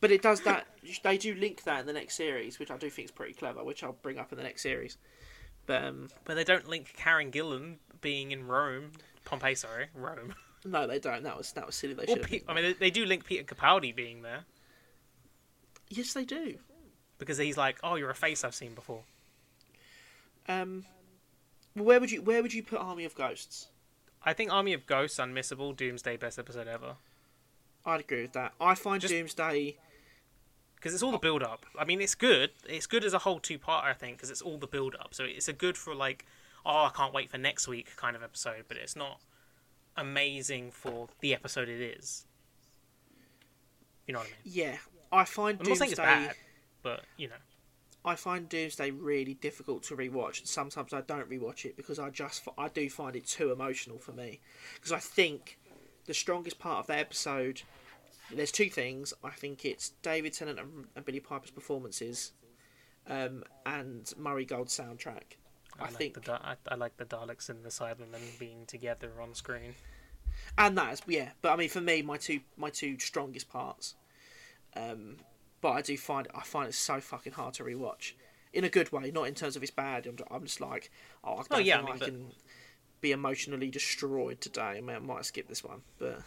But 0.00 0.10
it 0.10 0.22
does 0.22 0.40
that. 0.40 0.66
They 1.04 1.18
do 1.18 1.34
link 1.36 1.62
that 1.64 1.80
in 1.80 1.86
the 1.86 1.92
next 1.92 2.16
series, 2.16 2.58
which 2.58 2.70
I 2.72 2.76
do 2.76 2.90
think 2.90 3.04
is 3.06 3.12
pretty 3.12 3.34
clever, 3.34 3.62
which 3.62 3.84
I'll 3.84 3.92
bring 4.02 4.18
up 4.18 4.32
in 4.32 4.38
the 4.38 4.44
next 4.44 4.62
series. 4.62 4.96
But 5.66 5.84
um, 5.84 6.08
But 6.24 6.34
they 6.34 6.44
don't 6.44 6.68
link 6.68 6.94
Karen 6.96 7.30
Gillan 7.30 7.76
being 8.00 8.30
in 8.32 8.46
Rome, 8.46 8.92
Pompeii, 9.24 9.54
sorry, 9.54 9.86
Rome. 9.94 10.34
no, 10.64 10.86
they 10.86 10.98
don't. 10.98 11.22
That 11.22 11.36
was 11.36 11.52
that 11.52 11.66
was 11.66 11.74
silly. 11.76 11.94
They 11.94 12.06
should. 12.06 12.22
Pe- 12.22 12.42
I 12.48 12.54
mean, 12.54 12.64
they, 12.64 12.72
they 12.74 12.90
do 12.90 13.04
link 13.04 13.24
Peter 13.24 13.44
Capaldi 13.44 13.94
being 13.94 14.22
there 14.22 14.44
Yes, 15.88 16.12
they 16.12 16.24
do. 16.24 16.56
because 17.18 17.38
he's 17.38 17.56
like, 17.56 17.78
"Oh, 17.82 17.96
you're 17.96 18.10
a 18.10 18.14
face 18.14 18.44
I've 18.44 18.54
seen 18.54 18.74
before." 18.74 19.02
Um, 20.48 20.84
where 21.74 22.00
would 22.00 22.10
you 22.10 22.22
where 22.22 22.42
would 22.42 22.52
you 22.54 22.62
put 22.62 22.80
Army 22.80 23.04
of 23.04 23.14
Ghosts? 23.14 23.68
I 24.24 24.32
think 24.32 24.52
Army 24.52 24.72
of 24.72 24.86
Ghosts, 24.86 25.18
unmissable, 25.18 25.74
Doomsday, 25.76 26.16
best 26.16 26.38
episode 26.38 26.68
ever 26.68 26.96
I'd 27.86 28.00
agree 28.00 28.22
with 28.22 28.32
that. 28.34 28.52
I 28.60 28.74
find 28.74 29.00
Just- 29.00 29.12
Doomsday. 29.14 29.76
Because 30.80 30.94
it's 30.94 31.02
all 31.02 31.12
the 31.12 31.18
build 31.18 31.42
up. 31.42 31.66
I 31.78 31.84
mean, 31.84 32.00
it's 32.00 32.14
good. 32.14 32.50
It's 32.66 32.86
good 32.86 33.04
as 33.04 33.12
a 33.12 33.18
whole 33.18 33.38
two 33.38 33.58
part, 33.58 33.84
I 33.84 33.92
think, 33.92 34.16
because 34.16 34.30
it's 34.30 34.40
all 34.40 34.56
the 34.56 34.66
build 34.66 34.96
up. 34.98 35.12
So 35.12 35.24
it's 35.24 35.46
a 35.46 35.52
good 35.52 35.76
for 35.76 35.94
like, 35.94 36.24
oh, 36.64 36.86
I 36.86 36.90
can't 36.94 37.12
wait 37.12 37.30
for 37.30 37.36
next 37.38 37.68
week 37.68 37.94
kind 37.96 38.16
of 38.16 38.22
episode, 38.22 38.64
but 38.66 38.78
it's 38.78 38.96
not 38.96 39.20
amazing 39.96 40.70
for 40.70 41.08
the 41.20 41.34
episode 41.34 41.68
it 41.68 41.80
is. 41.80 42.24
You 44.06 44.14
know 44.14 44.20
what 44.20 44.28
I 44.28 44.30
mean? 44.30 44.54
Yeah, 44.54 44.76
I 45.12 45.24
find 45.24 45.60
I'm 45.60 45.68
not 45.68 45.78
saying 45.78 45.90
Doomsday. 45.90 46.02
it's 46.02 46.26
bad, 46.26 46.34
but 46.82 47.04
you 47.18 47.28
know, 47.28 47.34
I 48.04 48.14
find 48.14 48.48
Doomsday 48.48 48.90
really 48.90 49.34
difficult 49.34 49.82
to 49.84 49.96
rewatch, 49.96 50.40
and 50.40 50.48
sometimes 50.48 50.94
I 50.94 51.02
don't 51.02 51.28
rewatch 51.28 51.66
it 51.66 51.76
because 51.76 51.98
I 51.98 52.08
just 52.08 52.42
I 52.56 52.68
do 52.68 52.88
find 52.88 53.14
it 53.14 53.26
too 53.26 53.52
emotional 53.52 53.98
for 53.98 54.12
me. 54.12 54.40
Because 54.74 54.92
I 54.92 54.98
think 54.98 55.58
the 56.06 56.14
strongest 56.14 56.58
part 56.58 56.80
of 56.80 56.86
the 56.86 56.96
episode, 56.96 57.62
there's 58.34 58.52
two 58.52 58.68
things. 58.70 59.12
I 59.24 59.30
think 59.30 59.64
it's 59.64 59.90
David 60.02 60.32
Tennant 60.32 60.58
and, 60.58 60.86
and 60.96 61.04
Billie 61.04 61.20
Piper's 61.20 61.50
performances, 61.50 62.32
um, 63.06 63.44
and 63.66 64.12
Murray 64.18 64.44
Gold's 64.44 64.76
soundtrack. 64.78 65.36
I, 65.78 65.84
like 65.84 65.92
think, 65.94 66.24
the, 66.24 66.32
I, 66.34 66.56
I 66.68 66.74
like 66.74 66.96
the 66.96 67.04
Daleks 67.06 67.48
and 67.48 67.64
the 67.64 67.68
Cybermen 67.70 68.38
being 68.38 68.66
together 68.66 69.12
on 69.22 69.34
screen. 69.34 69.74
and 70.58 70.76
that 70.76 70.92
is 70.92 71.02
yeah. 71.06 71.30
But 71.42 71.52
I 71.52 71.56
mean, 71.56 71.68
for 71.68 71.80
me, 71.80 72.02
my 72.02 72.16
two 72.16 72.40
my 72.56 72.70
two 72.70 72.98
strongest 72.98 73.48
parts. 73.48 73.94
Um, 74.76 75.16
but 75.60 75.70
I 75.72 75.82
do 75.82 75.96
find 75.96 76.28
I 76.34 76.42
find 76.42 76.68
it 76.68 76.74
so 76.74 77.00
fucking 77.00 77.32
hard 77.32 77.54
to 77.54 77.64
rewatch, 77.64 78.12
in 78.52 78.64
a 78.64 78.68
good 78.68 78.92
way, 78.92 79.10
not 79.10 79.24
in 79.28 79.34
terms 79.34 79.56
of 79.56 79.62
it's 79.62 79.70
bad. 79.70 80.06
I'm, 80.06 80.16
I'm 80.30 80.44
just 80.44 80.60
like, 80.60 80.90
oh, 81.24 81.32
I 81.32 81.36
don't 81.36 81.46
Oh, 81.52 81.58
yeah, 81.58 81.78
think 81.78 81.88
I 81.88 81.90
I, 81.90 81.92
mean, 81.92 81.98
but- 81.98 82.06
can 82.06 82.26
be 83.00 83.12
emotionally 83.12 83.70
destroyed 83.70 84.40
today. 84.42 84.62
I, 84.76 84.80
mean, 84.82 84.96
I 84.96 84.98
might 84.98 85.24
skip 85.24 85.48
this 85.48 85.64
one, 85.64 85.80
but 85.98 86.20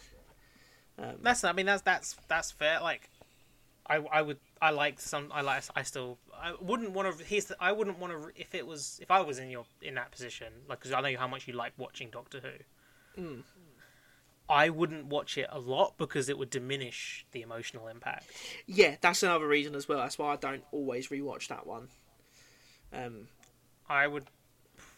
um, 0.98 1.16
That's 1.22 1.44
I 1.44 1.52
mean 1.52 1.66
that's 1.66 1.82
that's 1.82 2.16
that's 2.28 2.50
fair. 2.50 2.80
Like, 2.80 3.10
I 3.86 3.96
I 3.96 4.22
would 4.22 4.38
I 4.60 4.70
like 4.70 5.00
some 5.00 5.30
I 5.32 5.42
like 5.42 5.64
I 5.74 5.82
still 5.82 6.18
I 6.40 6.54
wouldn't 6.60 6.92
want 6.92 7.18
to. 7.18 7.24
Here's 7.24 7.46
the, 7.46 7.56
I 7.60 7.72
wouldn't 7.72 7.98
want 7.98 8.12
to 8.12 8.30
if 8.40 8.54
it 8.54 8.66
was 8.66 8.98
if 9.02 9.10
I 9.10 9.20
was 9.20 9.38
in 9.38 9.50
your 9.50 9.64
in 9.82 9.94
that 9.94 10.10
position 10.10 10.52
like 10.68 10.80
because 10.80 10.92
I 10.92 11.00
know 11.00 11.18
how 11.18 11.28
much 11.28 11.48
you 11.48 11.54
like 11.54 11.72
watching 11.76 12.10
Doctor 12.10 12.40
Who. 12.40 13.22
Mm. 13.22 13.42
I 14.48 14.68
wouldn't 14.68 15.06
watch 15.06 15.38
it 15.38 15.48
a 15.50 15.58
lot 15.58 15.94
because 15.96 16.28
it 16.28 16.36
would 16.36 16.50
diminish 16.50 17.24
the 17.32 17.40
emotional 17.40 17.88
impact. 17.88 18.26
yeah, 18.66 18.96
that's 19.00 19.22
another 19.22 19.48
reason 19.48 19.74
as 19.74 19.88
well. 19.88 19.98
That's 19.98 20.18
why 20.18 20.34
I 20.34 20.36
don't 20.36 20.62
always 20.70 21.08
rewatch 21.08 21.48
that 21.48 21.66
one. 21.66 21.88
Um, 22.92 23.28
I 23.88 24.06
would 24.06 24.24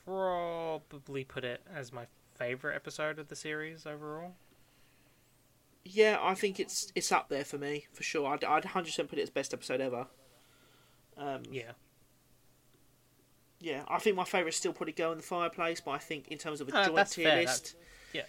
probably 0.05 1.23
put 1.25 1.45
it 1.45 1.61
as 1.73 1.93
my 1.93 2.07
favorite 2.35 2.75
episode 2.75 3.19
of 3.21 3.29
the 3.29 3.37
series 3.37 3.87
overall. 3.87 4.35
Yeah, 5.89 6.19
I 6.21 6.35
think 6.35 6.59
it's 6.59 6.91
it's 6.95 7.13
up 7.13 7.29
there 7.29 7.45
for 7.45 7.59
me 7.59 7.87
for 7.93 8.03
sure. 8.03 8.27
I'd 8.33 8.43
I'd 8.45 8.65
hundred 8.65 8.87
percent 8.87 9.09
put 9.09 9.19
it 9.19 9.23
as 9.23 9.31
best 9.31 9.55
episode 9.55 9.81
ever. 9.81 10.07
Um, 11.17 11.43
Yeah. 11.51 11.73
yeah, 13.61 13.85
I 13.89 13.99
think 13.99 14.17
my 14.17 14.25
favourite 14.25 14.55
still 14.55 14.73
probably 14.73 14.93
Girl 14.93 15.13
in 15.13 15.19
the 15.19 15.25
Fireplace, 15.25 15.81
but 15.81 15.93
I 15.93 15.99
think 15.99 16.29
in 16.29 16.39
terms 16.39 16.61
of 16.61 16.69
a 16.69 16.77
Uh, 16.77 16.87
joint 16.89 17.09
tier 17.11 17.25
fair, 17.31 17.37
list, 17.43 17.75
yeah. 18.13 18.23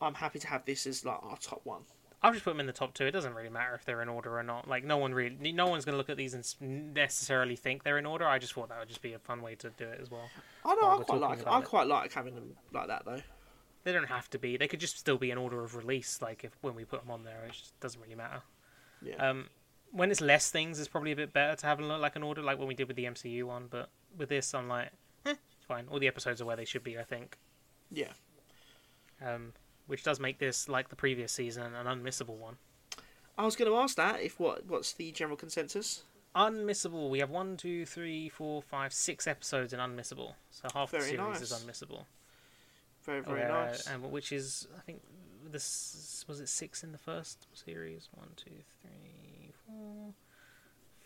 I'm 0.00 0.14
happy 0.14 0.38
to 0.38 0.46
have 0.46 0.64
this 0.64 0.86
as 0.86 1.04
like 1.04 1.18
our 1.22 1.36
top 1.36 1.60
one. 1.64 1.82
I'll 2.22 2.32
just 2.32 2.44
put 2.44 2.50
them 2.52 2.60
in 2.60 2.66
the 2.66 2.72
top 2.72 2.94
two. 2.94 3.04
It 3.04 3.10
doesn't 3.10 3.34
really 3.34 3.48
matter 3.50 3.74
if 3.74 3.84
they're 3.84 4.00
in 4.00 4.08
order 4.08 4.38
or 4.38 4.42
not. 4.44 4.68
Like 4.68 4.84
no 4.84 4.96
one 4.96 5.12
really, 5.12 5.52
no 5.52 5.66
one's 5.66 5.84
gonna 5.84 5.96
look 5.98 6.08
at 6.08 6.16
these 6.16 6.34
and 6.34 6.94
necessarily 6.94 7.56
think 7.56 7.82
they're 7.82 7.98
in 7.98 8.06
order. 8.06 8.26
I 8.26 8.38
just 8.38 8.54
thought 8.54 8.68
that 8.68 8.78
would 8.78 8.88
just 8.88 9.02
be 9.02 9.12
a 9.12 9.18
fun 9.18 9.42
way 9.42 9.56
to 9.56 9.70
do 9.70 9.84
it 9.88 9.98
as 10.00 10.10
well. 10.10 10.30
I 10.64 10.74
know 10.76 11.00
I 11.00 11.02
quite 11.02 11.20
like 11.20 11.46
I 11.46 11.58
it. 11.58 11.64
quite 11.64 11.86
like 11.88 12.12
having 12.12 12.34
them 12.36 12.56
like 12.72 12.86
that 12.86 13.04
though. 13.04 13.20
They 13.84 13.92
don't 13.92 14.08
have 14.08 14.30
to 14.30 14.38
be. 14.38 14.56
They 14.56 14.68
could 14.68 14.80
just 14.80 14.98
still 14.98 15.18
be 15.18 15.30
in 15.30 15.38
order 15.38 15.62
of 15.64 15.74
release. 15.76 16.20
Like 16.22 16.44
if 16.44 16.52
when 16.60 16.74
we 16.74 16.84
put 16.84 17.00
them 17.02 17.10
on 17.10 17.24
there, 17.24 17.44
it 17.46 17.52
just 17.52 17.78
doesn't 17.80 18.00
really 18.00 18.14
matter. 18.14 18.42
Yeah. 19.02 19.16
Um, 19.16 19.48
when 19.90 20.10
it's 20.10 20.20
less 20.20 20.50
things, 20.50 20.78
it's 20.78 20.88
probably 20.88 21.12
a 21.12 21.16
bit 21.16 21.32
better 21.32 21.56
to 21.56 21.66
have 21.66 21.80
a, 21.80 21.82
like 21.84 22.16
an 22.16 22.22
order, 22.22 22.42
like 22.42 22.58
when 22.58 22.68
we 22.68 22.74
did 22.74 22.88
with 22.88 22.96
the 22.96 23.04
MCU 23.04 23.44
one. 23.44 23.66
But 23.68 23.90
with 24.16 24.28
this, 24.28 24.54
I'm 24.54 24.68
like, 24.68 24.90
eh, 25.26 25.30
it's 25.56 25.66
fine. 25.66 25.86
All 25.90 25.98
the 25.98 26.06
episodes 26.08 26.40
are 26.40 26.44
where 26.44 26.56
they 26.56 26.64
should 26.64 26.84
be, 26.84 26.98
I 26.98 27.02
think. 27.04 27.38
yeah. 27.90 28.12
Um, 29.24 29.52
which 29.86 30.02
does 30.02 30.18
make 30.18 30.38
this, 30.38 30.68
like 30.68 30.88
the 30.88 30.96
previous 30.96 31.32
season, 31.32 31.74
an 31.74 31.86
unmissable 31.86 32.36
one. 32.36 32.56
I 33.38 33.44
was 33.44 33.56
going 33.56 33.70
to 33.70 33.76
ask 33.76 33.96
that 33.96 34.20
if 34.20 34.38
what 34.40 34.66
what's 34.66 34.92
the 34.92 35.12
general 35.12 35.36
consensus? 35.36 36.02
Unmissable. 36.34 37.10
We 37.10 37.18
have 37.18 37.30
one, 37.30 37.56
two, 37.56 37.84
three, 37.86 38.28
four, 38.28 38.62
five, 38.62 38.92
six 38.92 39.26
episodes 39.26 39.72
in 39.72 39.80
unmissable. 39.80 40.34
So 40.50 40.68
half 40.74 40.90
the 40.90 40.98
Very 40.98 41.10
series 41.10 41.40
is 41.42 41.52
unmissable. 41.52 42.04
Very 43.04 43.20
very 43.20 43.42
Uh, 43.44 43.48
nice. 43.48 43.86
And 43.86 44.10
which 44.10 44.32
is, 44.32 44.68
I 44.76 44.80
think, 44.80 45.02
this 45.50 46.24
was 46.28 46.40
it 46.40 46.48
six 46.48 46.84
in 46.84 46.92
the 46.92 46.98
first 46.98 47.46
series. 47.52 48.08
One, 48.14 48.28
two, 48.36 48.50
three, 48.80 49.52
four, 49.66 50.12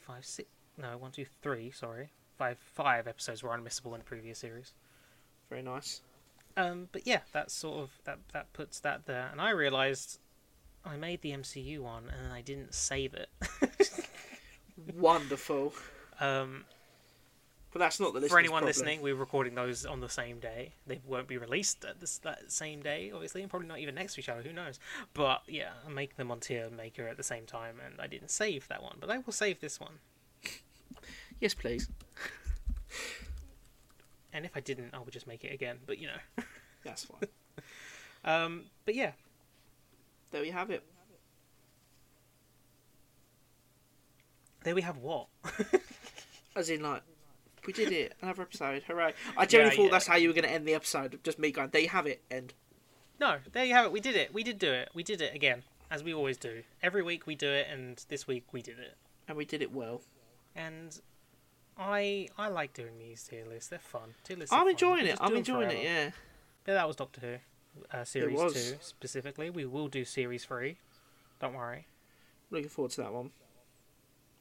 five, 0.06 0.24
six. 0.24 0.48
No, 0.76 0.98
one, 0.98 1.10
two, 1.12 1.24
three. 1.42 1.70
Sorry, 1.70 2.10
five. 2.36 2.58
Five 2.58 3.06
episodes 3.08 3.42
were 3.42 3.50
unmissable 3.50 3.92
in 3.94 3.98
the 4.00 4.04
previous 4.04 4.38
series. 4.38 4.72
Very 5.48 5.62
nice. 5.62 6.02
Um, 6.58 6.88
but 6.92 7.06
yeah, 7.06 7.20
that's 7.32 7.54
sort 7.54 7.78
of 7.78 7.90
that. 8.04 8.18
That 8.32 8.52
puts 8.52 8.80
that 8.80 9.06
there. 9.06 9.28
And 9.32 9.40
I 9.40 9.50
realised 9.50 10.18
I 10.84 10.96
made 10.96 11.22
the 11.22 11.30
MCU 11.32 11.80
one 11.80 12.04
and 12.10 12.32
I 12.32 12.40
didn't 12.42 12.74
save 12.74 13.14
it. 13.14 13.28
Wonderful. 14.94 15.72
um, 16.20 16.64
But 17.76 17.84
that's 17.84 18.00
not 18.00 18.14
the 18.14 18.20
listener's 18.20 18.30
for 18.30 18.38
anyone 18.38 18.60
problem. 18.60 18.68
listening, 18.68 19.02
we're 19.02 19.14
recording 19.14 19.54
those 19.54 19.84
on 19.84 20.00
the 20.00 20.08
same 20.08 20.40
day. 20.40 20.72
They 20.86 20.98
won't 21.06 21.28
be 21.28 21.36
released 21.36 21.84
at 21.84 22.00
this 22.00 22.16
that 22.20 22.50
same 22.50 22.80
day, 22.80 23.12
obviously, 23.12 23.42
and 23.42 23.50
probably 23.50 23.68
not 23.68 23.80
even 23.80 23.94
next 23.94 24.14
to 24.14 24.20
each 24.20 24.30
other. 24.30 24.40
Who 24.40 24.54
knows? 24.54 24.80
But 25.12 25.42
yeah, 25.46 25.72
I 25.86 25.90
make 25.90 26.16
them 26.16 26.30
on 26.30 26.40
tier 26.40 26.70
maker 26.70 27.06
at 27.06 27.18
the 27.18 27.22
same 27.22 27.44
time, 27.44 27.76
and 27.84 28.00
I 28.00 28.06
didn't 28.06 28.30
save 28.30 28.66
that 28.68 28.82
one, 28.82 28.96
but 28.98 29.10
I 29.10 29.18
will 29.18 29.34
save 29.34 29.60
this 29.60 29.78
one. 29.78 29.98
Yes, 31.38 31.52
please. 31.52 31.90
And 34.32 34.46
if 34.46 34.56
I 34.56 34.60
didn't, 34.60 34.94
I 34.94 35.00
would 35.00 35.12
just 35.12 35.26
make 35.26 35.44
it 35.44 35.52
again. 35.52 35.76
But 35.84 35.98
you 35.98 36.06
know, 36.06 36.44
That's 36.82 37.04
fine. 37.04 37.28
um, 38.24 38.62
but 38.86 38.94
yeah, 38.94 39.12
there 40.30 40.40
we 40.40 40.48
have 40.50 40.70
it. 40.70 40.82
there 44.66 44.74
we 44.74 44.82
have 44.82 44.96
what. 44.96 45.26
As 46.56 46.70
in, 46.70 46.82
like, 46.82 47.02
we 47.66 47.72
did 47.72 47.92
it. 47.92 48.14
Another 48.22 48.42
episode. 48.42 48.82
Hooray. 48.84 49.12
I 49.36 49.46
genuinely 49.46 49.76
Yeah, 49.76 49.82
thought 49.82 49.84
yeah. 49.86 49.90
that's 49.92 50.06
how 50.06 50.16
you 50.16 50.28
were 50.28 50.34
going 50.34 50.44
to 50.44 50.50
end 50.50 50.66
the 50.66 50.74
episode. 50.74 51.18
Just 51.24 51.38
me 51.38 51.50
going, 51.50 51.70
there 51.70 51.82
you 51.82 51.88
have 51.88 52.06
it. 52.06 52.22
End. 52.30 52.54
No, 53.20 53.38
there 53.52 53.64
you 53.64 53.74
have 53.74 53.86
it. 53.86 53.92
We 53.92 54.00
did 54.00 54.16
it. 54.16 54.32
We 54.34 54.42
did 54.42 54.58
do 54.58 54.72
it. 54.72 54.90
We 54.94 55.02
did 55.02 55.20
it 55.22 55.34
again, 55.34 55.62
as 55.90 56.04
we 56.04 56.12
always 56.14 56.36
do. 56.36 56.62
Every 56.82 57.02
week 57.02 57.26
we 57.26 57.34
do 57.34 57.48
it, 57.48 57.66
and 57.70 58.04
this 58.08 58.26
week 58.26 58.44
we 58.52 58.62
did 58.62 58.78
it. 58.78 58.94
And 59.28 59.36
we 59.36 59.44
did 59.44 59.62
it 59.62 59.72
well. 59.72 60.02
And 60.54 60.98
I 61.78 62.28
I 62.38 62.48
like 62.48 62.72
doing 62.74 62.98
these 62.98 63.22
tier 63.24 63.44
lists. 63.46 63.68
They're 63.70 63.78
fun. 63.78 64.14
Tier 64.24 64.36
lists. 64.36 64.52
I'm. 64.52 64.68
Enjoying 64.68 65.06
it. 65.06 65.16
I'm 65.20 65.34
enjoying 65.36 65.70
it, 65.70 65.82
yeah. 65.82 66.10
Yeah, 66.66 66.74
that 66.74 66.86
was 66.86 66.96
Doctor 66.96 67.20
Who, 67.20 67.96
uh, 67.96 68.04
series 68.04 68.38
two 68.52 68.76
specifically. 68.80 69.50
We 69.50 69.64
will 69.66 69.88
do 69.88 70.04
series 70.04 70.44
three. 70.44 70.78
Don't 71.40 71.54
worry, 71.54 71.86
Looking 72.50 72.68
forward 72.70 72.92
to 72.92 73.02
that 73.02 73.12
one. 73.12 73.30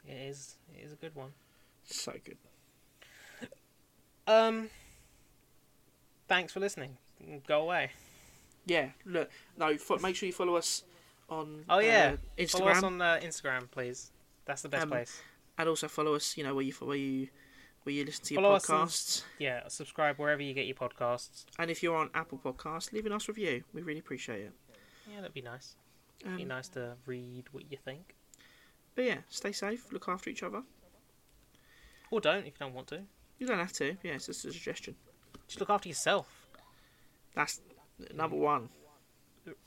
it 0.07 0.13
is 0.13 0.55
it 0.73 0.85
is 0.85 0.91
a 0.93 0.95
good 0.95 1.13
one. 1.15 1.31
So 1.85 2.13
good. 2.23 2.37
Um, 4.27 4.69
thanks 6.27 6.53
for 6.53 6.59
listening. 6.59 6.97
Go 7.47 7.61
away. 7.61 7.91
Yeah, 8.65 8.89
look, 9.05 9.29
no, 9.57 9.77
fo- 9.77 9.99
make 9.99 10.15
sure 10.15 10.25
you 10.27 10.33
follow 10.33 10.55
us 10.55 10.83
on 11.29 11.63
Oh 11.69 11.79
yeah, 11.79 12.15
uh, 12.15 12.41
Instagram. 12.41 12.51
follow 12.51 12.67
us 12.71 12.83
on 12.83 13.01
uh, 13.01 13.19
Instagram, 13.23 13.69
please. 13.69 14.11
That's 14.45 14.61
the 14.63 14.69
best 14.69 14.83
Um, 14.83 14.89
place. 14.89 15.21
and 15.57 15.69
also 15.69 15.87
follow 15.87 16.15
us, 16.15 16.35
you 16.37 16.43
know, 16.43 16.55
where 16.55 16.63
you 16.63 16.73
where 16.73 16.97
you 16.97 17.27
where 17.83 17.93
you 17.93 18.03
listen 18.03 18.25
to 18.25 18.33
your 18.33 18.41
Follow 18.41 18.55
on- 18.55 18.59
podcasts. 18.61 19.23
Yeah, 19.37 19.67
subscribe 19.67 20.17
wherever 20.17 20.41
you 20.41 20.53
get 20.55 20.65
your 20.65 20.75
podcasts. 20.75 21.45
And 21.59 21.69
if 21.69 21.83
you're 21.83 21.95
on 21.95 22.09
Apple 22.15 22.39
Podcasts, 22.43 22.91
leave 22.91 23.05
a 23.05 23.09
nice 23.09 23.27
review. 23.27 23.63
We 23.73 23.83
really 23.83 23.99
appreciate 23.99 24.41
it. 24.41 24.53
Yeah, 25.07 25.17
that'd 25.21 25.33
be 25.35 25.41
nice. 25.43 25.75
Um, 26.25 26.37
be 26.37 26.45
nice 26.45 26.67
to 26.69 26.95
read 27.05 27.45
what 27.51 27.71
you 27.71 27.77
think, 27.77 28.15
But 28.95 29.05
yeah, 29.05 29.17
stay 29.29 29.51
safe, 29.51 29.91
look 29.91 30.07
after 30.07 30.29
each 30.31 30.41
other. 30.41 30.63
or 32.09 32.19
don't 32.21 32.39
if 32.47 32.53
you 32.53 32.59
don't 32.59 32.73
want 32.73 32.87
to. 32.87 33.03
You 33.37 33.47
don't 33.47 33.59
have 33.59 33.73
to. 33.73 33.95
Yeah, 34.03 34.13
it's 34.13 34.27
just 34.27 34.45
a 34.45 34.51
suggestion. 34.51 34.95
Just 35.47 35.59
look 35.59 35.69
after 35.69 35.89
yourself. 35.89 36.47
That's 37.35 37.61
number 38.13 38.35
one. 38.35 38.69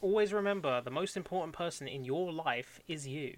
Always 0.01 0.33
remember 0.33 0.81
the 0.81 0.91
most 0.91 1.17
important 1.17 1.55
person 1.55 1.87
in 1.87 2.05
your 2.05 2.33
life 2.33 2.81
is 2.89 3.07
you. 3.07 3.37